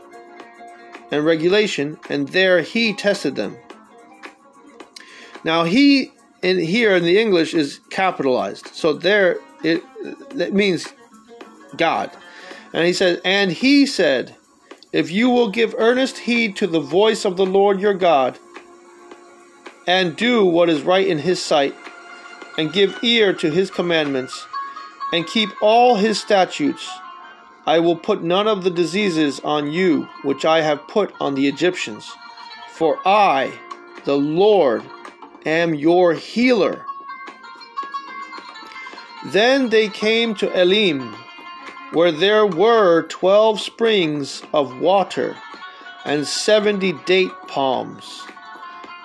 and 1.10 1.26
regulation, 1.26 1.98
and 2.10 2.28
there 2.30 2.62
he 2.62 2.94
tested 2.94 3.36
them. 3.36 3.56
Now 5.46 5.64
he 5.64 6.12
in 6.42 6.60
here 6.60 6.96
in 6.96 7.04
the 7.04 7.18
English 7.18 7.54
is 7.54 7.80
capitalized, 7.90 8.68
so 8.74 8.92
there 8.92 9.38
it 9.64 9.84
that 10.32 10.54
means 10.54 10.88
God. 11.78 12.12
And 12.74 12.86
he 12.86 12.94
said, 12.94 13.22
and 13.24 13.52
he 13.52 13.86
said, 13.86 14.36
if 14.92 15.12
you 15.12 15.30
will 15.30 15.50
give 15.50 15.76
earnest 15.78 16.18
heed 16.18 16.56
to 16.58 16.68
the 16.68 16.80
voice 16.80 17.24
of 17.24 17.38
the 17.38 17.46
Lord 17.46 17.80
your 17.80 17.94
God, 17.94 18.38
and 19.88 20.16
do 20.16 20.44
what 20.44 20.70
is 20.70 20.82
right 20.82 21.08
in 21.08 21.20
his 21.20 21.42
sight, 21.42 21.76
and 22.58 22.74
give 22.74 23.02
ear 23.02 23.32
to 23.34 23.50
his 23.50 23.72
commandments 23.72 24.46
and 25.14 25.28
keep 25.28 25.50
all 25.62 25.96
his 25.96 26.20
statutes, 26.20 26.90
I 27.68 27.80
will 27.80 27.96
put 27.96 28.24
none 28.24 28.48
of 28.48 28.64
the 28.64 28.72
diseases 28.72 29.40
on 29.42 29.72
you 29.72 30.10
which 30.24 30.44
I 30.44 30.62
have 30.62 30.88
put 30.88 31.14
on 31.22 31.36
the 31.36 31.48
Egyptians. 31.48 32.12
For 32.72 33.00
I, 33.06 33.54
the 34.06 34.18
Lord, 34.18 34.84
am 35.46 35.76
your 35.76 36.14
healer. 36.14 36.86
Then 39.28 39.70
they 39.70 39.88
came 39.88 40.34
to 40.36 40.52
Elim, 40.60 41.16
where 41.94 42.12
there 42.12 42.48
were 42.48 43.04
twelve 43.04 43.62
springs 43.62 44.42
of 44.52 44.82
water 44.82 45.38
and 46.04 46.28
seventy 46.28 46.94
date 47.06 47.32
palms, 47.48 48.24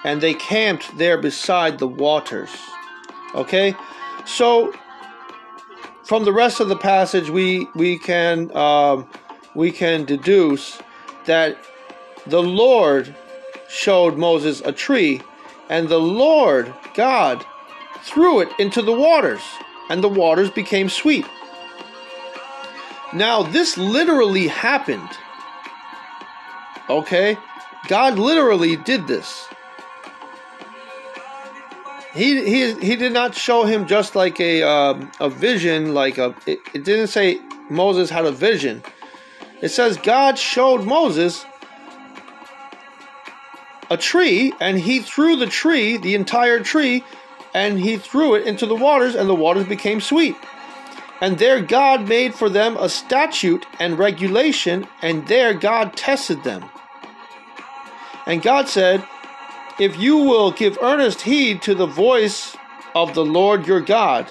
and 0.04 0.22
they 0.22 0.34
camped 0.34 0.96
there 0.96 1.18
beside 1.18 1.78
the 1.78 1.86
waters. 1.86 2.50
Okay, 3.34 3.76
so 4.24 4.72
from 6.08 6.24
the 6.24 6.32
rest 6.32 6.58
of 6.58 6.70
the 6.70 6.76
passage, 6.76 7.28
we 7.28 7.68
we 7.74 7.98
can 7.98 8.50
um, 8.56 9.06
we 9.54 9.70
can 9.70 10.06
deduce 10.06 10.78
that 11.26 11.58
the 12.26 12.42
Lord 12.42 13.14
showed 13.68 14.16
Moses 14.16 14.62
a 14.64 14.72
tree, 14.72 15.20
and 15.68 15.86
the 15.90 16.00
Lord 16.00 16.72
God 16.94 17.44
threw 18.04 18.40
it 18.40 18.48
into 18.58 18.80
the 18.80 18.92
waters, 18.92 19.42
and 19.90 20.02
the 20.02 20.08
waters 20.08 20.50
became 20.50 20.88
sweet. 20.88 21.26
Now, 23.12 23.42
this 23.42 23.76
literally 23.76 24.48
happened. 24.48 25.10
Okay? 26.88 27.36
God 27.86 28.18
literally 28.18 28.76
did 28.76 29.06
this. 29.06 29.46
He, 32.18 32.44
he, 32.44 32.74
he 32.74 32.96
did 32.96 33.12
not 33.12 33.36
show 33.36 33.64
him 33.64 33.86
just 33.86 34.16
like 34.16 34.40
a, 34.40 34.64
um, 34.64 35.12
a 35.20 35.30
vision, 35.30 35.94
like 35.94 36.18
a. 36.18 36.34
It, 36.46 36.58
it 36.74 36.84
didn't 36.84 37.06
say 37.06 37.40
Moses 37.70 38.10
had 38.10 38.24
a 38.24 38.32
vision. 38.32 38.82
It 39.62 39.68
says 39.68 39.96
God 39.96 40.36
showed 40.36 40.84
Moses 40.84 41.46
a 43.88 43.96
tree, 43.96 44.52
and 44.60 44.80
he 44.80 44.98
threw 44.98 45.36
the 45.36 45.46
tree, 45.46 45.96
the 45.96 46.16
entire 46.16 46.58
tree, 46.58 47.04
and 47.54 47.78
he 47.78 47.96
threw 47.96 48.34
it 48.34 48.48
into 48.48 48.66
the 48.66 48.74
waters, 48.74 49.14
and 49.14 49.28
the 49.28 49.34
waters 49.34 49.66
became 49.66 50.00
sweet. 50.00 50.34
And 51.20 51.38
there 51.38 51.60
God 51.60 52.08
made 52.08 52.34
for 52.34 52.48
them 52.48 52.76
a 52.76 52.88
statute 52.88 53.64
and 53.78 53.96
regulation, 53.96 54.88
and 55.02 55.26
there 55.28 55.54
God 55.54 55.96
tested 55.96 56.42
them. 56.42 56.64
And 58.26 58.42
God 58.42 58.68
said, 58.68 59.06
if 59.78 59.98
you 59.98 60.16
will 60.16 60.50
give 60.50 60.78
earnest 60.82 61.22
heed 61.22 61.62
to 61.62 61.74
the 61.74 61.86
voice 61.86 62.56
of 62.94 63.14
the 63.14 63.24
Lord 63.24 63.66
your 63.66 63.80
God. 63.80 64.30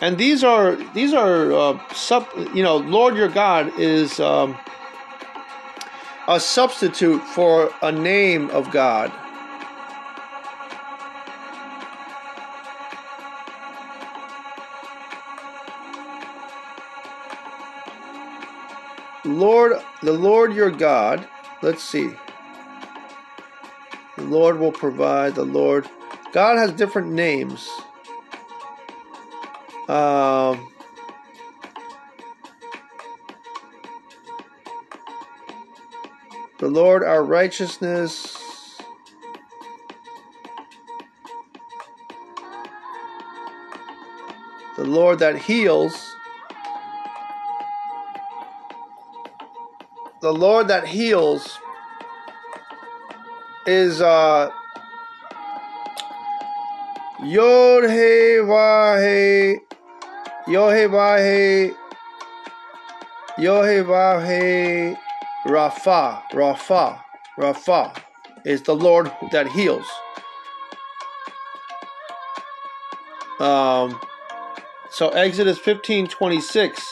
And 0.00 0.16
these 0.16 0.44
are 0.44 0.76
these 0.94 1.12
are 1.12 1.52
uh, 1.52 1.94
sub, 1.94 2.26
you 2.54 2.62
know 2.62 2.78
Lord 2.78 3.16
your 3.16 3.28
God 3.28 3.78
is 3.78 4.18
um, 4.20 4.56
a 6.28 6.40
substitute 6.40 7.22
for 7.22 7.70
a 7.82 7.92
name 7.92 8.50
of 8.50 8.70
God. 8.70 9.12
Lord, 19.24 19.82
the 20.02 20.12
Lord 20.12 20.54
your 20.54 20.70
God. 20.70 21.28
Let's 21.62 21.84
see. 21.84 22.10
The 24.20 24.26
Lord 24.26 24.58
will 24.58 24.70
provide. 24.70 25.34
The 25.34 25.46
Lord. 25.46 25.88
God 26.32 26.58
has 26.58 26.72
different 26.72 27.10
names. 27.10 27.66
Um, 29.88 30.70
the 36.58 36.68
Lord 36.68 37.02
our 37.02 37.24
righteousness. 37.24 38.36
The 44.76 44.84
Lord 44.84 45.18
that 45.20 45.38
heals. 45.38 46.14
The 50.20 50.32
Lord 50.32 50.68
that 50.68 50.86
heals 50.86 51.59
is 53.70 54.00
uh 54.02 54.50
Yod 57.22 57.84
He 57.84 58.42
Vahe 58.50 59.58
Yohevahe 60.48 61.72
Yohevahe 63.38 64.96
Rapha 65.46 66.22
Rapha 66.32 67.00
Rapha 67.38 67.96
is 68.44 68.62
the 68.62 68.74
Lord 68.74 69.12
that 69.30 69.46
heals. 69.46 69.86
Um 73.38 74.00
so 74.90 75.10
Exodus 75.10 75.60
15:26 75.60 76.82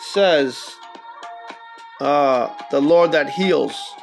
says 0.00 0.81
uh, 2.02 2.52
the 2.72 2.80
Lord 2.80 3.12
that 3.12 3.30
heals. 3.30 3.94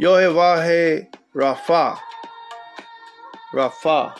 Yohevahe 0.00 1.12
Rapha. 1.34 1.98
Rapha 3.52 4.16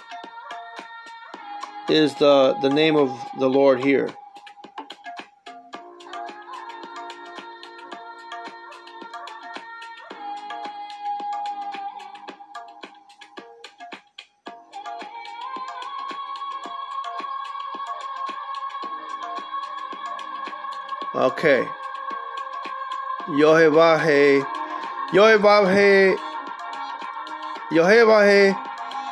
is 1.88 2.14
the, 2.16 2.57
the 2.61 2.68
name 2.68 2.96
of 2.96 3.16
the 3.38 3.48
Lord 3.48 3.84
here. 3.84 4.12
Okay. 21.14 21.64
Yohevahe, 23.31 24.45
Yohevahe, 25.12 26.16
Yohevahe, 27.70 28.55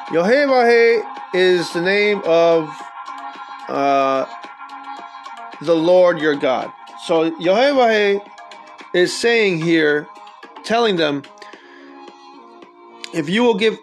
Yohevahe 0.09 1.03
is 1.35 1.73
the 1.73 1.81
name 1.81 2.21
of 2.25 2.69
uh, 3.69 4.27
the 5.61 5.77
Lord 5.77 6.21
your 6.21 6.35
God. 6.35 6.73
So 7.05 7.31
Yohevahe 7.33 8.21
is 8.93 9.17
saying 9.17 9.63
here, 9.63 10.09
telling 10.65 10.97
them, 10.97 11.23
if 13.15 13.29
you 13.29 13.45
will 13.45 13.55
give, 13.55 13.79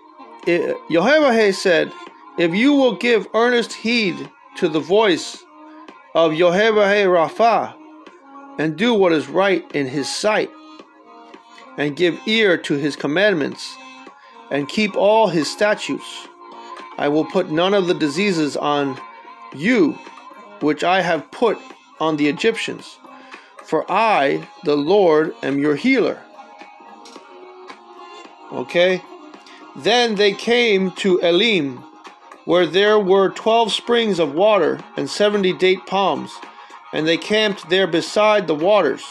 Yohevahe 0.46 1.54
said, 1.54 1.94
if 2.38 2.54
you 2.54 2.74
will 2.74 2.98
give 2.98 3.28
earnest 3.34 3.72
heed 3.72 4.30
to 4.58 4.68
the 4.68 4.82
voice 4.82 5.46
of 6.14 6.34
Yohevahe 6.34 7.06
Rapha, 7.06 7.74
and 8.58 8.78
do 8.78 8.94
what 8.94 9.12
is 9.12 9.28
right 9.28 9.70
in 9.74 9.88
his 9.88 10.14
sight, 10.14 10.50
and 11.78 11.96
give 11.96 12.20
ear 12.26 12.58
to 12.58 12.76
his 12.76 12.96
commandments, 12.96 13.76
and 14.50 14.70
keep 14.70 14.96
all 14.96 15.28
his 15.28 15.52
statutes. 15.52 16.28
I 16.98 17.10
will 17.10 17.26
put 17.26 17.52
none 17.52 17.74
of 17.74 17.88
the 17.88 17.94
diseases 17.94 18.56
on 18.56 19.00
you 19.54 19.98
which 20.62 20.84
I 20.84 21.02
have 21.02 21.30
put 21.32 21.58
on 22.00 22.18
the 22.18 22.28
Egyptians, 22.28 22.98
for 23.64 23.90
I, 23.92 24.48
the 24.64 24.76
Lord, 24.76 25.34
am 25.44 25.60
your 25.60 25.76
healer. 25.76 26.22
Okay? 28.52 29.02
Then 29.76 30.16
they 30.16 30.34
came 30.34 30.92
to 30.92 31.20
Elim, 31.20 31.84
where 32.46 32.66
there 32.66 33.00
were 33.00 33.30
twelve 33.30 33.72
springs 33.72 34.20
of 34.20 34.34
water 34.34 34.80
and 34.96 35.10
seventy 35.10 35.52
date 35.52 35.86
palms 35.88 36.32
and 36.94 37.08
they 37.08 37.18
camped 37.18 37.70
there 37.70 37.88
beside 37.88 38.48
the 38.48 38.56
waters. 38.56 39.04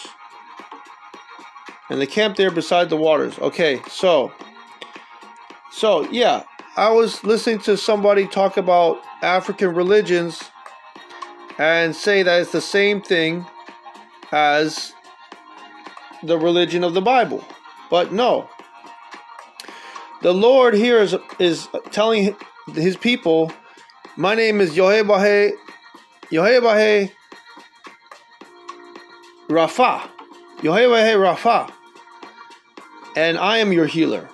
And 1.91 2.01
they 2.01 2.07
camped 2.07 2.39
there 2.39 2.51
beside 2.51 2.89
the 2.89 2.97
waters. 2.97 3.39
Okay, 3.39 3.81
so 3.89 4.33
so 5.71 6.09
yeah, 6.11 6.45
I 6.77 6.91
was 6.91 7.23
listening 7.25 7.59
to 7.61 7.77
somebody 7.77 8.27
talk 8.27 8.57
about 8.57 9.03
African 9.23 9.75
religions 9.75 10.51
and 11.59 11.95
say 11.95 12.23
that 12.23 12.41
it's 12.41 12.53
the 12.53 12.61
same 12.61 13.01
thing 13.01 13.47
as 14.33 14.93
the 16.23 16.39
religion 16.39 16.85
of 16.85 16.95
the 16.95 17.01
Bible. 17.01 17.45
But 17.91 18.13
no. 18.13 18.49
The 20.23 20.33
Lord 20.33 20.75
here 20.75 21.01
is 21.01 21.15
is 21.39 21.69
telling 21.91 22.35
his 22.73 22.97
people, 22.97 23.53
my 24.17 24.35
name 24.35 24.61
is 24.61 24.75
Yohebahe 24.75 25.53
Yohebahe 26.31 27.13
Rapha, 29.49 30.09
Yehovah 30.59 31.37
Rapha, 31.37 31.73
and 33.17 33.39
I 33.39 33.59
am 33.59 33.73
your 33.73 33.87
healer. 33.87 34.29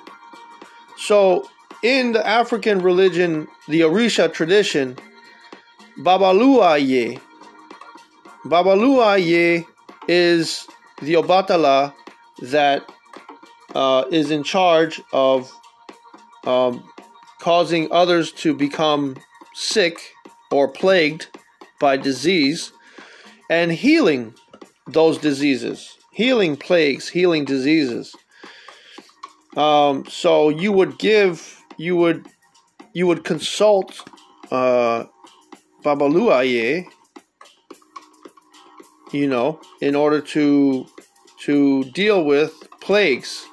So, 0.96 1.48
in 1.82 2.12
the 2.12 2.24
African 2.26 2.80
religion, 2.80 3.48
the 3.68 3.80
Orisha 3.80 4.32
tradition, 4.32 4.96
Babaluaye, 5.98 7.20
Babaluaye 8.44 9.66
is 10.08 10.66
the 11.02 11.14
Obatala 11.14 11.92
that 12.42 12.88
uh, 13.74 14.04
is 14.10 14.30
in 14.30 14.42
charge 14.42 15.00
of 15.12 15.52
um, 16.44 16.88
causing 17.40 17.90
others 17.90 18.32
to 18.32 18.54
become 18.54 19.16
sick 19.54 20.12
or 20.50 20.68
plagued 20.68 21.26
by 21.80 21.96
disease. 21.96 22.72
And 23.48 23.72
healing 23.72 24.34
those 24.92 25.18
diseases, 25.18 25.96
healing 26.12 26.56
plagues, 26.56 27.08
healing 27.08 27.44
diseases. 27.44 28.14
Um, 29.56 30.04
so 30.06 30.48
you 30.48 30.72
would 30.72 30.98
give, 30.98 31.62
you 31.76 31.96
would, 31.96 32.26
you 32.92 33.06
would 33.06 33.24
consult 33.24 34.08
uh, 34.50 35.04
Babaluaye, 35.82 36.86
you 39.12 39.28
know, 39.28 39.60
in 39.80 39.94
order 39.94 40.20
to 40.20 40.86
to 41.40 41.84
deal 41.84 42.24
with 42.24 42.68
plagues. 42.80 43.46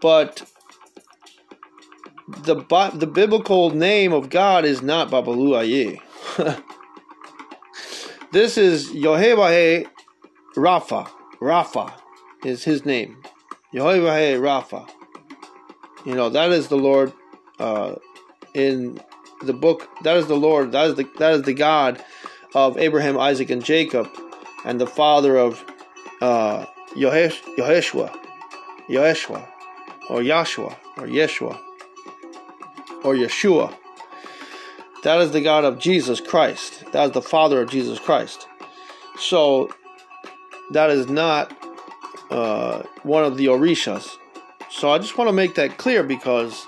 But 0.00 0.48
the 2.28 2.56
the 2.94 3.06
biblical 3.06 3.70
name 3.70 4.12
of 4.12 4.30
God 4.30 4.64
is 4.64 4.82
not 4.82 5.10
Babaluaye. 5.10 6.00
This 8.30 8.58
is 8.58 8.90
Yehovah 8.90 9.88
Rafa. 10.54 11.06
Rafa 11.40 11.94
is 12.44 12.62
his 12.62 12.84
name. 12.84 13.22
Yehovah 13.72 14.38
Rafa. 14.38 14.86
You 16.04 16.14
know, 16.14 16.28
that 16.28 16.52
is 16.52 16.68
the 16.68 16.76
Lord 16.76 17.10
uh, 17.58 17.94
in 18.52 19.00
the 19.42 19.54
book. 19.54 19.88
That 20.02 20.18
is 20.18 20.26
the 20.26 20.36
Lord. 20.36 20.72
That 20.72 20.88
is 20.88 20.96
the 20.96 21.08
that 21.16 21.32
is 21.36 21.42
the 21.42 21.54
God 21.54 22.04
of 22.54 22.76
Abraham, 22.76 23.18
Isaac, 23.18 23.48
and 23.48 23.64
Jacob, 23.64 24.06
and 24.66 24.78
the 24.78 24.86
father 24.86 25.38
of 25.38 25.64
uh, 26.20 26.66
Yehosh, 26.94 27.40
Yehoshua, 27.56 28.14
Yehoshua, 28.90 29.48
or 30.10 30.20
Yahshua, 30.20 30.76
or 30.98 31.06
Yeshua, 31.06 31.58
or 33.04 33.14
Yeshua. 33.14 33.74
That 35.04 35.20
is 35.20 35.30
the 35.30 35.40
God 35.40 35.64
of 35.64 35.78
Jesus 35.78 36.20
Christ. 36.20 36.84
That 36.92 37.06
is 37.06 37.10
the 37.12 37.22
Father 37.22 37.62
of 37.62 37.70
Jesus 37.70 37.98
Christ. 37.98 38.48
So 39.16 39.70
that 40.72 40.90
is 40.90 41.08
not 41.08 41.56
uh, 42.30 42.82
one 43.04 43.24
of 43.24 43.36
the 43.36 43.46
Orishas. 43.46 44.16
So 44.70 44.90
I 44.90 44.98
just 44.98 45.16
want 45.16 45.28
to 45.28 45.32
make 45.32 45.54
that 45.54 45.78
clear 45.78 46.02
because 46.02 46.66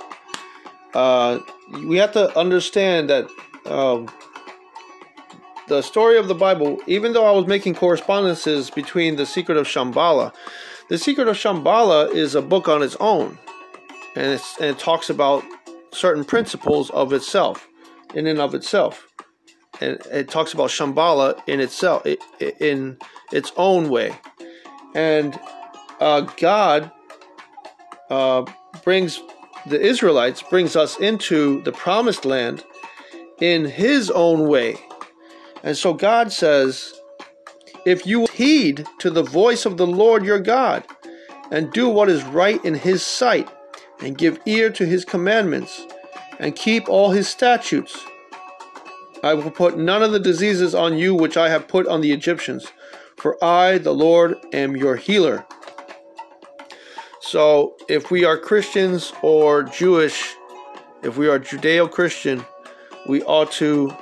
uh, 0.95 1.41
we 1.85 1.97
have 1.99 2.13
to 2.13 2.37
understand 2.39 3.11
that 3.11 3.29
um, 3.67 4.09
the 5.69 5.83
story 5.83 6.17
of 6.17 6.29
the 6.29 6.35
Bible, 6.35 6.79
even 6.87 7.13
though 7.13 7.27
I 7.27 7.33
was 7.33 7.47
making 7.47 7.75
correspondences 7.75 8.71
between 8.71 9.17
the 9.17 9.27
Secret 9.27 9.59
of 9.59 9.67
Shambhala, 9.67 10.33
the 10.89 10.99
Secret 10.99 11.29
of 11.29 11.37
Shambhala 11.37 12.13
is 12.13 12.35
a 12.35 12.43
book 12.43 12.69
on 12.69 12.83
its 12.83 12.97
own, 13.01 13.39
and, 14.17 14.41
and 14.61 14.71
it 14.71 14.79
talks 14.79 15.11
about 15.11 15.45
certain 15.93 16.25
principles 16.25 16.91
of 16.91 17.13
itself 17.13 17.69
in 18.15 18.27
and 18.27 18.41
of 18.41 18.55
itself. 18.55 19.07
And 19.81 19.99
it 20.11 20.29
talks 20.29 20.53
about 20.53 20.71
Shambhala 20.71 21.41
in 21.47 21.61
itself, 21.61 22.07
in 22.61 22.99
its 23.33 23.53
own 23.57 23.89
way. 23.89 24.15
And 24.95 25.39
uh, 26.01 26.23
God 26.37 26.91
uh, 28.11 28.45
brings 28.85 29.23
the 29.67 29.81
Israelites, 29.81 30.43
brings 30.43 30.77
us 30.77 30.99
into 30.99 31.63
the 31.63 31.73
promised 31.73 32.25
land 32.25 32.65
in 33.41 33.65
His 33.65 34.11
own 34.11 34.49
way. 34.49 34.77
And 35.63 35.77
so 35.77 35.95
God 35.95 36.33
says, 36.33 36.95
if 37.87 38.07
you 38.07 38.27
heed 38.33 38.87
to 38.99 39.11
the 39.11 39.23
voice 39.23 39.65
of 39.65 39.77
the 39.77 39.87
Lord 39.87 40.25
your 40.25 40.41
God, 40.41 40.85
and 41.51 41.73
do 41.73 41.89
what 41.89 42.09
is 42.09 42.23
right 42.25 42.65
in 42.65 42.75
his 42.75 43.05
sight, 43.05 43.49
and 44.01 44.17
give 44.17 44.39
ear 44.47 44.71
to 44.71 44.87
his 44.87 45.05
commandments, 45.05 45.87
and 46.41 46.57
keep 46.57 46.89
all 46.89 47.11
his 47.11 47.29
statutes. 47.29 48.05
I 49.23 49.35
will 49.35 49.51
put 49.51 49.77
none 49.77 50.03
of 50.03 50.13
the 50.13 50.19
diseases 50.19 50.75
on 50.75 50.97
you 50.97 51.15
which 51.15 51.37
I 51.37 51.51
have 51.51 51.69
put 51.69 51.87
on 51.87 52.01
the 52.01 52.13
Egyptians, 52.13 52.67
for 53.17 53.43
I, 53.45 53.77
the 53.79 53.93
Lord, 53.93 54.37
am 54.53 54.77
your 54.77 54.97
healer. 54.97 55.45
So, 57.21 57.77
if 57.89 58.11
we 58.11 58.25
are 58.25 58.39
Christians 58.39 59.13
or 59.23 59.63
Jewish, 59.63 60.35
if 61.03 61.19
we 61.19 61.29
are 61.29 61.39
Judeo-Christian, 61.39 62.45
we 63.07 63.23
ought 63.23 63.53
to 63.53 63.95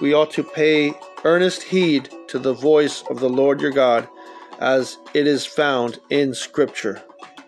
we 0.00 0.14
ought 0.14 0.30
to 0.32 0.42
pay 0.42 0.94
earnest 1.24 1.62
heed 1.62 2.08
to 2.28 2.38
the 2.38 2.54
voice 2.54 3.04
of 3.10 3.20
the 3.20 3.28
Lord 3.28 3.60
your 3.60 3.70
God 3.70 4.08
as 4.58 4.96
it 5.12 5.26
is 5.26 5.44
found 5.44 6.00
in 6.08 6.34
scripture. 6.34 7.02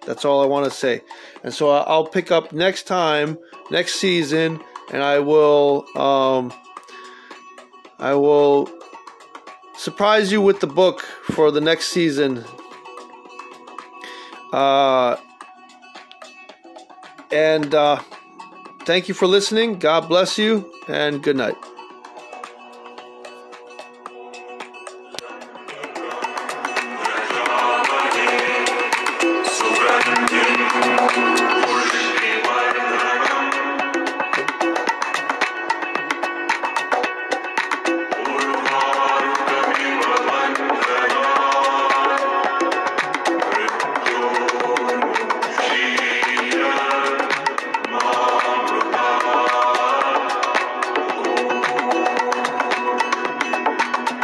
That's 0.07 0.25
all 0.25 0.43
I 0.43 0.47
want 0.47 0.65
to 0.65 0.71
say. 0.71 1.03
And 1.43 1.53
so 1.53 1.71
I'll 1.71 2.07
pick 2.07 2.31
up 2.31 2.53
next 2.53 2.85
time, 2.85 3.39
next 3.71 3.95
season, 3.95 4.61
and 4.93 5.03
I 5.03 5.19
will 5.21 5.87
um, 5.97 6.53
I 7.99 8.15
will 8.15 8.69
surprise 9.77 10.31
you 10.31 10.41
with 10.41 10.61
the 10.61 10.67
book 10.67 11.03
for 11.03 11.51
the 11.51 11.61
next 11.61 11.89
season. 11.89 12.45
Uh, 14.53 15.17
and 17.33 17.75
uh, 17.75 18.01
thank 18.85 19.09
you 19.09 19.15
for 19.15 19.27
listening. 19.27 19.79
God 19.79 20.09
bless 20.09 20.39
you, 20.39 20.73
and 20.87 21.23
good 21.23 21.37
night. 21.37 21.57